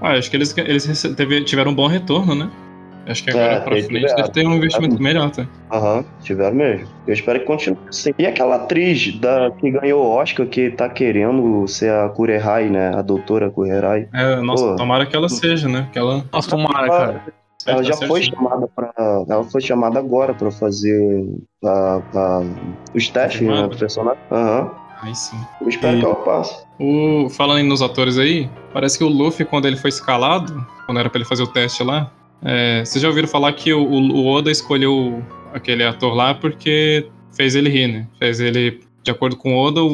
Ah, 0.00 0.12
acho 0.12 0.30
que 0.30 0.36
eles, 0.36 0.56
eles 0.58 1.02
teve- 1.16 1.44
tiveram 1.44 1.70
um 1.70 1.74
bom 1.74 1.86
retorno, 1.86 2.34
né? 2.34 2.50
Acho 3.06 3.24
que 3.24 3.30
agora 3.30 3.44
É, 3.54 3.60
pra 3.60 3.72
frente 3.72 3.88
tiveram. 3.88 4.14
deve 4.16 4.28
ter 4.30 4.46
um 4.46 4.54
investimento 4.54 5.02
melhor, 5.02 5.30
tá? 5.30 5.44
Aham, 5.72 6.04
tiveram 6.22 6.54
mesmo. 6.54 6.86
Eu 7.06 7.14
espero 7.14 7.40
que 7.40 7.46
continue 7.46 7.78
assim. 7.88 8.12
E 8.16 8.24
aquela 8.26 8.56
atriz 8.56 9.16
da, 9.18 9.50
que 9.50 9.70
ganhou 9.72 10.04
o 10.04 10.08
Oscar, 10.08 10.46
que 10.46 10.70
tá 10.70 10.88
querendo 10.88 11.66
ser 11.66 11.90
a 11.92 12.08
Kurerai, 12.08 12.68
né? 12.68 12.92
A 12.94 13.02
doutora 13.02 13.50
Kurerai. 13.50 14.08
É, 14.14 14.36
nossa, 14.36 14.64
Pô. 14.64 14.76
tomara 14.76 15.04
que 15.06 15.16
ela 15.16 15.28
seja, 15.28 15.68
né? 15.68 15.88
Que 15.92 15.98
ela. 15.98 16.24
Nossa, 16.32 16.48
tomara, 16.50 16.88
cara. 16.88 17.22
Ela 17.66 17.78
tá 17.78 17.82
já 17.82 17.96
foi 18.06 18.22
chamada 18.22 18.68
para, 18.68 18.92
ela 19.28 19.44
foi 19.44 19.60
chamada 19.60 19.98
agora 19.98 20.34
pra 20.34 20.50
fazer 20.50 21.26
a, 21.64 22.00
a- 22.14 22.42
os 22.94 23.08
testes 23.08 23.42
né, 23.42 23.66
do 23.68 23.76
personagem. 23.76 24.20
Aham. 24.30 24.70
Aí 25.02 25.14
sim. 25.16 25.36
Eu 25.60 25.68
espero 25.68 25.96
E- 25.96 26.00
que 26.00 26.06
ela 26.06 26.14
passe. 26.16 26.64
O, 26.78 27.28
falando 27.30 27.64
nos 27.66 27.82
atores 27.82 28.18
aí, 28.18 28.48
parece 28.72 28.96
que 28.98 29.04
o 29.04 29.08
Luffy, 29.08 29.44
quando 29.44 29.66
ele 29.66 29.76
foi 29.76 29.88
escalado, 29.90 30.64
quando 30.86 30.98
era 31.00 31.10
pra 31.10 31.18
ele 31.18 31.28
fazer 31.28 31.42
o 31.42 31.46
teste 31.46 31.82
lá, 31.82 32.10
é, 32.44 32.84
vocês 32.84 33.00
já 33.02 33.08
ouviram 33.08 33.26
falar 33.28 33.52
que 33.52 33.72
o, 33.72 33.82
o 33.84 34.26
Oda 34.26 34.50
escolheu 34.50 35.22
aquele 35.52 35.84
ator 35.84 36.14
lá 36.14 36.34
porque 36.34 37.08
fez 37.36 37.54
ele 37.54 37.68
rir, 37.68 37.88
né? 37.88 38.06
Fez 38.18 38.40
ele, 38.40 38.80
de 39.02 39.10
acordo 39.10 39.36
com 39.36 39.54
o 39.54 39.58
Oda, 39.58 39.82
o, 39.82 39.86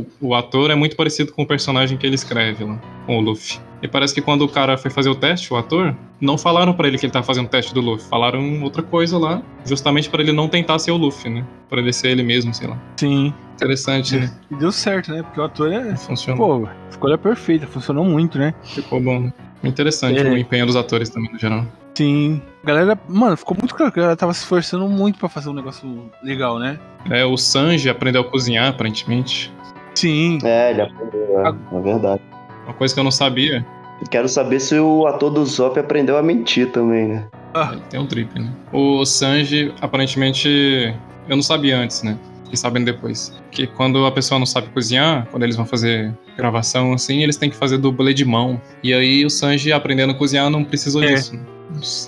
o, 0.00 0.06
o 0.20 0.34
ator 0.34 0.70
é 0.70 0.74
muito 0.74 0.94
parecido 0.96 1.32
com 1.32 1.42
o 1.42 1.46
personagem 1.46 1.96
que 1.98 2.06
ele 2.06 2.14
escreve 2.14 2.64
lá, 2.64 2.78
com 3.06 3.18
o 3.18 3.20
Luffy. 3.20 3.58
E 3.82 3.88
parece 3.88 4.14
que 4.14 4.20
quando 4.20 4.42
o 4.42 4.48
cara 4.48 4.76
foi 4.76 4.90
fazer 4.90 5.08
o 5.08 5.14
teste, 5.14 5.52
o 5.52 5.56
ator, 5.56 5.96
não 6.20 6.36
falaram 6.36 6.72
pra 6.72 6.86
ele 6.86 6.98
que 6.98 7.06
ele 7.06 7.12
tava 7.12 7.24
fazendo 7.24 7.46
o 7.46 7.48
teste 7.48 7.72
do 7.72 7.80
Luffy, 7.80 8.06
falaram 8.08 8.62
outra 8.62 8.82
coisa 8.82 9.16
lá, 9.18 9.42
justamente 9.64 10.10
pra 10.10 10.22
ele 10.22 10.32
não 10.32 10.48
tentar 10.48 10.78
ser 10.78 10.90
o 10.90 10.96
Luffy, 10.96 11.30
né? 11.30 11.44
Pra 11.68 11.80
ele 11.80 11.92
ser 11.92 12.08
ele 12.08 12.22
mesmo, 12.22 12.52
sei 12.52 12.68
lá. 12.68 12.76
Sim. 12.96 13.32
Interessante, 13.56 14.16
né? 14.16 14.30
E 14.50 14.54
deu 14.54 14.70
certo, 14.72 15.12
né? 15.12 15.22
Porque 15.22 15.40
o 15.40 15.44
ator 15.44 15.72
é. 15.72 15.96
Funcionou. 15.96 16.60
Pô, 16.62 16.68
escolha 16.90 17.16
perfeita, 17.18 17.66
funcionou 17.66 18.04
muito, 18.04 18.38
né? 18.38 18.54
Ficou 18.62 19.00
bom, 19.00 19.20
né? 19.20 19.32
Interessante 19.62 20.18
É. 20.18 20.30
o 20.30 20.36
empenho 20.36 20.66
dos 20.66 20.76
atores 20.76 21.08
também, 21.10 21.30
no 21.32 21.38
geral. 21.38 21.64
Sim. 21.94 22.40
A 22.62 22.66
galera, 22.66 22.98
mano, 23.08 23.36
ficou 23.36 23.56
muito 23.58 23.74
claro 23.74 23.92
que 23.92 23.98
a 23.98 24.02
galera 24.02 24.16
tava 24.16 24.32
se 24.32 24.40
esforçando 24.40 24.88
muito 24.88 25.18
pra 25.18 25.28
fazer 25.28 25.50
um 25.50 25.54
negócio 25.54 26.10
legal, 26.22 26.58
né? 26.58 26.78
É, 27.10 27.24
o 27.24 27.36
Sanji 27.36 27.88
aprendeu 27.90 28.22
a 28.22 28.24
cozinhar, 28.24 28.68
aparentemente. 28.68 29.52
Sim. 29.94 30.38
É, 30.42 30.70
ele 30.70 30.82
aprendeu, 30.82 31.40
é, 31.46 31.76
é 31.76 31.80
verdade. 31.80 32.22
Uma 32.70 32.76
coisa 32.76 32.94
que 32.94 33.00
eu 33.00 33.04
não 33.04 33.10
sabia, 33.10 33.66
quero 34.10 34.28
saber 34.28 34.60
se 34.60 34.78
o 34.78 35.06
ator 35.08 35.30
do 35.30 35.44
Zop 35.44 35.76
aprendeu 35.78 36.16
a 36.16 36.22
mentir 36.22 36.70
também, 36.70 37.08
né? 37.08 37.24
ele 37.72 37.82
tem 37.90 37.98
um 37.98 38.06
drip, 38.06 38.38
né? 38.38 38.48
O 38.72 39.04
Sanji, 39.04 39.74
aparentemente, 39.80 40.94
eu 41.28 41.34
não 41.36 41.42
sabia 41.42 41.76
antes, 41.76 42.04
né? 42.04 42.16
Fiquei 42.44 42.56
sabendo 42.56 42.84
depois. 42.84 43.34
Que 43.50 43.66
quando 43.66 44.06
a 44.06 44.12
pessoa 44.12 44.38
não 44.38 44.46
sabe 44.46 44.68
cozinhar, 44.68 45.26
quando 45.32 45.42
eles 45.42 45.56
vão 45.56 45.66
fazer 45.66 46.16
gravação 46.36 46.92
assim, 46.92 47.24
eles 47.24 47.36
têm 47.36 47.50
que 47.50 47.56
fazer 47.56 47.76
dublê 47.78 48.14
de 48.14 48.24
mão. 48.24 48.60
E 48.84 48.94
aí 48.94 49.24
o 49.26 49.30
Sanji 49.30 49.72
aprendendo 49.72 50.12
a 50.12 50.14
cozinhar 50.14 50.48
não 50.48 50.62
precisou 50.62 51.02
É. 51.02 51.14
disso. 51.14 51.36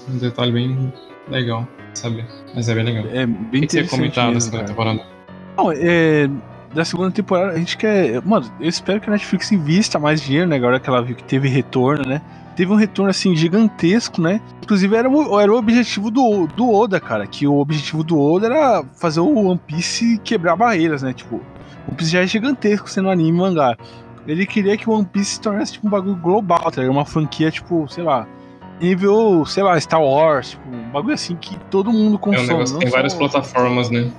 Um 0.08 0.18
detalhe 0.18 0.52
bem 0.52 0.92
legal, 1.28 1.66
sabe? 1.92 2.24
Mas 2.54 2.68
é 2.68 2.74
bem 2.76 2.84
legal. 2.84 3.04
É 3.12 3.24
O 3.24 3.26
bem 3.26 3.36
que, 3.36 3.50
que 3.50 3.64
interessante 3.64 3.90
comentar 3.90 4.26
da 4.28 4.32
mesmo, 4.34 4.52
cara. 4.52 4.64
temporada? 4.64 5.00
Não, 5.56 5.72
é, 5.72 6.30
da 6.74 6.84
segunda 6.84 7.10
temporada, 7.10 7.52
a 7.52 7.58
gente 7.58 7.76
quer. 7.76 8.22
Mano, 8.24 8.46
eu 8.60 8.68
espero 8.68 9.00
que 9.00 9.08
a 9.08 9.12
Netflix 9.12 9.52
invista 9.52 9.98
mais 9.98 10.20
dinheiro, 10.22 10.48
né? 10.48 10.56
Agora 10.56 10.80
que 10.80 10.88
ela 10.88 11.02
viu 11.02 11.14
que 11.14 11.24
teve 11.24 11.48
retorno, 11.48 12.04
né? 12.04 12.20
Teve 12.56 12.70
um 12.72 12.76
retorno 12.76 13.10
assim 13.10 13.34
gigantesco, 13.34 14.20
né? 14.20 14.40
Inclusive 14.62 14.94
era 14.94 15.08
o, 15.08 15.40
era 15.40 15.52
o 15.52 15.56
objetivo 15.56 16.10
do, 16.10 16.46
do 16.48 16.70
Oda, 16.70 17.00
cara. 17.00 17.26
Que 17.26 17.46
o 17.46 17.58
objetivo 17.58 18.02
do 18.04 18.18
Oda 18.20 18.46
era 18.46 18.84
fazer 19.00 19.20
o 19.20 19.46
One 19.46 19.60
Piece 19.66 20.18
quebrar 20.22 20.56
barreiras, 20.56 21.02
né? 21.02 21.12
Tipo, 21.12 21.36
o 21.36 21.40
One 21.88 21.96
Piece 21.96 22.10
já 22.10 22.20
é 22.20 22.26
gigantesco 22.26 22.90
sendo 22.90 23.08
anime 23.10 23.30
e 23.30 23.32
mangá. 23.32 23.76
Ele 24.26 24.46
queria 24.46 24.76
que 24.76 24.88
o 24.88 24.92
One 24.92 25.04
Piece 25.04 25.32
se 25.34 25.40
tornasse 25.40 25.72
tipo 25.72 25.86
um 25.86 25.90
bagulho 25.90 26.16
global, 26.16 26.70
tá? 26.70 26.82
Uma 26.82 27.04
franquia, 27.04 27.50
tipo, 27.50 27.88
sei 27.88 28.04
lá, 28.04 28.26
nível, 28.80 29.44
sei 29.46 29.62
lá, 29.62 29.78
Star 29.80 30.02
Wars, 30.02 30.50
tipo, 30.50 30.68
um 30.68 30.90
bagulho 30.90 31.14
assim 31.14 31.36
que 31.36 31.58
todo 31.70 31.92
mundo 31.92 32.12
É 32.12 32.14
um 32.14 32.18
consome. 32.18 32.48
negócio 32.48 32.78
tem 32.78 32.90
várias 32.90 33.14
plataformas, 33.14 33.90
né? 33.90 34.10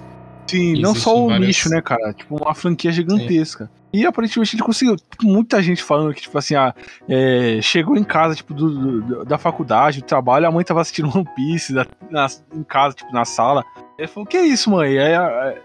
Sim, 0.48 0.82
não 0.82 0.94
só 0.96 1.16
o 1.18 1.28
várias- 1.30 1.48
nicho, 1.48 1.70
né, 1.70 1.82
cara? 1.82 2.14
Tipo, 2.14 2.36
uma 2.38 2.54
franquia 2.54 2.92
gigantesca. 2.92 3.70
E 3.92 4.06
aparentemente 4.08 4.56
ele 4.56 4.64
conseguiu. 4.64 4.96
Muita 5.22 5.62
gente 5.62 5.84
falando 5.84 6.14
que, 6.16 6.22
tipo 6.22 6.36
assim, 6.38 6.56
ah, 6.56 6.74
é, 7.08 7.60
chegou 7.62 7.96
em 7.96 8.04
casa, 8.04 8.34
tipo, 8.36 8.52
do, 8.54 9.02
do- 9.02 9.26
da 9.26 9.38
faculdade, 9.38 10.02
do 10.02 10.06
trabalho, 10.06 10.48
a 10.48 10.52
mãe 10.52 10.66
tava 10.66 10.82
assistindo 10.82 11.16
One 11.16 11.28
Piece 11.36 11.74
da- 11.74 11.86
na- 12.10 12.28
em 12.56 12.64
casa, 12.64 12.96
tipo, 12.96 13.14
na 13.14 13.24
sala. 13.24 13.64
Ele 13.98 14.08
falou, 14.08 14.26
que 14.26 14.40
isso, 14.40 14.72
mãe? 14.72 14.98
Aí 14.98 15.12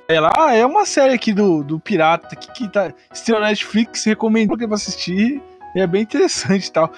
ela, 0.09 0.31
ah, 0.37 0.55
é 0.55 0.65
uma 0.67 0.85
série 0.85 1.15
aqui 1.15 1.33
do, 1.33 1.65
do 1.65 1.81
Pirata 1.81 2.37
que, 2.37 2.53
que 2.53 2.69
tá 2.71 2.93
estreando 3.11 3.45
na 3.45 3.49
Netflix, 3.49 4.05
recomendou 4.05 4.59
que 4.59 4.67
pra 4.67 4.77
assistir. 4.77 5.41
E 5.75 5.81
é 5.81 5.87
bem 5.87 6.03
interessante 6.03 6.67
e 6.67 6.73
tal. 6.73 6.93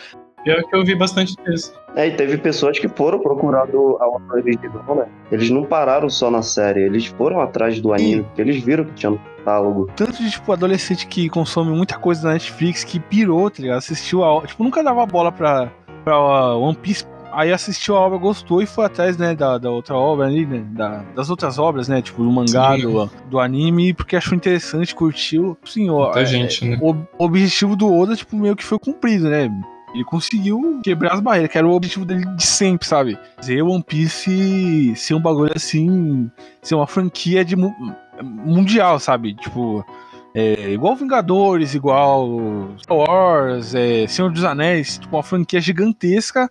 Pior 0.45 0.63
que 0.63 0.75
eu 0.77 0.85
vi 0.85 0.95
bastante 0.95 1.35
disso. 1.45 1.73
É, 1.95 2.07
e 2.07 2.13
teve 2.13 2.39
pessoas 2.39 2.79
que 2.79 2.89
foram 2.89 3.19
procurar 3.19 3.67
do- 3.67 3.97
a 4.01 4.09
obra 4.09 4.37
original, 4.37 4.95
né? 4.95 5.07
Eles 5.31 5.51
não 5.51 5.65
pararam 5.65 6.09
só 6.09 6.31
na 6.31 6.41
série, 6.41 6.81
eles 6.83 7.07
foram 7.07 7.41
atrás 7.41 7.81
do 7.81 7.93
anime, 7.93 8.23
porque 8.23 8.41
eles 8.41 8.63
viram 8.63 8.85
que 8.85 8.93
tinha 8.95 9.11
no 9.11 9.19
catálogo. 9.39 9.87
Tanto 9.97 10.23
de, 10.23 10.31
tipo, 10.31 10.53
adolescente 10.53 11.07
que 11.07 11.29
consome 11.29 11.71
muita 11.73 11.99
coisa 11.99 12.23
da 12.23 12.33
Netflix, 12.33 12.85
que 12.85 12.99
pirou, 13.01 13.51
tá 13.51 13.61
ligado? 13.61 13.79
Assistiu 13.79 14.25
a. 14.25 14.47
Tipo, 14.47 14.63
nunca 14.65 14.83
dava 14.83 15.05
bola 15.05 15.31
pra, 15.33 15.71
pra 16.05 16.19
One 16.57 16.77
Piece. 16.77 17.05
Aí 17.33 17.53
assistiu 17.53 17.97
a 17.97 18.01
obra, 18.01 18.19
gostou 18.19 18.61
e 18.61 18.67
foi 18.67 18.87
atrás, 18.87 19.17
né, 19.17 19.37
da, 19.37 19.57
da 19.57 19.71
outra 19.71 19.95
obra 19.95 20.27
ali, 20.27 20.45
né? 20.45 20.65
Da, 20.73 21.05
das 21.15 21.31
outras 21.31 21.59
obras, 21.61 21.87
né? 21.87 22.03
Tipo, 22.03 22.25
do 22.25 22.31
mangá, 22.31 22.77
do, 22.77 23.09
do 23.29 23.39
anime, 23.39 23.95
porque 23.95 24.17
achou 24.17 24.35
interessante, 24.37 24.93
curtiu. 24.95 25.57
Sim, 25.65 25.91
ó. 25.91 26.05
Muita 26.07 26.23
é- 26.23 26.27
gente, 26.27 26.65
né? 26.69 26.77
o 26.83 26.97
objetivo 27.19 27.77
do 27.77 27.93
Oda, 27.95 28.17
tipo, 28.17 28.37
meio 28.37 28.57
que 28.57 28.65
foi 28.65 28.81
cumprido, 28.81 29.29
né? 29.31 29.49
Ele 29.95 30.05
conseguiu 30.05 30.81
quebrar 30.85 31.15
as 31.15 31.21
barreiras, 31.21 31.51
que 31.51 31.59
era 31.59 31.67
o 31.67 31.73
objetivo 31.73 32.05
dele 32.05 32.25
de 32.37 32.47
sempre, 32.47 32.87
sabe? 32.87 33.19
Fazer 33.37 33.63
One 33.63 33.83
Piece 33.83 34.95
ser 34.97 35.15
um 35.15 35.21
bagulho 35.21 35.53
assim, 35.55 36.31
ser 36.63 36.75
uma 36.77 36.87
franquia 36.87 37.45
de 37.45 37.57
mu- 37.57 37.75
mundial, 38.23 39.01
sabe? 39.01 39.35
Tipo, 39.35 39.85
é, 40.35 40.71
igual 40.73 40.95
Vingadores, 40.95 41.75
igual 41.75 42.69
Star 42.81 42.97
Wars, 42.97 43.75
é, 43.75 44.07
Senhor 44.07 44.31
dos 44.31 44.45
Anéis, 44.45 44.99
tipo, 44.99 45.17
uma 45.17 45.23
franquia 45.25 45.61
gigantesca, 45.61 46.49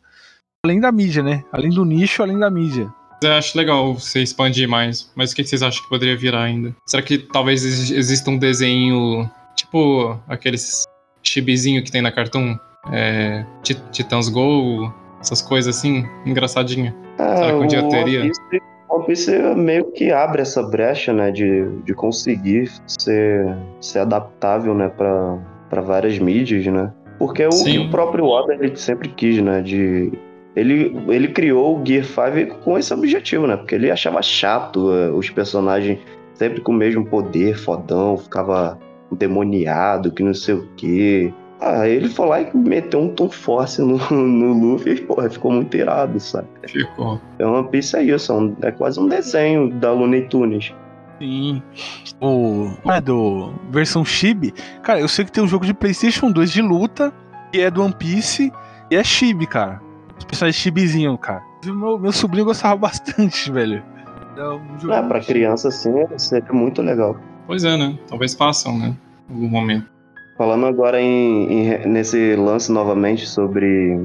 além 0.66 0.82
da 0.82 0.92
mídia, 0.92 1.24
né? 1.24 1.44
Além 1.52 1.70
do 1.70 1.86
nicho, 1.86 2.22
além 2.22 2.38
da 2.38 2.50
mídia. 2.50 2.94
Eu 3.24 3.34
acho 3.34 3.58
legal 3.58 3.94
você 3.96 4.22
expandir 4.22 4.68
mais, 4.68 5.12
mas 5.16 5.32
o 5.32 5.36
que 5.36 5.44
vocês 5.46 5.62
acham 5.64 5.82
que 5.84 5.90
poderia 5.90 6.18
virar 6.18 6.44
ainda? 6.44 6.76
Será 6.86 7.02
que 7.04 7.18
talvez 7.18 7.64
exi- 7.66 7.96
exista 7.96 8.30
um 8.30 8.38
desenho 8.38 9.30
tipo 9.56 10.18
aqueles 10.28 10.84
chibizinho 11.24 11.84
que 11.84 11.92
tem 11.92 12.02
na 12.02 12.12
Cartoon? 12.12 12.58
É, 12.92 13.46
Ti- 13.62 13.82
Titãs 13.92 14.30
Go, 14.30 14.94
essas 15.20 15.42
coisas 15.42 15.76
assim, 15.78 16.06
engraçadinho. 16.26 16.94
Será 17.18 17.48
que 17.48 17.54
um 17.54 17.68
dia 17.68 17.86
o 17.86 17.90
teria? 17.90 18.22
One 18.22 18.30
Piece, 18.30 18.62
One 18.90 19.06
Piece 19.06 19.56
meio 19.56 19.92
que 19.92 20.12
abre 20.12 20.42
essa 20.42 20.64
brecha, 20.64 21.14
né? 21.14 21.32
De, 21.32 21.68
de 21.84 21.94
conseguir 21.94 22.72
ser, 22.88 23.56
ser 23.80 24.00
adaptável, 24.00 24.74
né? 24.74 24.90
Pra 24.90 25.82
várias 25.82 26.18
mídias, 26.18 26.66
né? 26.66 26.92
Porque 27.18 27.46
o, 27.46 27.52
Sim. 27.52 27.88
o 27.88 27.90
próprio 27.92 28.26
Oda 28.26 28.54
ele 28.54 28.76
sempre 28.76 29.10
quis, 29.10 29.42
né? 29.42 29.62
De. 29.62 30.12
Ele, 30.56 30.98
ele 31.10 31.28
criou 31.28 31.80
o 31.80 31.86
Gear 31.86 32.04
5 32.04 32.56
com 32.60 32.78
esse 32.78 32.94
objetivo, 32.94 33.46
né? 33.46 33.56
Porque 33.56 33.76
ele 33.76 33.92
achava 33.92 34.22
chato 34.22 34.92
eh, 34.92 35.10
os 35.12 35.30
personagens 35.30 36.00
sempre 36.34 36.62
com 36.62 36.72
o 36.72 36.76
mesmo 36.76 37.06
poder, 37.06 37.56
fodão, 37.58 38.18
ficava 38.18 38.80
demoniado, 39.12 40.12
que 40.12 40.24
não 40.24 40.34
sei 40.34 40.56
o 40.56 40.68
quê. 40.76 41.34
Ah, 41.62 41.88
ele 41.88 42.08
foi 42.10 42.26
lá 42.28 42.42
e 42.42 42.56
meteu 42.56 43.02
um 43.02 43.10
Tom 43.14 43.30
Force 43.30 43.82
no, 43.82 43.98
no 44.12 44.54
Luffy 44.54 44.94
e, 44.94 45.02
porra, 45.02 45.30
ficou 45.30 45.52
muito 45.52 45.76
irado, 45.76 46.20
sabe? 46.20 46.48
Ficou. 46.68 47.20
É 47.38 47.46
One 47.46 47.68
Piece 47.68 47.98
é 47.98 48.04
isso, 48.04 48.32
é, 48.32 48.36
um- 48.36 48.56
é 48.62 48.72
quase 48.72 49.00
um 49.00 49.08
desenho 49.08 49.70
da 49.74 49.92
Looney 49.92 50.28
Tunes. 50.30 50.74
Sim. 51.20 51.62
O. 52.22 52.70
É 52.90 53.02
do. 53.02 53.52
Versão 53.72 54.06
Chibi. 54.06 54.54
Cara, 54.84 55.02
eu 55.02 55.08
sei 55.10 55.26
que 55.26 55.32
tem 55.34 55.44
um 55.44 55.48
jogo 55.48 55.66
de 55.66 55.74
PlayStation 55.74 56.32
2 56.32 56.50
de 56.52 56.62
luta, 56.62 57.12
que 57.52 57.60
é 57.60 57.70
do 57.70 57.84
One 57.84 57.94
Piece, 57.94 58.54
e 58.90 58.96
é 58.96 59.04
Chibi, 59.04 59.46
cara. 59.46 59.82
Os 60.18 60.24
personagens 60.24 60.62
Chibizinho, 60.62 61.18
cara. 61.18 61.42
Meu, 61.66 62.00
meu 62.00 62.12
sobrinho 62.14 62.46
gostava 62.46 62.76
bastante, 62.80 63.52
velho. 63.52 63.84
É 64.38 64.44
um 64.50 64.80
jogo 64.80 64.94
Ah, 64.94 65.04
pra 65.04 65.20
criança, 65.20 65.68
assim, 65.68 65.92
seria 66.18 66.54
muito 66.54 66.82
legal. 66.82 67.18
Pois 67.46 67.66
é, 67.66 67.76
né? 67.76 68.00
Talvez 68.08 68.34
façam, 68.34 68.78
né? 68.78 68.96
Em 69.30 69.34
algum 69.34 69.50
momento. 69.50 69.99
Falando 70.40 70.66
agora 70.68 71.02
em, 71.02 71.52
em- 71.52 71.86
nesse 71.90 72.34
lance 72.38 72.72
novamente 72.72 73.28
sobre 73.28 74.00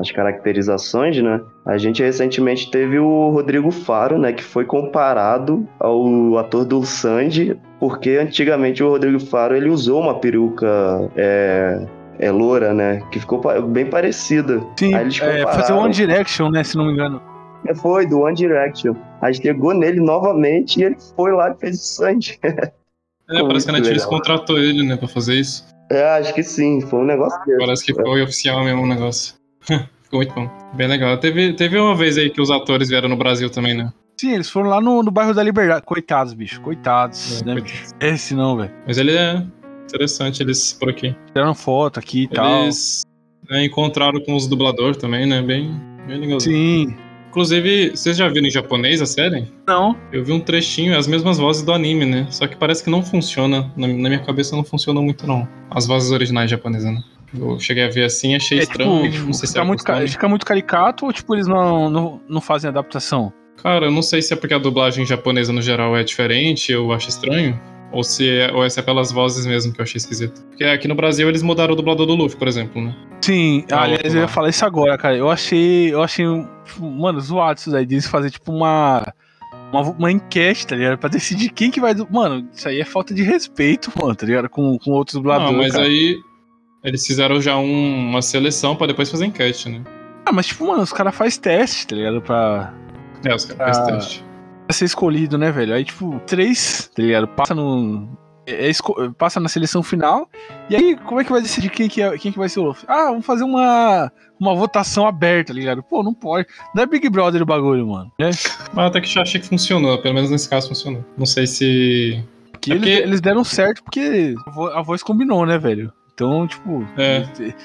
as 0.00 0.10
caracterizações, 0.10 1.22
né? 1.22 1.40
A 1.64 1.78
gente 1.78 2.02
recentemente 2.02 2.68
teve 2.68 2.98
o 2.98 3.30
Rodrigo 3.30 3.70
Faro, 3.70 4.18
né? 4.18 4.32
Que 4.32 4.42
foi 4.42 4.64
comparado 4.64 5.64
ao 5.78 6.36
ator 6.36 6.64
do 6.64 6.84
Sanji, 6.84 7.56
porque 7.78 8.18
antigamente 8.20 8.82
o 8.82 8.88
Rodrigo 8.88 9.20
Faro 9.20 9.54
ele 9.54 9.68
usou 9.70 10.00
uma 10.00 10.18
peruca 10.18 10.66
é, 11.14 11.86
é 12.18 12.32
loura, 12.32 12.74
né? 12.74 13.00
Que 13.12 13.20
ficou 13.20 13.40
bem 13.62 13.86
parecida. 13.86 14.60
Sim, 14.76 14.92
é, 14.96 15.42
fazer 15.44 15.74
One 15.74 15.94
Direction, 15.94 16.50
né? 16.50 16.64
Se 16.64 16.76
não 16.76 16.86
me 16.86 16.92
engano. 16.92 17.22
É, 17.68 17.72
Foi, 17.72 18.04
do 18.04 18.22
One 18.22 18.34
Direction. 18.34 18.96
Aí 19.20 19.32
chegou 19.32 19.72
nele 19.72 20.00
novamente 20.00 20.80
e 20.80 20.82
ele 20.82 20.96
foi 21.14 21.30
lá 21.30 21.52
e 21.52 21.60
fez 21.60 21.76
o 21.76 21.84
Sanji. 21.84 22.40
É, 23.30 23.42
parece 23.42 23.64
que 23.66 23.70
a 23.70 23.74
Muito 23.74 23.84
Netflix 23.84 24.04
legal. 24.04 24.10
contratou 24.10 24.58
ele, 24.58 24.82
né, 24.84 24.96
pra 24.96 25.08
fazer 25.08 25.36
isso. 25.36 25.66
É, 25.90 26.18
acho 26.18 26.34
que 26.34 26.42
sim, 26.42 26.80
foi 26.80 27.00
um 27.00 27.04
negócio 27.04 27.38
desse. 27.44 27.58
Parece 27.58 27.84
que 27.84 27.94
foi 27.94 28.22
oficial 28.22 28.64
mesmo 28.64 28.82
o 28.82 28.86
negócio. 28.86 29.34
Ficou 30.02 30.18
muito 30.18 30.34
bom. 30.34 30.50
Bem 30.74 30.88
legal. 30.88 31.16
Teve, 31.18 31.52
teve 31.54 31.78
uma 31.78 31.94
vez 31.94 32.18
aí 32.18 32.30
que 32.30 32.40
os 32.40 32.50
atores 32.50 32.88
vieram 32.88 33.08
no 33.08 33.16
Brasil 33.16 33.48
também, 33.50 33.74
né? 33.74 33.92
Sim, 34.20 34.32
eles 34.32 34.50
foram 34.50 34.68
lá 34.68 34.80
no, 34.80 35.02
no 35.02 35.10
bairro 35.10 35.34
da 35.34 35.42
Liberdade. 35.42 35.84
Coitados, 35.84 36.34
bicho. 36.34 36.60
Coitados. 36.60 37.40
É, 37.40 37.44
né? 37.44 37.52
coitados. 37.54 37.94
Esse 38.00 38.34
não, 38.34 38.56
velho. 38.56 38.72
Mas 38.86 38.98
ele 38.98 39.16
é 39.16 39.44
interessante, 39.84 40.42
eles 40.42 40.72
por 40.72 40.90
aqui. 40.90 41.14
Tiraram 41.32 41.54
foto 41.54 41.98
aqui 41.98 42.24
e 42.24 42.28
tal. 42.28 42.62
Eles 42.64 43.02
né, 43.48 43.64
encontraram 43.64 44.20
com 44.20 44.34
os 44.34 44.46
dubladores 44.46 44.96
também, 44.96 45.26
né? 45.26 45.42
Bem, 45.42 45.74
bem 46.06 46.18
legal. 46.18 46.40
Sim. 46.40 46.94
Inclusive, 47.32 47.92
vocês 47.96 48.14
já 48.14 48.28
viram 48.28 48.46
em 48.46 48.50
japonês 48.50 49.00
a 49.00 49.06
série? 49.06 49.50
Não. 49.66 49.96
Eu 50.12 50.22
vi 50.22 50.32
um 50.32 50.38
trechinho, 50.38 50.94
as 50.98 51.06
mesmas 51.06 51.38
vozes 51.38 51.62
do 51.62 51.72
anime, 51.72 52.04
né? 52.04 52.26
Só 52.28 52.46
que 52.46 52.54
parece 52.54 52.84
que 52.84 52.90
não 52.90 53.02
funciona. 53.02 53.72
Na, 53.74 53.86
na 53.88 54.08
minha 54.10 54.18
cabeça 54.18 54.54
não 54.54 54.62
funciona 54.62 55.00
muito, 55.00 55.26
não. 55.26 55.48
As 55.70 55.86
vozes 55.86 56.10
originais 56.10 56.50
japonesas, 56.50 56.92
né? 56.92 57.02
Eu 57.34 57.58
cheguei 57.58 57.84
a 57.84 57.88
ver 57.88 58.04
assim, 58.04 58.34
achei 58.34 58.58
É, 58.58 58.62
estranho. 58.64 59.10
tipo, 59.10 59.24
não 59.24 59.32
sei 59.32 59.46
se 59.46 59.54
fica 59.54 59.64
muito, 59.64 59.82
ca- 59.82 60.06
fica 60.06 60.28
muito 60.28 60.44
caricato 60.44 61.06
ou 61.06 61.12
tipo 61.14 61.34
eles 61.34 61.46
não, 61.46 61.88
não, 61.88 62.20
não 62.28 62.40
fazem 62.42 62.68
adaptação? 62.68 63.32
Cara, 63.62 63.86
eu 63.86 63.90
não 63.90 64.02
sei 64.02 64.20
se 64.20 64.34
é 64.34 64.36
porque 64.36 64.52
a 64.52 64.58
dublagem 64.58 65.06
japonesa 65.06 65.54
no 65.54 65.62
geral 65.62 65.96
é 65.96 66.04
diferente, 66.04 66.70
eu 66.70 66.92
acho 66.92 67.08
estranho. 67.08 67.58
Ou 67.92 68.02
se 68.02 68.28
é, 68.28 68.50
ou 68.52 68.68
se 68.70 68.80
é 68.80 68.82
pelas 68.82 69.12
vozes 69.12 69.44
mesmo 69.44 69.72
que 69.72 69.80
eu 69.80 69.82
achei 69.82 69.98
esquisito. 69.98 70.42
Porque 70.48 70.64
aqui 70.64 70.88
no 70.88 70.94
Brasil 70.94 71.28
eles 71.28 71.42
mudaram 71.42 71.74
o 71.74 71.76
dublador 71.76 72.06
do 72.06 72.14
Luffy, 72.14 72.38
por 72.38 72.48
exemplo, 72.48 72.80
né? 72.82 72.96
Sim, 73.20 73.64
Ah, 73.70 73.82
aliás, 73.82 74.02
outro 74.04 74.18
eu 74.18 74.22
ia 74.22 74.28
falar 74.28 74.48
isso 74.48 74.64
agora, 74.64 74.96
cara. 74.96 75.16
Eu 75.16 75.30
achei. 75.30 75.92
Eu 75.92 76.02
achei. 76.02 76.24
tipo, 76.64 76.90
Mano, 76.90 77.20
zoado 77.20 77.58
isso 77.60 77.70
daí. 77.70 77.84
Deles 77.86 78.06
fazer, 78.06 78.30
tipo, 78.30 78.50
uma. 78.52 79.12
Uma, 79.72 79.80
uma 79.90 80.12
enquete, 80.12 80.66
tá 80.66 80.76
ligado? 80.76 80.98
Pra 80.98 81.08
decidir 81.08 81.50
quem 81.50 81.70
que 81.70 81.80
vai. 81.80 81.94
Mano, 82.10 82.46
isso 82.52 82.68
aí 82.68 82.80
é 82.80 82.84
falta 82.84 83.14
de 83.14 83.22
respeito, 83.22 83.90
mano, 84.00 84.14
tá 84.14 84.26
ligado? 84.26 84.48
Com, 84.48 84.78
com 84.78 84.90
outros 84.90 85.14
dubladores. 85.14 85.50
Não, 85.52 85.58
mas 85.58 85.72
cara. 85.72 85.84
aí 85.86 86.16
eles 86.84 87.06
fizeram 87.06 87.40
já 87.40 87.56
um- 87.56 88.08
uma 88.10 88.20
seleção 88.20 88.74
pra 88.76 88.86
depois 88.86 89.10
fazer 89.10 89.24
enquete, 89.26 89.68
né? 89.70 89.80
Ah, 90.26 90.32
mas 90.32 90.46
tipo, 90.46 90.66
mano, 90.66 90.82
os 90.82 90.92
caras 90.92 91.14
fazem 91.14 91.40
teste, 91.40 91.86
tá 91.86 91.96
ligado? 91.96 92.20
Pra, 92.20 92.72
É, 93.24 93.34
os 93.34 93.44
caras 93.46 93.78
Ah. 93.78 93.80
fazem 93.82 93.94
teste. 93.94 94.24
Ser 94.72 94.84
escolhido, 94.86 95.36
né, 95.38 95.50
velho? 95.50 95.74
Aí, 95.74 95.84
tipo, 95.84 96.20
três, 96.26 96.90
tá 96.94 97.02
ligado? 97.02 97.28
Passa 97.28 97.54
no. 97.54 98.08
é 98.46 98.68
esco- 98.68 99.12
passa 99.14 99.38
na 99.40 99.48
seleção 99.48 99.82
final. 99.82 100.28
E 100.68 100.76
aí, 100.76 100.96
como 100.96 101.20
é 101.20 101.24
que 101.24 101.30
vai 101.32 101.40
decidir 101.42 101.70
quem 101.70 101.88
que, 101.88 102.02
é, 102.02 102.16
quem 102.18 102.32
que 102.32 102.38
vai 102.38 102.48
ser 102.48 102.60
o 102.60 102.64
Luffy? 102.64 102.84
Ah, 102.88 103.06
vamos 103.10 103.24
fazer 103.24 103.44
uma, 103.44 104.10
uma 104.40 104.54
votação 104.54 105.06
aberta, 105.06 105.52
tá 105.52 105.58
ligado? 105.58 105.82
Pô, 105.82 106.02
não 106.02 106.12
pode. 106.14 106.46
Não 106.74 106.82
é 106.82 106.86
Big 106.86 107.08
Brother 107.08 107.42
o 107.42 107.46
bagulho, 107.46 107.86
mano. 107.86 108.10
Né? 108.18 108.30
Mas 108.72 108.86
até 108.86 109.00
que 109.00 109.08
já 109.08 109.22
achei 109.22 109.40
que 109.40 109.46
funcionou, 109.48 109.96
pelo 109.98 110.14
menos 110.14 110.30
nesse 110.30 110.48
caso 110.48 110.68
funcionou. 110.68 111.04
Não 111.16 111.26
sei 111.26 111.46
se. 111.46 112.22
Porque 112.50 112.72
É 112.72 112.74
eles, 112.76 112.88
porque- 112.90 113.02
eles 113.08 113.20
deram 113.20 113.44
certo 113.44 113.82
porque 113.82 114.34
a 114.74 114.82
voz 114.82 115.02
combinou, 115.02 115.44
né, 115.46 115.58
velho? 115.58 115.92
Então, 116.14 116.46
tipo, 116.46 116.86
É. 116.98 117.24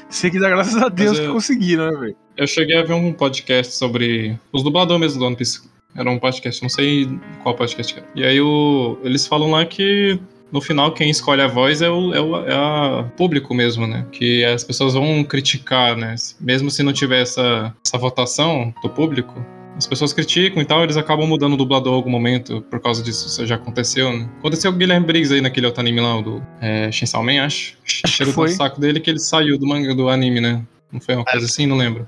sei 0.09 0.31
que 0.31 0.39
dá 0.39 0.47
graças 0.49 0.81
a 0.81 0.87
Deus 0.89 1.17
eu- 1.19 1.25
que 1.25 1.31
conseguiram, 1.33 1.91
né, 1.91 1.97
velho? 1.99 2.15
Eu 2.37 2.47
cheguei 2.47 2.77
a 2.77 2.83
ver 2.83 2.93
um 2.93 3.11
podcast 3.11 3.73
sobre 3.75 4.39
os 4.53 4.63
dubladores 4.63 4.99
mesmo 5.01 5.19
do 5.19 5.25
One 5.25 5.35
Piece. 5.35 5.67
Era 5.97 6.09
um 6.09 6.19
podcast, 6.19 6.61
não 6.61 6.69
sei 6.69 7.09
qual 7.41 7.55
podcast 7.55 7.93
que 7.93 7.99
era. 7.99 8.09
E 8.15 8.23
aí 8.23 8.39
o, 8.39 8.97
eles 9.03 9.25
falam 9.25 9.51
lá 9.51 9.65
que 9.65 10.19
no 10.51 10.61
final 10.61 10.93
quem 10.93 11.09
escolhe 11.09 11.41
a 11.41 11.47
voz 11.47 11.81
é 11.81 11.89
o, 11.89 12.13
é 12.13 12.21
o 12.21 12.47
é 12.47 12.53
a 12.53 13.03
público 13.17 13.53
mesmo, 13.53 13.87
né? 13.87 14.05
Que 14.11 14.45
as 14.45 14.63
pessoas 14.63 14.93
vão 14.93 15.23
criticar, 15.23 15.97
né? 15.97 16.15
Mesmo 16.39 16.69
se 16.69 16.83
não 16.83 16.93
tiver 16.93 17.21
essa, 17.21 17.75
essa 17.85 17.97
votação 17.97 18.73
do 18.81 18.89
público, 18.89 19.43
as 19.77 19.85
pessoas 19.85 20.11
criticam 20.11 20.61
e 20.61 20.65
tal, 20.65 20.83
eles 20.83 20.97
acabam 20.97 21.27
mudando 21.27 21.53
o 21.53 21.57
dublador 21.57 21.93
em 21.93 21.95
algum 21.95 22.09
momento 22.09 22.61
por 22.63 22.79
causa 22.79 23.03
disso. 23.03 23.27
Isso 23.27 23.45
já 23.45 23.55
aconteceu, 23.55 24.11
né? 24.11 24.29
Aconteceu 24.39 24.71
com 24.71 24.75
o 24.75 24.79
Guilherme 24.79 25.05
Briggs 25.05 25.33
aí 25.33 25.41
naquele 25.41 25.67
outro 25.67 25.81
anime 25.81 26.01
lá, 26.01 26.17
o 26.17 26.21
do 26.21 26.43
é, 26.61 26.91
Chainsaw 26.91 27.23
Man, 27.23 27.43
acho. 27.43 27.77
que 27.83 28.07
Chegou 28.07 28.33
foi. 28.33 28.49
no 28.49 28.55
saco 28.55 28.79
dele 28.79 28.99
que 28.99 29.09
ele 29.09 29.19
saiu 29.19 29.57
do 29.57 29.67
manga 29.67 29.93
do 29.93 30.09
anime, 30.09 30.41
né? 30.41 30.63
Não 30.91 30.99
foi 30.99 31.15
uma 31.15 31.25
coisa 31.25 31.45
assim? 31.45 31.67
Não 31.67 31.77
lembro. 31.77 32.07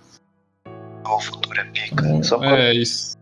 O 1.06 1.20
futuro 1.20 1.60
é 1.60 1.66
pica. 1.66 2.24
Só 2.24 2.38
pra... 2.38 2.60
É, 2.60 2.74
isso. 2.74 3.19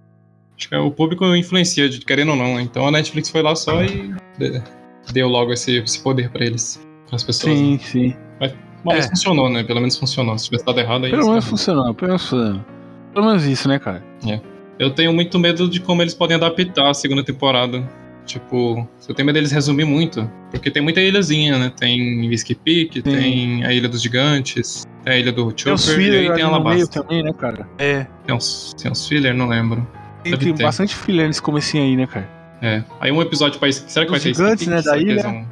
Acho 0.57 0.69
que 0.69 0.75
o 0.75 0.89
público 0.91 1.23
influencia, 1.35 1.87
querendo 2.05 2.29
ou 2.31 2.35
não, 2.35 2.55
né? 2.55 2.61
Então 2.63 2.87
a 2.87 2.91
Netflix 2.91 3.29
foi 3.29 3.41
lá 3.41 3.55
só 3.55 3.83
e 3.83 4.13
de- 4.39 4.61
deu 5.13 5.27
logo 5.27 5.53
esse, 5.53 5.77
esse 5.77 6.01
poder 6.01 6.29
pra 6.31 6.45
eles, 6.45 6.85
pras 7.09 7.23
pessoas. 7.23 7.59
né? 7.59 7.77
Sim, 7.77 7.79
sim. 7.79 8.15
Mas 8.83 9.05
É. 9.05 9.09
funcionou, 9.09 9.49
né? 9.49 9.63
Pelo 9.63 9.79
menos 9.79 9.97
funcionou. 9.97 10.37
Se 10.37 10.45
tivesse 10.45 10.65
dado 10.65 10.79
errado 10.79 11.05
aí. 11.05 11.11
Pelo 11.11 11.27
menos 11.29 11.45
funcionou, 11.45 11.93
pelo 11.93 12.07
menos 12.09 12.21
funcionou. 12.29 12.65
Pelo 13.13 13.25
menos 13.25 13.43
isso, 13.45 13.67
né, 13.67 13.79
cara? 13.79 14.03
Eu 14.79 14.91
tenho 14.91 15.11
muito 15.11 15.37
medo 15.39 15.67
de 15.69 15.79
como 15.79 16.01
eles 16.01 16.13
podem 16.13 16.37
adaptar 16.37 16.89
a 16.89 16.93
segunda 16.93 17.23
temporada. 17.23 17.87
Tipo, 18.25 18.87
eu 19.07 19.15
tenho 19.15 19.25
medo 19.25 19.35
deles 19.35 19.51
resumir 19.51 19.85
muito. 19.85 20.29
Porque 20.51 20.69
tem 20.69 20.81
muita 20.81 21.01
ilhazinha, 21.01 21.57
né? 21.57 21.71
Tem 21.75 22.27
Whiskey 22.29 22.55
Peak, 22.55 23.01
tem 23.01 23.63
a 23.65 23.73
Ilha 23.73 23.87
dos 23.89 24.01
Gigantes, 24.01 24.85
tem 25.03 25.13
a 25.13 25.17
Ilha 25.17 25.31
do 25.31 25.51
Tem 25.51 25.73
os 25.73 25.85
Chopper 25.85 26.01
e 26.03 26.09
tem 26.11 26.27
a 26.27 26.29
no 26.29 26.35
meio 26.35 26.47
Alabasta. 26.47 27.01
também, 27.01 27.23
né, 27.23 27.33
cara? 27.33 27.67
É. 27.79 28.05
Tem 28.25 28.35
uns, 28.35 28.73
tem 28.81 28.91
uns 28.91 29.07
filler, 29.07 29.33
não 29.33 29.47
lembro. 29.47 29.85
Tem, 30.23 30.37
tem 30.37 30.53
ter. 30.53 30.63
bastante 30.63 30.95
filler 30.95 31.27
nesse 31.27 31.41
comecinho 31.41 31.83
aí, 31.83 31.95
né, 31.95 32.07
cara? 32.07 32.29
É. 32.61 32.83
Aí 32.99 33.11
um 33.11 33.21
episódio 33.21 33.59
pra. 33.59 33.71
Será 33.71 34.05
que 34.05 34.11
vai 34.11 34.17
Os 34.17 34.23
ter 34.23 34.33
gigantes, 34.33 34.67
Whiskey 34.67 34.69
né, 34.69 34.75
Peak? 34.77 34.85
da 34.85 34.91
Será 34.91 34.97
que 34.97 35.09
eles 35.11 35.23
ilha? 35.23 35.31
vão- 35.33 35.47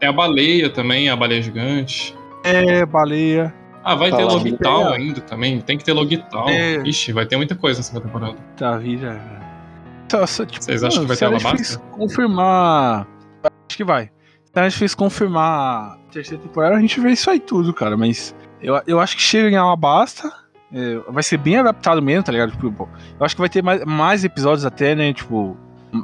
Tem 0.00 0.08
a 0.08 0.12
baleia 0.12 0.70
também, 0.70 1.08
a 1.08 1.16
baleia 1.16 1.42
gigante. 1.42 2.16
É, 2.44 2.84
baleia. 2.86 3.54
Ah, 3.84 3.94
vai 3.94 4.10
Tá 4.10 4.16
ter. 4.18 4.24
Logital 4.24 4.92
ainda 4.92 5.20
também. 5.22 5.60
Tem 5.60 5.78
que 5.78 5.84
ter 5.84 5.92
Logital. 5.92 6.48
É. 6.48 6.76
Ixi, 6.86 7.12
vai 7.12 7.26
ter 7.26 7.36
muita 7.36 7.54
coisa 7.54 7.78
nessa 7.78 8.00
temporada. 8.00 8.36
Tá, 8.56 8.76
vida. 8.76 9.20
Só, 10.10 10.26
só, 10.26 10.44
tipo, 10.46 10.62
Vocês 10.64 10.82
acham 10.84 11.02
que 11.02 11.06
vai 11.08 11.16
se 11.16 11.20
ter 11.20 11.26
Alabasta? 11.26 11.78
confirmar. 11.92 13.06
Acho 13.44 13.76
que 13.76 13.84
vai. 13.84 14.10
Se 14.44 14.52
a 14.58 14.62
Netflix 14.62 14.94
confirmar 14.94 15.92
a 15.92 15.98
terceira 16.10 16.42
temporada, 16.42 16.76
a 16.76 16.80
gente 16.80 16.98
vê 17.00 17.10
isso 17.12 17.30
aí 17.30 17.38
tudo, 17.38 17.72
cara. 17.72 17.96
Mas 17.96 18.34
eu, 18.60 18.80
eu 18.86 18.98
acho 19.00 19.16
que 19.16 19.22
chega 19.22 19.48
em 19.48 19.56
Alabasta. 19.56 20.30
É, 20.72 20.98
vai 21.08 21.22
ser 21.22 21.38
bem 21.38 21.56
adaptado 21.56 22.02
mesmo, 22.02 22.22
tá 22.22 22.32
ligado? 22.32 22.52
Tipo, 22.52 22.88
eu 23.18 23.26
acho 23.26 23.34
que 23.34 23.40
vai 23.40 23.48
ter 23.48 23.62
mais, 23.62 23.84
mais 23.84 24.24
episódios 24.24 24.64
até, 24.64 24.94
né? 24.94 25.12
Tipo, 25.12 25.56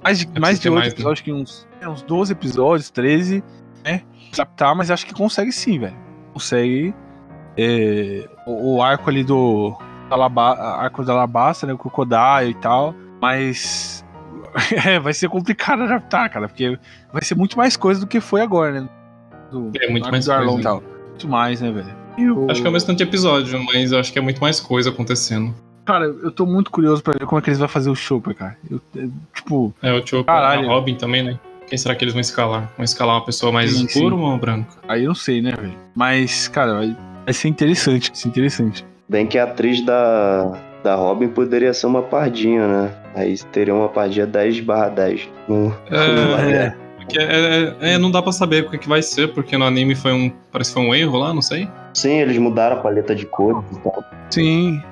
mais 0.03 0.21
de, 0.21 0.41
mais 0.41 0.57
de 0.57 0.63
ter 0.63 0.71
oito 0.71 0.79
mais, 0.79 0.89
né? 0.89 0.95
episódios, 0.95 1.21
que 1.21 1.33
uns, 1.33 1.69
é, 1.81 1.89
uns 1.89 2.03
12 2.03 2.33
episódios, 2.33 2.91
13, 2.91 3.45
né? 3.85 4.03
Adaptar, 4.33 4.75
mas 4.75 4.91
acho 4.91 5.07
que 5.07 5.15
consegue 5.15 5.53
sim, 5.53 5.79
velho. 5.79 5.97
Consegue. 6.33 6.95
é, 7.57 8.29
o, 8.47 8.77
o 8.77 8.83
arco 8.83 9.11
ali 9.11 9.23
do. 9.23 9.77
Alaba, 10.11 10.53
arco 10.81 11.05
da 11.05 11.13
Alabasta, 11.13 11.67
né? 11.67 11.73
O 11.73 11.79
Crocodile 11.79 12.51
e 12.51 12.55
tal. 12.55 12.95
Mas. 13.21 14.03
É, 14.87 15.01
vai 15.01 15.13
ser 15.13 15.29
complicado 15.29 15.83
adaptar, 15.83 16.29
cara, 16.31 16.47
porque 16.47 16.79
vai 17.13 17.25
ser 17.25 17.35
muito 17.35 17.59
mais 17.59 17.77
coisa 17.77 17.99
do 17.99 18.07
que 18.07 18.21
foi 18.21 18.41
agora, 18.41 18.83
né? 18.83 18.89
Do, 19.51 19.73
É, 19.81 19.91
muito 19.91 20.09
mais 20.09 20.27
do 20.27 20.33
Arlong 20.33 20.61
e 20.61 20.63
tal. 20.63 20.81
Muito 21.09 21.29
mais, 21.29 21.61
né, 21.61 21.73
velho? 21.73 22.04
E 22.17 22.31
o- 22.31 22.47
Acho 22.51 22.61
que 22.61 22.67
é 22.67 22.71
o 22.71 22.73
mesmo 22.73 22.87
tanto 22.87 22.99
de 22.99 23.03
episódio, 23.05 23.63
mas 23.65 23.93
eu 23.93 23.99
acho 23.99 24.13
que 24.13 24.19
é 24.19 24.23
muito 24.23 24.41
mais 24.41 24.61
coisa 24.61 24.91
acontecendo. 24.91 25.55
Cara, 25.85 26.05
eu 26.07 26.31
tô 26.31 26.47
muito 26.47 26.71
curioso 26.71 27.03
pra 27.03 27.13
ver 27.19 27.27
como 27.27 27.39
é 27.39 27.43
que 27.43 27.51
eles 27.51 27.59
vão 27.59 27.69
fazer 27.69 27.91
o 27.91 27.95
Chopper, 27.95 28.35
cara. 28.35 28.57
Eu- 28.71 28.81
eu- 28.97 29.11
tipo, 29.35 29.75
É, 29.83 29.93
o 29.93 29.99
Chopper, 30.07 30.25
Caralho. 30.25 30.71
a 30.71 30.73
Robin 30.73 30.95
também, 30.95 31.23
né? 31.23 31.39
Quem 31.67 31.77
será 31.79 31.95
que 31.95 32.05
eles 32.05 32.15
vão 32.15 32.21
escalar? 32.21 32.71
Vão 32.77 32.85
escalar 32.85 33.17
uma 33.17 33.25
pessoa 33.25 33.51
mais 33.53 33.73
Sim, 33.73 33.85
escura 33.87 34.15
sim. 34.15 34.21
ou 34.23 34.29
uma 34.29 34.39
branca? 34.39 34.69
aí 34.89 35.03
eu 35.05 35.09
não 35.09 35.15
sei, 35.15 35.43
né, 35.43 35.53
velho? 35.53 35.75
Mas, 35.95 36.49
cara, 36.49 36.75
vai- 36.75 36.97
Vai 37.25 37.33
ser 37.33 37.49
interessante, 37.49 38.09
vai 38.11 38.17
ser 38.17 38.29
interessante. 38.29 38.85
Bem 39.09 39.27
que 39.27 39.39
a 39.39 39.45
atriz 39.45 39.81
da, 39.85 40.53
da 40.83 40.95
Robin 40.95 41.29
poderia 41.29 41.73
ser 41.73 41.87
uma 41.87 42.03
pardinha, 42.03 42.67
né? 42.69 42.95
Aí 43.15 43.35
teria 43.51 43.75
uma 43.75 43.89
pardinha 43.89 44.27
10 44.27 44.61
barra 44.61 44.91
10. 44.91 45.27
No, 45.49 45.75
É, 45.91 46.67
É, 46.67 46.77
porque 46.99 47.19
é- 47.19 47.75
é- 47.81 47.95
é, 47.95 47.99
não 47.99 48.11
dá 48.11 48.21
pra 48.23 48.31
saber 48.33 48.65
o 48.65 48.71
que, 48.71 48.77
que 48.79 48.89
vai 48.89 49.03
ser, 49.03 49.29
porque 49.33 49.57
no 49.57 49.65
anime 49.65 49.95
foi 49.95 50.13
um. 50.13 50.31
Parece 50.53 50.71
que 50.71 50.75
foi 50.75 50.83
um 50.83 50.95
erro 50.95 51.19
lá, 51.19 51.33
não 51.33 51.41
sei. 51.43 51.67
Sim, 51.95 52.11
eles 52.19 52.37
mudaram 52.39 52.77
a 52.77 52.81
paleta 52.81 53.15
de 53.15 53.25
cores 53.25 53.65
e 53.73 53.79
tal. 53.81 54.05
sim. 54.31 54.83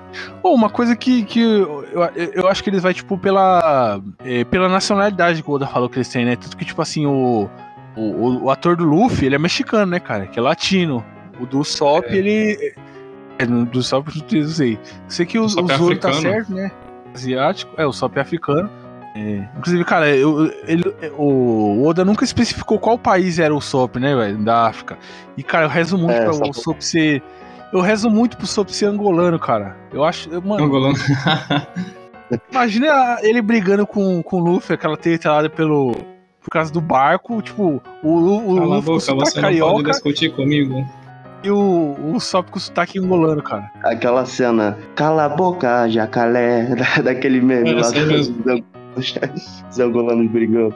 Pô, 0.43 0.55
uma 0.55 0.69
coisa 0.69 0.95
que, 0.95 1.25
que 1.25 1.41
eu, 1.41 1.85
eu, 1.91 2.03
eu 2.35 2.49
acho 2.49 2.63
que 2.63 2.69
eles 2.69 2.83
vai, 2.83 2.93
tipo, 2.93 3.17
pela, 3.17 3.99
é, 4.23 4.45
pela 4.45 4.69
nacionalidade 4.69 5.43
que 5.43 5.51
o 5.51 5.55
Oda 5.55 5.67
falou 5.67 5.89
que 5.89 5.97
eles 5.97 6.09
têm, 6.09 6.27
né? 6.27 6.37
Tanto 6.37 6.55
que, 6.55 6.67
tipo 6.67 6.83
assim, 6.83 7.07
o, 7.07 7.49
o, 7.97 8.45
o 8.45 8.51
ator 8.51 8.77
do 8.77 8.85
Luffy, 8.85 9.25
ele 9.25 9.37
é 9.37 9.39
mexicano, 9.39 9.91
né, 9.91 9.99
cara? 9.99 10.27
Que 10.27 10.39
é 10.39 10.43
latino. 10.43 11.03
O 11.41 11.47
do 11.47 11.65
Sop, 11.65 12.05
É. 12.11 12.15
ele... 12.17 12.75
É, 13.39 13.47
do 13.47 13.83
Sop, 13.83 14.07
eu 14.31 14.43
não 14.43 14.49
sei. 14.49 14.79
Sei 15.09 15.25
que 15.25 15.39
o, 15.39 15.43
O 15.43 15.47
o 15.47 15.49
Zoro 15.49 15.97
tá 15.99 16.13
certo, 16.13 16.53
né? 16.53 16.71
Asiático. 17.15 17.73
É, 17.79 17.87
o 17.87 17.93
Sop 17.93 18.15
é 18.19 18.21
africano. 18.21 18.69
É, 19.15 19.45
inclusive, 19.59 19.85
cara, 19.85 20.09
eu, 20.09 20.51
ele, 20.67 20.85
o 21.19 21.85
Oda 21.87 22.03
nunca 22.05 22.25
especificou 22.25 22.79
qual 22.79 22.97
país 22.99 23.39
era 23.39 23.55
o 23.55 23.61
Sop, 23.61 23.97
né, 23.97 24.15
velho, 24.17 24.39
da 24.39 24.67
África. 24.67 24.97
E, 25.37 25.43
cara, 25.43 25.67
eu 25.67 25.69
rezo 25.69 25.99
muito 25.99 26.13
É, 26.15 26.25
pra 26.25 26.33
o 26.49 26.53
Sop 26.55 26.81
ser. 26.81 27.23
Eu 27.73 27.81
rezo 27.81 28.09
muito 28.11 28.37
pro 28.39 28.47
Sop 28.47 28.69
ser 28.71 28.87
angolano, 28.87 29.39
cara. 29.39 29.77
Eu 29.93 30.03
acho. 30.05 30.31
eu- 30.31 30.41
Mano, 30.41 30.65
Angolano. 30.65 30.95
imagina 32.51 33.19
ele 33.23 33.43
brigando 33.43 33.87
com, 33.87 34.23
com 34.23 34.37
o 34.37 34.41
Luffy, 34.45 34.75
aquela 34.75 34.97
treta 34.97 35.31
lá 35.33 35.49
pelo. 35.49 35.93
Por 36.43 36.51
causa 36.51 36.73
do 36.73 36.81
barco, 36.81 37.41
tipo, 37.41 37.81
o, 38.03 38.09
o 38.09 38.57
Cala 38.57 38.75
a 38.75 38.77
Luffy 38.79 38.87
com 38.87 38.93
boca, 38.99 39.07
não 39.13 39.17
pode 39.19 39.35
carioca 39.41 39.91
discutir 39.91 40.33
comigo. 40.35 40.85
e 41.45 41.51
o, 41.53 41.95
o 42.15 42.19
Sop 42.19 42.51
com 42.51 42.59
sotaque 42.59 42.99
angolano, 42.99 43.41
cara. 43.43 43.71
Aquela 43.85 44.27
cena, 44.27 44.77
cala 44.97 45.27
a 45.27 45.29
boca, 45.29 45.89
jacalé, 45.89 46.75
da- 46.75 47.03
daquele 47.13 47.41
meme 47.41 47.71
É, 47.71 47.75
lá 47.75 47.91
mesmo. 47.91 48.35
angolanos- 48.41 48.65
os 48.97 49.79
angolanos 49.79 50.31
brigando. 50.31 50.75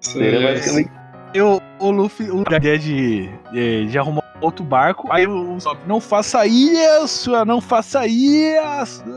Seria 0.00 0.38
É, 0.38 0.54
basicamente 0.54 0.90
Eu, 1.34 1.60
o 1.78 1.90
Luffy, 1.90 2.30
o 2.30 2.42
ideia 2.50 2.78
de, 2.78 3.28
de, 3.52 3.86
de 3.86 3.98
arrumar 3.98 4.24
outro 4.40 4.64
barco, 4.64 5.08
aí 5.10 5.26
o 5.26 5.60
Sop, 5.60 5.78
não 5.86 6.00
faça 6.00 6.46
isso, 6.46 7.32
não 7.44 7.60
faça 7.60 8.06
isso. 8.06 9.04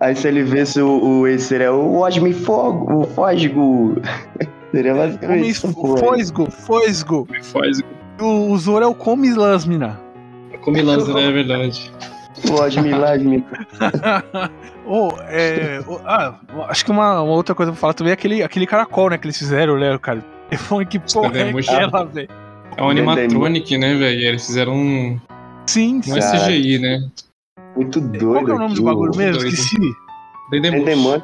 Aí 0.00 0.14
se 0.14 0.28
ele 0.28 0.42
visse 0.42 0.80
o, 0.82 1.02
o 1.02 1.26
esse 1.26 1.46
seria 1.46 1.72
o 1.72 2.00
Osme 2.00 2.32
Fogo, 2.32 3.02
o 3.02 3.04
Fosgo. 3.04 3.96
seria 4.70 4.94
basicamente 4.94 5.48
isso. 5.48 5.72
fosgo, 5.72 6.50
fosgo. 6.50 7.28
Faz 7.42 7.80
O, 8.20 8.50
o 8.50 8.58
Zoro 8.58 8.84
é 8.84 8.88
o 8.88 8.94
come 8.94 9.32
lasmina. 9.32 9.98
come 10.60 10.82
lança, 10.82 11.12
né? 11.14 11.22
É 11.28 11.32
verdade. 11.32 11.92
O 12.50 12.54
Osme 12.54 12.90
Lasme. 12.90 13.44
oh, 14.86 15.10
é, 15.28 15.82
oh, 15.86 15.98
ah, 16.04 16.38
acho 16.68 16.84
que 16.84 16.90
uma, 16.90 17.22
uma 17.22 17.32
outra 17.32 17.54
coisa 17.54 17.72
pra 17.72 17.80
falar 17.80 17.94
também 17.94 18.10
é 18.10 18.14
aquele, 18.14 18.42
aquele 18.42 18.66
caracol, 18.66 19.10
né, 19.10 19.18
que 19.18 19.26
eles 19.26 19.38
fizeram, 19.38 19.78
né, 19.78 19.96
cara? 19.98 20.24
Telefone, 20.50 20.86
que 20.86 20.98
porra 20.98 21.38
é 21.38 21.52
Muito 21.52 21.70
aquela, 21.70 22.04
velho? 22.04 22.28
É 22.76 22.82
um 22.82 22.90
animatronic, 22.90 23.78
né, 23.78 23.94
velho? 23.94 24.20
Eles 24.20 24.46
fizeram 24.46 24.74
um, 24.74 25.20
Sim, 25.66 25.98
um 25.98 26.02
sim. 26.02 26.20
Cara, 26.20 26.36
SGI, 26.36 26.78
né? 26.78 27.08
Muito 27.76 28.00
doido. 28.00 28.26
Qual 28.26 28.44
que 28.44 28.50
é 28.50 28.54
o 28.54 28.58
nome 28.58 28.74
do 28.74 28.82
bagulho 28.82 29.16
mesmo? 29.16 29.40
doido. 29.40 29.54
Esqueci. 29.54 29.76
Dendemush. 30.50 30.80
Endeman. 30.80 31.22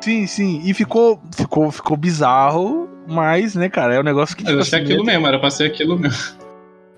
Sim, 0.00 0.26
sim. 0.26 0.60
E 0.64 0.74
ficou, 0.74 1.20
ficou, 1.34 1.70
ficou 1.70 1.96
bizarro, 1.96 2.88
mas, 3.06 3.54
né, 3.54 3.68
cara, 3.68 3.94
é 3.94 4.00
um 4.00 4.02
negócio 4.02 4.36
que. 4.36 4.42
Mas 4.42 4.52
que 4.52 4.58
é 4.58 4.78
assim, 4.78 4.84
aquilo 4.84 5.04
né, 5.04 5.12
mesmo, 5.12 5.26
era 5.26 5.38
pra 5.38 5.50
ser 5.50 5.64
aquilo 5.64 5.98
mesmo. 5.98 6.41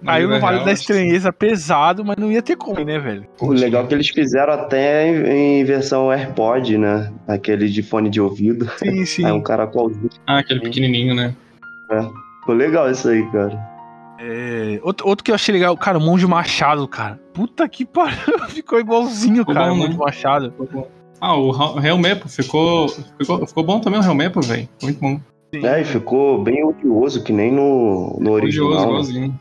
Aí 0.06 0.26
no 0.26 0.38
Vale 0.40 0.64
da 0.64 0.72
Estranheza 0.72 1.32
pesado, 1.32 2.04
mas 2.04 2.16
não 2.16 2.30
ia 2.30 2.42
ter 2.42 2.56
como, 2.56 2.84
né, 2.84 2.98
velho? 2.98 3.26
O 3.40 3.52
legal 3.52 3.84
é 3.84 3.86
que 3.86 3.94
eles 3.94 4.08
fizeram 4.08 4.52
até 4.52 5.08
em, 5.08 5.64
versão 5.64 6.10
AirPod, 6.10 6.76
né? 6.78 7.12
Aquele 7.26 7.68
de 7.68 7.82
fone 7.82 8.10
de 8.10 8.20
ouvido. 8.20 8.70
Sim, 8.76 9.04
sim. 9.06 9.24
Aí 9.24 9.32
um 9.32 9.42
caracolzinho. 9.42 10.10
Ah, 10.26 10.38
aquele 10.38 10.60
pequenininho, 10.60 11.14
né? 11.14 11.34
Ficou 12.40 12.54
legal 12.54 12.90
isso 12.90 13.08
aí, 13.08 13.24
cara. 13.30 13.58
É, 14.18 14.80
outro, 14.82 15.06
outro 15.08 15.24
que 15.24 15.30
eu 15.30 15.34
achei 15.34 15.52
legal, 15.52 15.76
cara, 15.76 15.98
o 15.98 16.00
Monge 16.00 16.26
Machado, 16.26 16.86
cara. 16.86 17.20
Puta 17.32 17.68
que 17.68 17.84
pariu, 17.84 18.38
ficou 18.48 18.78
igualzinho, 18.78 19.38
Ficou 19.38 19.54
cara, 19.54 19.68
bom, 19.68 19.74
o 19.74 19.78
né? 19.78 19.86
Monge 19.86 19.98
Machado. 19.98 20.52
Ah, 21.20 21.36
o 21.36 21.50
Real 21.78 21.98
Mepo 21.98 22.28
ficou, 22.28 22.88
ficou. 22.88 23.46
Ficou 23.46 23.64
bom 23.64 23.80
também 23.80 23.98
o 23.98 24.02
Real 24.02 24.14
Mepo, 24.14 24.40
velho. 24.40 24.68
Muito 24.82 25.00
bom. 25.00 25.20
É, 25.52 25.80
e 25.80 25.84
ficou 25.84 26.42
bem 26.42 26.64
odioso, 26.64 27.22
que 27.22 27.32
nem 27.32 27.52
no, 27.52 28.18
no 28.20 28.32
Odioso, 28.32 28.64
original. 28.64 28.82
igualzinho. 28.88 29.40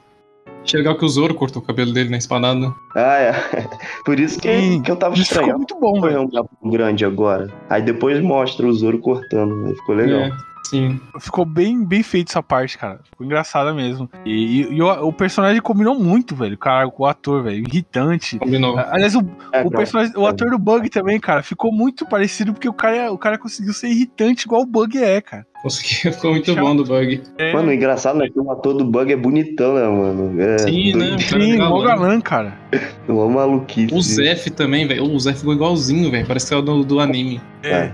Achei 0.64 0.80
legal 0.80 0.98
que 0.98 1.04
o 1.06 1.10
Zoro 1.10 1.36
cortou 1.36 1.62
o 1.62 1.66
cabelo 1.66 1.92
dele 1.94 2.10
na 2.10 2.18
espadada. 2.18 2.74
Ah, 2.96 3.18
é. 3.20 3.34
Por 4.06 4.20
isso 4.20 4.40
que, 4.40 4.48
Sim, 4.60 4.82
que 4.82 4.90
eu 4.90 4.96
tava 4.96 5.14
Isso 5.16 5.26
ficou 5.26 5.42
estranhando. 5.42 5.58
muito 5.60 5.80
bom, 5.80 6.00
Foi 6.00 6.10
velho. 6.10 6.22
um 6.22 6.30
papo 6.30 6.70
grande 6.70 7.04
agora. 7.06 7.52
Aí 7.70 7.82
depois 7.82 8.22
mostra 8.22 8.66
o 8.66 8.74
Zoro 8.74 8.98
cortando. 9.00 9.66
Aí 9.68 9.76
ficou 9.76 9.96
legal. 9.96 10.22
É, 10.22 10.32
sim. 10.70 11.00
Ficou 11.20 11.44
bem, 11.46 11.84
bem 11.86 12.02
feito 12.02 12.30
essa 12.30 12.42
parte, 12.42 12.78
cara. 12.78 13.02
Ficou 13.10 13.26
engraçada 13.26 13.74
mesmo. 13.74 14.10
E, 14.26 14.32
e- 14.62 14.74
e 14.76 14.82
o, 14.82 14.88
o 15.08 15.12
personagem 15.12 15.62
combinou 15.62 16.00
muito, 16.00 16.34
velho. 16.34 16.58
Cara, 16.58 16.90
com 16.90 17.04
o 17.04 17.06
ator, 17.08 17.44
velho. 17.44 17.58
Irritante. 17.68 18.40
Combinou. 18.40 18.78
Aliás, 18.78 19.16
o, 19.16 19.22
É, 19.52 19.64
o, 19.64 19.70
personagem, 19.70 20.14
o 20.16 20.26
ator 20.26 20.50
do 20.50 20.58
Bug 20.58 20.90
também, 20.90 21.20
cara, 21.20 21.44
ficou 21.44 21.74
muito 21.74 22.06
parecido 22.08 22.54
porque 22.54 22.70
o 22.70 22.74
cara, 22.74 23.12
o 23.12 23.18
cara 23.18 23.38
conseguiu 23.38 23.74
ser 23.74 23.90
irritante 23.90 24.46
igual 24.46 24.62
o 24.62 24.66
Bug 24.66 24.98
é, 24.98 25.20
cara. 25.20 25.46
Consegui, 25.64 25.96
ficou 26.14 26.32
muito 26.32 26.54
Chato. 26.54 26.60
bom 26.62 26.76
do 26.76 26.84
bug. 26.84 27.22
É, 27.38 27.54
Mano, 27.54 27.70
o 27.70 27.74
engraçado 27.74 28.22
é 28.22 28.30
que 28.30 28.38
o 28.38 28.52
ator 28.52 28.74
do 28.74 28.84
Bug 28.84 29.12
é 29.12 29.16
bonitão, 29.16 29.76
né, 29.76 29.88
mano? 29.88 30.42
É 30.42 30.58
Sim, 30.58 30.94
né? 30.94 31.08
doido. 31.08 31.22
sim, 31.22 31.58
mó 31.58 31.82
galã, 31.82 32.20
cara. 32.20 32.54
Uma 33.08 33.30
maluquice. 33.30 33.94
O 33.94 34.02
Zef 34.02 34.52
também, 34.52 34.86
velho. 34.86 35.06
O 35.06 35.20
Zef 35.20 35.40
ficou 35.40 35.54
igualzinho, 35.54 36.12
velho. 36.12 36.28
Parece 36.28 36.50
que 36.50 36.54
é 36.54 36.58
o 36.58 36.62
do, 36.62 36.84
do 36.84 37.00
anime. 37.00 37.42
É. 37.64 37.92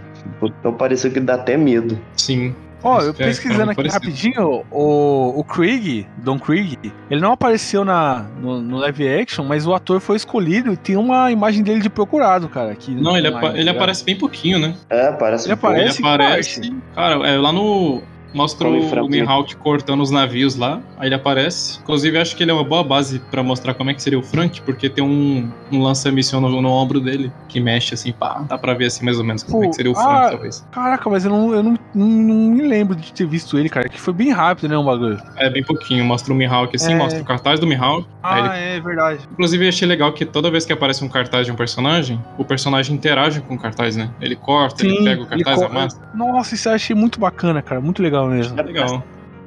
Então 0.60 0.74
pareceu 0.74 1.12
que 1.12 1.20
dá 1.20 1.36
até 1.36 1.56
medo. 1.56 1.98
Sim. 2.18 2.56
Ó, 2.84 3.02
eu 3.02 3.10
É, 3.10 3.14
pesquisando 3.14 3.72
aqui 3.72 3.88
rapidinho, 3.88 4.64
o, 4.72 5.40
o 5.40 5.44
Krieg, 5.44 6.08
Don 6.18 6.40
Krieg, 6.40 6.78
ele 7.12 7.20
não 7.22 7.34
apareceu 7.34 7.84
na, 7.84 8.26
no, 8.42 8.62
no 8.62 8.78
live 8.78 9.08
action, 9.08 9.44
mas 9.46 9.68
o 9.68 9.74
ator 9.74 10.00
foi 10.00 10.16
escolhido 10.16 10.72
e 10.74 10.78
tem 10.78 10.96
uma 10.96 11.32
imagem 11.32 11.62
dele 11.62 11.82
de 11.82 11.90
procurado, 11.90 12.48
cara. 12.48 12.72
Aqui 12.72 12.92
Não, 12.92 13.18
ele, 13.18 13.28
online, 13.28 13.28
apa- 13.30 13.42
tá 13.42 13.48
ele 13.54 13.60
ligado? 13.60 13.76
aparece 13.76 14.06
bem 14.06 14.16
pouquinho, 14.18 14.60
né? 14.60 14.76
É, 14.90 15.12
parece 15.12 15.48
Ele 15.48 15.54
um 15.54 15.58
pouco. 15.58 15.76
aparece? 15.76 16.02
ele 16.02 16.08
aparece. 16.10 16.76
Cara, 16.96 17.28
é 17.28 17.38
lá 17.38 17.52
no. 17.52 18.02
Mostra 18.34 18.68
o, 18.70 19.10
Mihawk 19.10 19.56
cortando 19.58 20.02
os 20.02 20.12
navios 20.12 20.56
lá, 20.56 20.82
aí 20.98 21.08
ele 21.08 21.16
aparece. 21.16 21.80
Inclusive, 21.82 22.18
acho 22.18 22.36
que 22.36 22.44
ele 22.44 22.52
é 22.52 22.54
uma 22.54 22.64
boa 22.64 22.84
base 22.84 23.20
pra 23.32 23.42
mostrar 23.42 23.74
como 23.74 23.90
é 23.90 23.94
que 23.94 24.02
seria 24.02 24.20
o 24.20 24.24
Frank, 24.24 24.62
porque 24.62 24.90
tem 24.90 25.04
um, 25.04 25.50
um 25.72 25.82
lança-missão 25.82 26.40
no, 26.40 26.62
no 26.62 26.70
ombro 26.70 27.00
dele 27.00 27.32
que 27.48 27.60
mexe 27.60 27.94
assim, 27.94 28.12
pá. 28.12 28.44
Dá 28.48 28.58
pra 28.58 28.74
ver 28.74 28.86
assim 28.86 29.04
mais 29.04 29.18
ou 29.18 29.24
menos 29.24 29.44
como 29.44 29.64
é 29.64 29.68
que 29.68 29.74
seria 29.74 29.92
o 29.92 29.98
ah, 29.98 30.02
Frank, 30.04 30.32
talvez. 30.32 30.68
Caraca, 30.72 31.10
mas 31.10 31.26
eu 31.26 31.32
não, 31.32 31.54
eu 31.54 31.64
não, 31.64 31.80
não, 31.94 32.08
não 32.08 32.36
me 32.52 32.68
lembro 32.68 32.96
de 32.96 33.12
ter 33.12 33.26
visto 33.26 33.58
ele, 33.58 33.70
cara. 33.70 33.90
Que 33.90 34.00
foi 34.00 34.14
bem 34.14 34.32
rápido, 34.32 34.70
né, 34.70 34.78
o 34.78 34.84
bagulho. 34.84 35.20
É 35.36 35.50
bem 35.50 35.64
pouquinho. 35.64 36.06
Mostra 36.06 36.34
o 36.34 36.38
Mihawk 36.38 36.76
assim, 36.76 36.94
É. 36.94 36.98
mostra 36.98 37.22
o 37.22 37.26
cartaz 37.26 37.60
do 37.60 37.66
Mihawk. 37.66 38.06
aí 38.22 38.40
ele 38.40 38.50
Ah, 38.50 38.58
é 38.58 38.80
verdade. 38.80 39.20
Inclusive, 39.32 39.68
achei 39.68 39.88
legal 39.88 40.12
que 40.14 40.26
toda 40.26 40.52
vez 40.52 40.66
que 40.66 40.74
aparece 40.74 41.04
um 41.04 41.10
cartaz 41.10 41.46
de 41.46 41.52
um 41.52 41.56
personagem, 41.56 42.20
o 42.38 42.46
personagem 42.46 42.96
interage 42.96 43.42
com 43.42 43.56
o 43.56 43.60
cartaz, 43.60 43.96
né? 43.96 44.10
Ele 44.22 44.36
corta, 44.36 44.86
ele 44.86 45.04
pega 45.04 45.22
o 45.24 45.26
cartaz, 45.26 45.60
co- 45.60 45.66
amassa. 45.66 46.02
Nossa, 46.14 46.56
isso 46.56 46.70
eu 46.70 46.74
achei 46.74 46.96
muito 46.96 47.20
bacana, 47.20 47.62
cara. 47.62 47.82
Muito 47.82 48.02
legal 48.04 48.19
mesmo. 48.28 48.60
É 48.60 48.64
legal. 48.64 49.04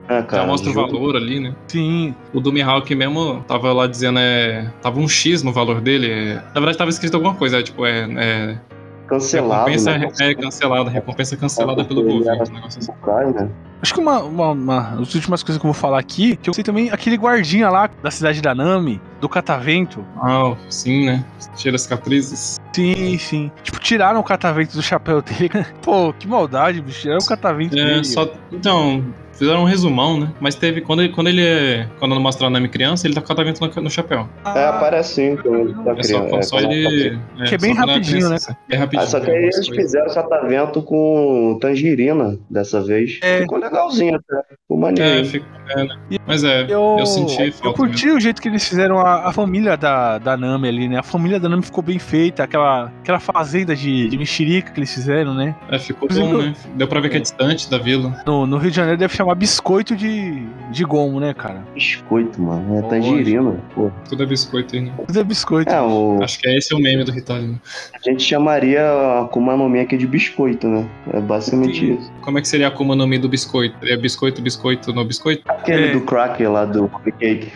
É, 0.09 0.17
Já 0.17 0.23
cara, 0.25 0.47
mostra 0.47 0.71
o 0.71 0.75
valor 0.75 1.17
ali, 1.17 1.39
né? 1.39 1.55
Sim. 1.69 2.15
O 2.35 2.41
do 2.41 2.53
Mihawk 2.53 2.93
mesmo 2.95 3.43
tava 3.47 3.73
lá 3.73 3.87
dizendo, 3.87 4.19
é. 4.19 4.71
Tava 4.83 4.99
um 4.99 5.09
X 5.09 5.43
no 5.43 5.53
valor 5.53 5.81
dele. 5.81 6.11
é- 6.11 6.35
Na 6.35 6.55
verdade, 6.55 6.77
tava 6.79 6.91
escrito 6.91 7.15
alguma 7.15 7.35
coisa, 7.35 7.59
é, 7.59 7.63
tipo, 7.63 7.87
é. 7.87 8.09
é 8.17 8.59
Cancelado, 9.07 9.69
recompensa 9.69 9.99
né? 9.99 10.11
é 10.21 10.35
cancelada, 10.35 10.91
recompensa 10.91 11.37
cancelada 11.37 11.85
pelo 11.85 12.03
governo. 12.03 12.43
era 12.43 12.51
um 12.51 12.55
negócio 12.55 12.79
assim. 12.81 12.93
Cai, 13.05 13.27
né? 13.33 13.49
Acho 13.83 13.95
que 13.95 14.01
uma, 14.01 14.21
uma, 14.23 14.51
uma 14.53 14.81
das 14.97 15.15
últimas 15.15 15.43
coisas 15.43 15.61
que 15.61 15.67
eu 15.67 15.73
vou 15.73 15.79
falar 15.79 15.99
aqui, 15.99 16.37
que 16.37 16.49
eu 16.49 16.55
sei 16.55 16.63
também, 16.65 16.89
aquele 16.91 17.17
guardinha 17.17 17.69
lá 17.69 17.91
da 18.03 18.11
cidade 18.11 18.41
da 18.41 18.55
Nami, 18.55 19.01
do 19.21 19.29
catavento. 19.29 20.05
Ah, 20.17 20.55
sim, 20.71 21.07
né? 21.07 21.25
Tira 21.57 21.75
as 21.77 21.83
cicatrizes. 21.83 22.61
Sim, 22.73 23.19
sim. 23.19 23.51
Tiraram 23.83 24.21
o 24.21 24.25
catavento 24.25 24.77
do 24.77 24.83
chapéu 24.83 25.21
dele. 25.23 25.51
Pô, 25.83 26.13
que 26.13 26.27
maldade, 26.29 26.81
bicho. 26.81 27.01
Tiraram 27.03 27.21
o 27.23 27.27
catavento 27.27 27.77
É, 27.79 27.85
dele. 27.85 28.05
só. 28.05 28.33
Então, 28.53 29.05
fizeram 29.33 29.63
um 29.63 29.65
resumão, 29.65 30.21
né? 30.21 30.33
Mas 30.41 30.55
teve. 30.55 30.81
Quando 30.81 31.03
ele, 31.03 31.13
quando 31.13 31.27
ele 31.29 31.45
é. 31.45 31.89
Quando 31.99 32.19
mostra 32.21 32.47
a 32.47 32.51
Nami 32.51 32.69
criança, 32.69 33.07
ele 33.07 33.15
tá 33.15 33.21
com 33.21 33.27
catavento 33.29 33.61
no, 33.67 33.83
no 33.83 33.91
chapéu. 33.91 34.29
É, 34.55 34.65
aparece 34.67 35.15
sim, 35.15 35.37
quando 35.37 35.57
ele 35.57 35.75
tá 35.75 35.95
É 35.99 36.03
só, 36.03 36.21
quando 36.29 36.51
tá 36.51 36.73
ele. 36.73 36.85
criando. 37.11 37.49
Que 37.49 37.55
é 37.55 37.59
bem 37.59 37.71
ela 37.73 37.81
rapidinho, 37.81 38.27
criança, 38.27 38.57
É 38.71 38.77
rapidinho. 38.77 39.03
Ah, 39.03 39.07
só 39.11 39.21
que 39.21 39.31
aí 39.31 39.37
né? 39.41 39.43
eles 39.45 39.69
fizeram 39.69 40.15
catavento 40.15 40.83
com 40.83 41.59
tangerina 41.61 42.39
dessa 42.49 42.81
vez. 42.83 43.19
É. 43.23 43.41
Ficou 43.41 43.59
legalzinho 43.59 44.17
até. 44.17 44.43
Ficou 44.63 44.79
maneiro. 44.79 45.21
É, 45.21 45.25
fica, 45.25 45.47
é, 45.71 45.85
né? 45.85 45.97
Mas 46.27 46.45
é, 46.45 46.63
Eu, 46.69 46.97
eu, 46.99 47.07
senti 47.07 47.55
eu 47.65 47.73
curti 47.73 48.11
o 48.11 48.21
jeito 48.21 48.41
que 48.41 48.49
eles 48.49 48.67
fizeram 48.69 48.99
a, 48.99 49.29
a 49.29 49.33
família 49.33 49.77
da, 49.77 50.19
da 50.19 50.37
Nami 50.37 50.69
ali, 50.69 50.89
né? 50.89 50.99
A 50.99 51.03
família 51.03 51.41
da 51.41 51.49
Nami 51.49 51.63
ficou 51.63 51.83
bem 51.83 51.99
feita, 51.99 52.43
aquela, 52.45 52.93
aquela 53.01 53.19
fazenda 53.21 53.72
de, 53.75 54.09
de 54.09 54.19
mexerica 54.19 54.71
que 54.73 54.79
eles 54.81 54.93
fizeram, 54.93 55.35
né? 55.35 55.55
É, 55.71 55.79
ficou 55.79 56.07
Inclusive, 56.11 56.33
bom, 56.37 56.43
né? 56.43 56.55
Deu 56.77 56.87
pra 56.89 57.01
ver 57.01 57.09
que 57.11 57.17
é 57.17 57.21
distante 57.21 57.71
da 57.71 57.79
vila. 57.79 58.21
No, 58.27 58.47
no 58.47 58.57
Rio 58.59 58.71
de 58.71 58.77
Janeiro 58.77 58.99
deve 58.99 59.15
chamar 59.15 59.35
biscoito 59.35 59.95
de, 59.97 60.43
de 60.71 60.85
gomo, 60.85 61.19
né, 61.21 61.33
cara? 61.35 61.63
Biscoito, 61.75 62.41
mano. 62.41 62.63
É 62.63 62.81
Lógico. 62.81 62.89
tangerina, 62.91 63.57
pô. 63.75 63.91
Tudo 64.09 64.23
é 64.23 64.27
biscoito 64.27 64.75
aí, 64.77 64.83
né? 64.83 64.93
Tudo 65.07 65.21
é 65.21 65.25
biscoito. 65.25 65.71
É, 65.73 65.81
o, 65.81 66.19
Acho 66.23 66.39
que 66.39 66.49
é 66.49 66.57
esse 66.57 66.75
o 66.75 66.79
meme 66.79 67.05
do 67.05 67.13
Ritalino. 67.13 67.61
a 67.95 68.11
gente 68.11 68.23
chamaria 68.23 68.83
a 68.83 69.23
Akuma 69.23 69.57
no 69.57 69.69
Mi 69.69 69.81
aqui 69.81 69.97
de 69.97 70.07
biscoito, 70.07 70.67
né? 70.69 70.87
É 71.13 71.21
basicamente 71.21 71.79
Sim. 71.81 71.95
isso. 71.95 72.13
Como 72.21 72.39
é 72.39 72.41
que 72.41 72.49
seria 72.49 72.67
a 72.67 72.69
Akuma 72.69 72.95
no 72.97 73.07
Mi 73.07 73.19
do 73.19 73.29
biscoito? 73.29 73.77
É 73.83 73.97
biscoito, 73.97 74.41
biscoito 74.43 74.93
no 74.93 75.05
biscoito? 75.05 75.43
Aquele 75.49 75.89
É. 75.89 75.93
do 75.93 76.01
cracker 76.03 76.51
lá 76.51 76.65
do 76.65 76.89
cupcake. 76.89 77.53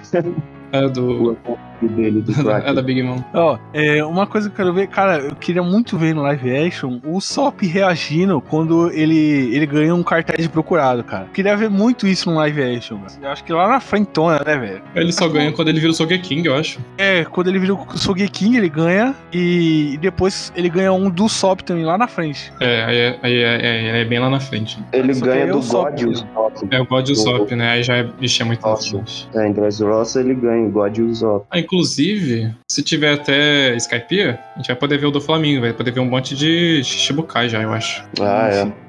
É 0.73 0.89
do. 0.89 1.37
Dele, 1.83 2.21
do 2.21 2.33
é 2.41 2.43
cracker. 2.43 2.75
da 2.75 2.83
Big 2.83 3.03
Mom. 3.03 3.21
Ó, 3.35 3.59
é, 3.73 4.05
uma 4.05 4.27
coisa 4.27 4.49
que 4.49 4.55
eu 4.55 4.57
quero 4.57 4.75
ver, 4.75 4.87
cara, 4.89 5.19
eu 5.19 5.35
queria 5.35 5.63
muito 5.63 5.97
ver 5.99 6.15
no 6.15 6.23
live 6.23 6.57
action 6.57 6.99
o 7.05 7.21
Sop 7.21 7.63
reagindo 7.63 8.41
quando 8.41 8.91
ele, 8.93 9.55
ele 9.55 9.67
ganha 9.67 9.95
um 9.95 10.03
cartaz 10.03 10.43
de 10.43 10.49
procurado, 10.49 11.03
cara. 11.05 11.25
Eu 11.25 11.33
queria 11.33 11.57
ver 11.57 11.69
muito 11.71 12.07
isso 12.07 12.31
no 12.31 12.37
live 12.39 12.63
action, 12.63 12.99
cara. 12.99 13.13
Eu 13.23 13.29
acho 13.31 13.45
que 13.45 13.53
lá 13.53 13.69
na 13.69 13.81
frentona, 13.81 14.41
né, 14.45 14.57
velho? 14.57 14.83
Ele 14.95 15.13
só 15.13 15.29
ganha 15.29 15.53
quando 15.53 15.69
ele 15.69 15.81
vira 15.81 15.91
o 15.93 15.95
Sogeking, 15.95 16.45
eu 16.45 16.55
acho. 16.55 16.79
É, 16.99 17.25
quando 17.25 17.49
ele 17.49 17.59
vira 17.59 17.75
o 17.75 17.99
Sogeking, 17.99 18.57
ele 18.57 18.69
ganha, 18.69 19.15
e 19.33 19.99
depois 20.01 20.53
ele 20.57 20.69
ganha 20.69 20.93
um 20.93 21.11
do 21.11 21.29
Sop 21.29 21.61
também 21.61 21.85
lá 21.85 21.99
na 21.99 22.07
frente. 22.09 22.53
É, 22.61 22.85
aí 22.85 22.97
é, 22.97 23.19
aí 23.23 23.35
é, 23.43 23.67
é- 23.67 24.01
é 24.01 24.05
bem 24.05 24.19
lá 24.19 24.31
na 24.31 24.41
frente. 24.41 24.79
Ele 24.93 25.15
Só 25.15 25.25
ganha 25.27 25.45
aí 25.45 25.51
do 25.51 25.61
God 25.61 26.01
e 26.01 26.07
o 26.07 26.15
Zop. 26.15 26.69
É 26.71 26.81
o 26.81 26.87
God 26.87 27.09
e 27.09 27.13
o 27.13 27.15
Zop, 27.17 27.55
né? 27.55 27.71
Aí 27.71 27.83
já 27.83 27.97
é, 27.97 28.01
é 28.01 28.45
muito 28.45 28.63
Nossa. 28.63 28.97
longe. 28.97 29.29
É, 29.35 29.47
em 29.49 29.53
Dressrosa 29.53 30.21
ele 30.21 30.35
ganha 30.35 30.67
o 30.67 30.71
God 30.71 30.97
e 30.97 31.03
o 31.03 31.15
Zop. 31.15 31.47
Inclusive, 31.67 32.55
se 32.71 32.83
tiver 32.83 33.13
até 33.15 33.75
Skypiea, 33.77 34.39
a 34.55 34.59
gente 34.59 34.69
vai 34.69 34.77
poder 34.77 34.99
ver 34.99 35.07
o 35.07 35.11
do 35.11 35.21
Flamengo, 35.21 35.61
vai 35.63 35.73
poder 35.73 35.91
ver 35.91 36.01
um 36.01 36.07
monte 36.09 36.35
de 36.35 36.83
Shichibukai 36.85 37.49
já, 37.49 37.61
eu 37.63 37.73
acho. 37.73 38.05
Ah, 38.21 38.49
é. 38.51 38.87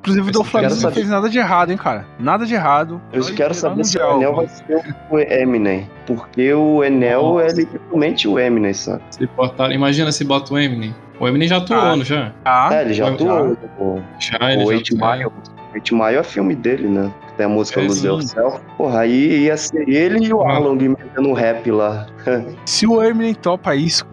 Inclusive, 0.00 0.30
o 0.30 0.32
do 0.32 0.44
Flamengo 0.44 0.74
não 0.74 0.80
saber. 0.80 0.94
fez 0.94 1.08
nada 1.10 1.28
de 1.28 1.38
errado, 1.38 1.70
hein, 1.70 1.76
cara. 1.76 2.06
Nada 2.18 2.46
de 2.46 2.54
errado. 2.54 3.00
Eu 3.12 3.22
quero 3.34 3.52
saber 3.52 3.84
se 3.84 3.98
o 3.98 4.00
mundial, 4.00 4.16
Enel 4.18 4.34
vai 4.34 4.48
ser 4.48 4.94
o 5.10 5.18
Eminem. 5.18 5.90
Porque 6.06 6.52
o 6.54 6.82
Enel 6.82 7.22
Nossa. 7.22 7.44
é 7.44 7.52
literalmente 7.52 8.26
o 8.26 8.38
Eminem, 8.38 8.72
sabe? 8.72 9.02
Se 9.10 9.26
botar, 9.26 9.70
imagina 9.72 10.10
se 10.10 10.24
bota 10.24 10.54
o 10.54 10.58
Eminem. 10.58 10.94
O 11.20 11.28
Eminem 11.28 11.46
já 11.48 11.58
atuou, 11.58 11.78
Ah. 11.80 11.96
não 11.96 12.02
já? 12.04 12.32
Ah, 12.46 12.70
é, 12.72 12.80
ele 12.80 12.94
já 12.94 13.04
já. 13.08 13.12
atuou. 13.12 13.58
O, 13.78 14.02
Já, 14.18 14.52
ele 14.52 14.62
o 14.64 14.66
já 14.68 14.72
Eight 14.74 14.94
Mile. 14.94 15.26
O 15.26 15.32
Eight 15.74 15.94
Mile 15.94 16.16
é 16.16 16.22
filme 16.22 16.54
dele, 16.54 16.88
né? 16.88 17.12
Tem 17.40 17.46
a 17.46 17.48
música 17.48 17.80
É, 17.80 17.84
Lose. 17.84 18.06
Yourself. 18.06 18.60
Porra, 18.76 19.00
aí 19.00 19.44
ia 19.44 19.56
ser 19.56 19.88
ele 19.88 20.26
e 20.26 20.30
o. 20.30 20.42
Arlong 20.42 20.76
metendo 20.76 21.26
um 21.26 21.32
rap 21.32 21.70
lá. 21.70 22.06
se 22.66 22.86
o 22.86 23.02
Eminem 23.02 23.32
topa 23.32 23.74
isso, 23.74 24.04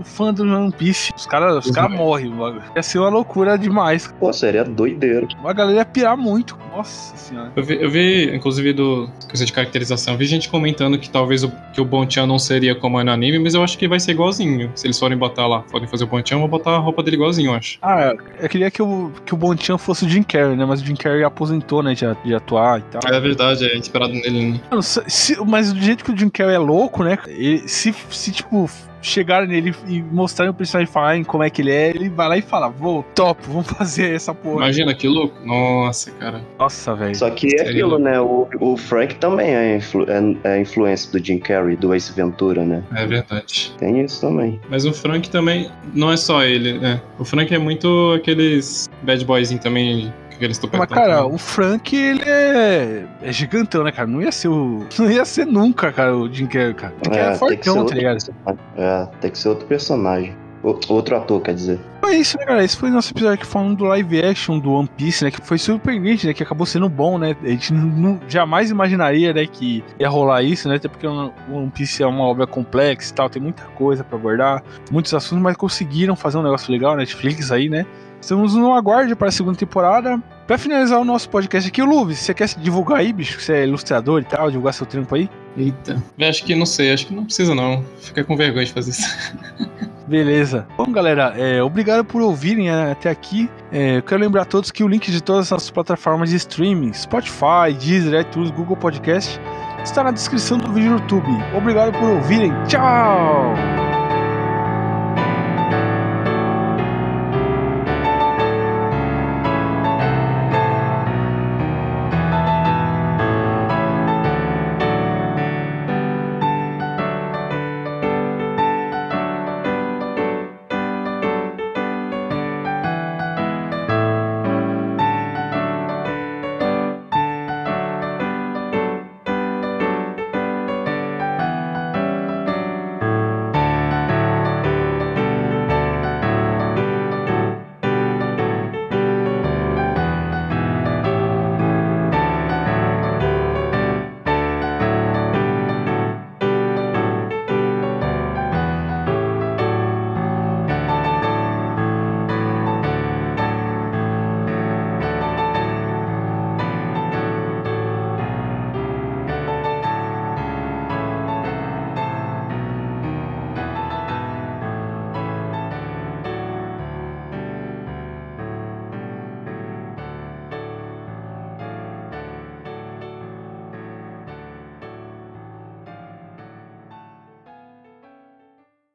o 0.00 0.04
fã 0.04 0.32
do 0.32 0.42
One 0.44 0.72
Piece, 0.72 1.12
os 1.16 1.26
caras 1.26 1.64
os 1.66 1.70
cara 1.70 1.88
Uhum. 1.90 1.96
morrem. 1.96 2.30
mano. 2.30 2.62
Ia 2.74 2.82
ser 2.82 2.98
uma 2.98 3.08
loucura 3.08 3.56
demais. 3.58 4.12
Pô, 4.18 4.32
seria 4.32 4.64
doideiro. 4.64 5.28
A 5.44 5.52
galera 5.52 5.78
ia 5.78 5.84
pirar 5.84 6.16
muito. 6.16 6.56
Nossa 6.74 7.16
senhora. 7.16 7.52
Eu 7.56 7.62
vi, 7.62 7.82
eu 7.82 7.90
vi, 7.90 8.34
inclusive, 8.36 8.72
do 8.72 9.08
coisa 9.28 9.44
de 9.46 9.52
caracterização, 9.52 10.14
eu 10.14 10.18
vi 10.18 10.26
gente 10.26 10.48
comentando 10.48 10.98
que 10.98 11.08
talvez 11.08 11.42
o, 11.42 11.50
que 11.72 11.80
o 11.80 11.84
Bonchan 11.84 12.26
não 12.26 12.38
seria 12.38 12.74
como 12.74 13.00
é 13.00 13.04
no 13.04 13.10
anime, 13.10 13.38
mas 13.38 13.54
eu 13.54 13.62
acho 13.62 13.78
que 13.78 13.88
vai 13.88 13.98
ser 13.98 14.12
igualzinho. 14.12 14.70
Se 14.74 14.86
eles 14.86 14.98
forem 14.98 15.16
botar 15.16 15.46
lá, 15.46 15.62
forem 15.70 15.86
fazer 15.88 16.04
o 16.04 16.06
Bonchan, 16.06 16.38
vão 16.38 16.48
botar 16.48 16.72
a 16.72 16.78
roupa 16.78 17.02
dele 17.02 17.16
igualzinho, 17.16 17.50
eu 17.50 17.54
acho. 17.54 17.78
Ah, 17.80 18.12
eu 18.40 18.48
queria 18.48 18.70
que 18.70 18.82
o, 18.82 19.10
que 19.24 19.32
o 19.34 19.36
Bonchan 19.36 19.78
fosse 19.78 20.04
o 20.04 20.08
Jim 20.08 20.22
Carrey, 20.22 20.56
né? 20.56 20.64
Mas 20.66 20.82
o 20.82 20.84
Jim 20.84 20.94
Carrey 20.96 21.24
aposentou, 21.24 21.82
né? 21.82 21.94
De, 21.94 22.04
de 22.24 22.34
atuar 22.34 22.80
e 22.80 22.82
tal. 22.82 23.00
É 23.10 23.20
verdade, 23.20 23.64
é 23.66 23.76
inspirado 23.76 24.12
nele, 24.12 24.52
né? 24.52 24.60
Mano, 24.70 24.82
se- 24.82 25.36
mas 25.46 25.72
do 25.72 25.80
jeito 25.80 26.04
que 26.04 26.12
o 26.12 26.16
Jim 26.16 26.28
Carrey 26.28 26.54
é 26.56 26.58
louco, 26.58 27.02
né? 27.02 27.18
ele- 27.28 27.66
se, 27.68 27.94
se, 28.10 28.32
tipo, 28.32 28.68
chegarem 29.06 29.48
nele 29.48 29.74
e 29.86 30.02
mostrarem 30.02 30.50
o 30.50 30.54
personagem 30.54 30.92
falarem 30.92 31.24
como 31.24 31.42
é 31.42 31.50
que 31.50 31.62
ele 31.62 31.70
é, 31.70 31.90
ele 31.90 32.08
vai 32.08 32.28
lá 32.28 32.36
e 32.36 32.42
fala, 32.42 32.68
vou, 32.68 33.02
top, 33.14 33.40
vamos 33.46 33.66
fazer 33.70 34.14
essa 34.14 34.34
porra. 34.34 34.56
Imagina 34.56 34.94
que 34.94 35.08
louco. 35.08 35.36
Nossa, 35.44 36.10
cara. 36.12 36.42
Nossa, 36.58 36.94
velho. 36.94 37.14
Só 37.14 37.30
que 37.30 37.48
é 37.58 37.62
aquilo, 37.62 37.98
né? 37.98 38.20
O, 38.20 38.48
o 38.60 38.76
Frank 38.76 39.14
também 39.16 39.54
é, 39.54 39.76
influ, 39.76 40.06
é, 40.08 40.56
é 40.56 40.60
influência 40.60 41.10
do 41.12 41.24
Jim 41.24 41.38
Carrey, 41.38 41.76
do 41.76 41.94
Ace 41.94 42.12
Ventura, 42.12 42.64
né? 42.64 42.82
É 42.94 43.06
verdade. 43.06 43.72
Tem 43.78 44.00
isso 44.00 44.20
também. 44.20 44.60
Mas 44.68 44.84
o 44.84 44.92
Frank 44.92 45.30
também 45.30 45.70
não 45.94 46.12
é 46.12 46.16
só 46.16 46.42
ele, 46.42 46.78
né? 46.78 47.00
O 47.18 47.24
Frank 47.24 47.54
é 47.54 47.58
muito 47.58 48.12
aqueles 48.14 48.88
bad 49.02 49.24
boyzinho 49.24 49.60
também, 49.60 50.12
aqueles 50.36 50.60
Mas, 50.60 50.88
cara, 50.88 51.16
também. 51.18 51.34
o 51.34 51.38
Frank, 51.38 51.96
ele 51.96 52.22
é, 52.24 53.04
é 53.22 53.32
gigantão, 53.32 53.82
né, 53.82 53.90
cara? 53.92 54.06
Não 54.08 54.22
ia 54.22 54.30
ser 54.32 54.48
o. 54.48 54.86
Não 54.98 55.10
ia 55.10 55.24
ser 55.24 55.46
nunca, 55.46 55.90
cara, 55.92 56.16
o 56.16 56.32
Jim 56.32 56.46
Carrey, 56.46 56.74
cara. 56.74 56.94
Carrey 57.02 57.20
é, 57.20 57.24
tem 57.24 57.32
que 57.32 57.36
ser 57.36 57.38
fortão, 57.38 57.74
tá 57.74 57.80
outro 57.80 57.96
ligado? 57.96 58.12
personagem. 58.14 58.60
É, 58.76 59.08
tem 59.20 59.30
que 59.30 59.38
ser 59.38 59.48
outro 59.48 59.66
personagem. 59.66 60.36
O- 60.62 60.80
outro 60.88 61.16
ator, 61.16 61.40
quer 61.42 61.54
dizer. 61.54 61.78
Então 61.98 62.10
é 62.10 62.16
isso, 62.16 62.36
né, 62.38 62.44
cara? 62.44 62.64
Esse 62.64 62.76
foi 62.76 62.90
o 62.90 62.92
nosso 62.92 63.12
episódio 63.12 63.34
aqui 63.34 63.46
falando 63.46 63.76
do 63.76 63.84
live 63.84 64.20
action 64.24 64.58
do 64.58 64.72
One 64.72 64.88
Piece, 64.96 65.22
né? 65.22 65.30
Que 65.30 65.40
foi 65.40 65.58
surpreendente, 65.58 66.26
né? 66.26 66.32
Que 66.34 66.42
acabou 66.42 66.66
sendo 66.66 66.88
bom, 66.88 67.18
né? 67.18 67.36
A 67.44 67.48
gente 67.48 67.72
não, 67.72 68.18
jamais 68.26 68.70
imaginaria, 68.70 69.32
né, 69.32 69.46
que 69.46 69.84
ia 69.98 70.08
rolar 70.08 70.42
isso, 70.42 70.68
né? 70.68 70.76
Até 70.76 70.88
porque 70.88 71.06
o 71.06 71.32
One 71.52 71.70
Piece 71.72 72.02
é 72.02 72.06
uma 72.06 72.24
obra 72.24 72.46
complexa 72.48 73.12
e 73.12 73.14
tal, 73.14 73.30
tem 73.30 73.40
muita 73.40 73.62
coisa 73.76 74.02
pra 74.02 74.18
abordar, 74.18 74.62
muitos 74.90 75.14
assuntos, 75.14 75.40
mas 75.42 75.56
conseguiram 75.56 76.16
fazer 76.16 76.38
um 76.38 76.42
negócio 76.42 76.72
legal, 76.72 76.96
Netflix 76.96 77.52
aí, 77.52 77.68
né? 77.68 77.86
Estamos 78.20 78.54
no 78.54 78.72
aguarde 78.72 79.14
para 79.14 79.28
a 79.28 79.32
segunda 79.32 79.58
temporada. 79.58 80.22
Pra 80.46 80.56
finalizar 80.56 81.00
o 81.00 81.04
nosso 81.04 81.28
podcast 81.28 81.68
aqui, 81.68 81.82
o 81.82 81.84
Luve, 81.84 82.14
você 82.14 82.32
quer 82.32 82.48
se 82.48 82.58
divulgar 82.60 82.98
aí, 82.98 83.12
bicho? 83.12 83.40
Você 83.40 83.52
é 83.52 83.64
ilustrador 83.64 84.20
e 84.20 84.24
tal, 84.24 84.48
divulgar 84.48 84.72
seu 84.72 84.86
trampo 84.86 85.14
aí? 85.14 85.28
Eita. 85.56 86.00
Eu 86.16 86.28
acho 86.28 86.44
que 86.44 86.54
não 86.54 86.66
sei, 86.66 86.92
acho 86.92 87.06
que 87.06 87.14
não 87.14 87.24
precisa 87.24 87.54
não. 87.54 87.84
Fica 87.98 88.22
com 88.22 88.36
vergonha 88.36 88.64
de 88.64 88.72
fazer 88.72 88.90
isso. 88.90 89.36
Beleza. 90.06 90.66
Bom, 90.76 90.92
galera, 90.92 91.34
é, 91.36 91.60
obrigado 91.62 92.04
por 92.04 92.22
ouvirem 92.22 92.70
é, 92.70 92.92
até 92.92 93.10
aqui. 93.10 93.50
É, 93.72 93.96
eu 93.96 94.02
quero 94.02 94.20
lembrar 94.20 94.42
a 94.42 94.44
todos 94.44 94.70
que 94.70 94.84
o 94.84 94.88
link 94.88 95.10
de 95.10 95.20
todas 95.20 95.52
as 95.52 95.68
plataformas 95.68 96.30
de 96.30 96.36
streaming, 96.36 96.92
Spotify, 96.92 97.74
Deezer, 97.76 98.20
iTunes, 98.20 98.50
Google 98.52 98.76
Podcast, 98.76 99.40
está 99.82 100.04
na 100.04 100.12
descrição 100.12 100.58
do 100.58 100.72
vídeo 100.72 100.90
no 100.92 100.98
YouTube. 100.98 101.28
Obrigado 101.56 101.92
por 101.98 102.08
ouvirem. 102.08 102.52
Tchau! 102.68 103.85